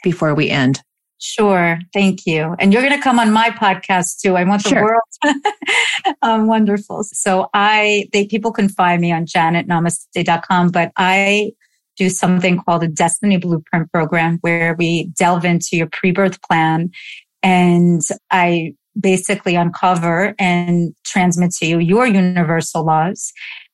[0.03, 0.81] before we end.
[1.19, 1.79] Sure.
[1.93, 2.57] Thank you.
[2.59, 4.37] And you're going to come on my podcast too.
[4.37, 4.85] I want the Sure.
[4.85, 5.37] world.
[6.23, 7.05] um, wonderful.
[7.05, 11.53] So I, they, people can find me on janetnamaste.com, but I
[11.97, 16.91] do something called a destiny blueprint program where we delve into your pre-birth plan
[17.43, 23.33] and I basically uncover and transmit to you your universal laws.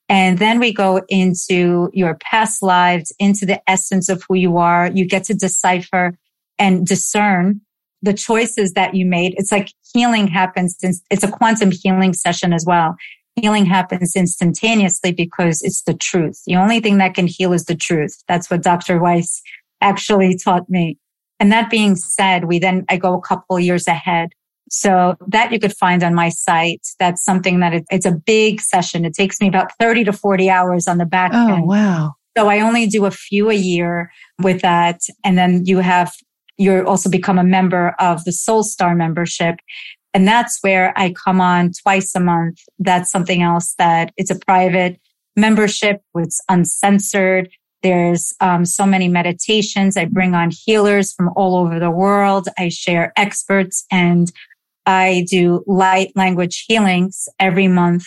[0.09, 4.91] And then we go into your past lives, into the essence of who you are.
[4.93, 6.17] You get to decipher
[6.59, 7.61] and discern
[8.03, 9.35] the choices that you made.
[9.37, 10.77] It's like healing happens.
[10.79, 12.95] Since it's a quantum healing session as well.
[13.37, 16.43] Healing happens instantaneously because it's the truth.
[16.47, 18.17] The only thing that can heal is the truth.
[18.29, 18.99] That's what Dr.
[18.99, 19.43] Weiss
[19.83, 20.99] actually taught me.
[21.39, 24.31] And that being said, we then, I go a couple years ahead.
[24.69, 26.85] So that you could find on my site.
[26.99, 29.05] That's something that it, it's a big session.
[29.05, 31.67] It takes me about 30 to 40 hours on the back Oh, end.
[31.69, 32.15] wow.
[32.37, 34.11] So I only do a few a year
[34.43, 35.03] with that.
[35.23, 36.13] And then you have,
[36.59, 39.57] you're also become a member of the Soul Star membership.
[40.17, 42.61] And that's where I come on twice a month.
[42.79, 44.99] That's something else that it's a private
[45.37, 46.01] membership.
[46.15, 47.51] It's uncensored.
[47.83, 49.95] There's um, so many meditations.
[49.95, 52.49] I bring on healers from all over the world.
[52.57, 54.33] I share experts and
[54.87, 58.07] I do light language healings every month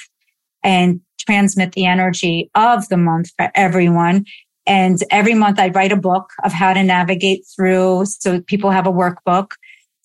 [0.63, 4.25] and transmit the energy of the month for everyone.
[4.65, 8.05] And every month I write a book of how to navigate through.
[8.05, 9.51] So people have a workbook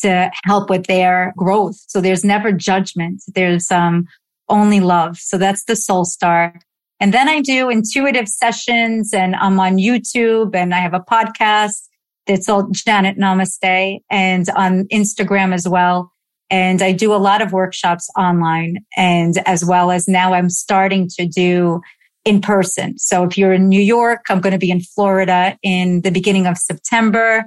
[0.04, 1.76] to help with their growth.
[1.88, 3.22] So there's never judgment.
[3.34, 4.06] There's, um,
[4.48, 5.18] only love.
[5.18, 6.54] So that's the soul star.
[7.00, 11.88] And then I do intuitive sessions and I'm on YouTube and I have a podcast
[12.26, 16.10] that's all Janet Namaste and on Instagram as well.
[16.50, 21.08] And I do a lot of workshops online and as well as now I'm starting
[21.18, 21.80] to do
[22.24, 22.98] in person.
[22.98, 26.46] So if you're in New York, I'm going to be in Florida in the beginning
[26.46, 27.44] of September.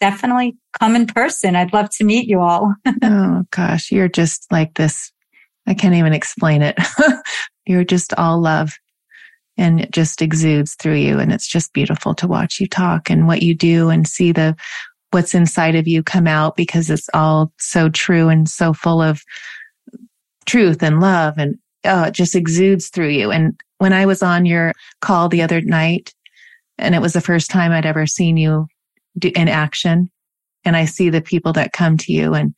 [0.00, 1.56] Definitely come in person.
[1.56, 2.74] I'd love to meet you all.
[3.02, 5.12] Oh gosh, you're just like this.
[5.66, 6.78] I can't even explain it.
[7.66, 8.78] you're just all love
[9.56, 11.18] and it just exudes through you.
[11.18, 14.56] And it's just beautiful to watch you talk and what you do and see the,
[15.10, 19.22] what's inside of you come out because it's all so true and so full of
[20.46, 21.38] truth and love.
[21.38, 23.30] And oh, it just exudes through you.
[23.30, 26.14] And when I was on your call the other night,
[26.78, 28.66] and it was the first time I'd ever seen you
[29.18, 30.10] do in action,
[30.64, 32.54] and I see the people that come to you and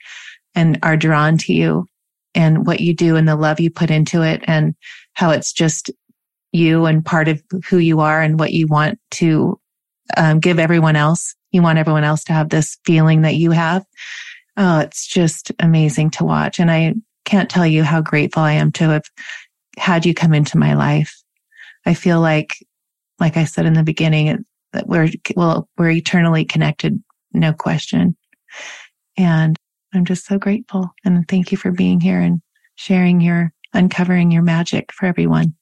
[0.55, 1.87] and are drawn to you
[2.35, 4.74] and what you do and the love you put into it and
[5.15, 5.91] how it's just
[6.53, 9.61] you and part of who you are and what you want to
[10.16, 11.35] um, give everyone else.
[11.53, 13.85] You want everyone else to have this feeling that you have.
[14.57, 16.59] Oh, it's just amazing to watch.
[16.59, 19.05] And I can't tell you how grateful I am to have
[19.78, 21.15] had you come into my life.
[21.85, 22.57] I feel like,
[23.20, 24.45] like I said in the beginning,
[24.77, 27.03] that we're, well, we're eternally connected.
[27.32, 28.16] No question.
[29.16, 29.57] And
[29.94, 30.90] I'm just so grateful.
[31.05, 32.40] And thank you for being here and
[32.77, 35.55] sharing your, uncovering your magic for everyone.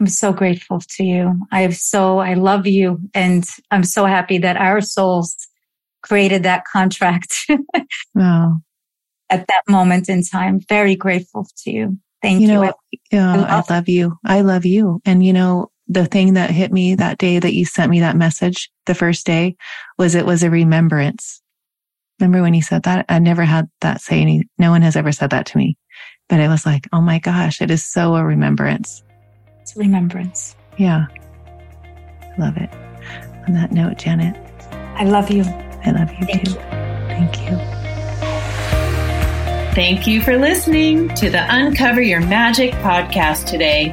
[0.00, 1.38] I'm so grateful to you.
[1.52, 2.98] I have so, I love you.
[3.14, 5.36] And I'm so happy that our souls
[6.02, 7.46] created that contract
[8.18, 8.58] Oh,
[9.30, 10.60] at that moment in time.
[10.68, 11.98] Very grateful to you.
[12.22, 12.54] Thank you you.
[12.54, 12.72] know,
[13.12, 14.16] yeah, I love- love you.
[14.24, 15.00] I love you.
[15.04, 18.16] And you know, the thing that hit me that day that you sent me that
[18.16, 19.56] message the first day
[19.98, 21.42] was it was a remembrance.
[22.20, 23.06] Remember when you said that?
[23.08, 25.76] I never had that say any, no one has ever said that to me,
[26.28, 29.02] but it was like, oh my gosh, it is so a remembrance.
[29.60, 30.56] It's a remembrance.
[30.78, 31.06] Yeah.
[32.22, 32.70] I love it.
[33.46, 34.36] On that note, Janet.
[34.96, 35.42] I love you.
[35.42, 36.50] I love you Thank too.
[36.52, 36.56] you.
[37.08, 37.84] Thank you.
[39.74, 43.92] Thank you for listening to the Uncover Your Magic podcast today.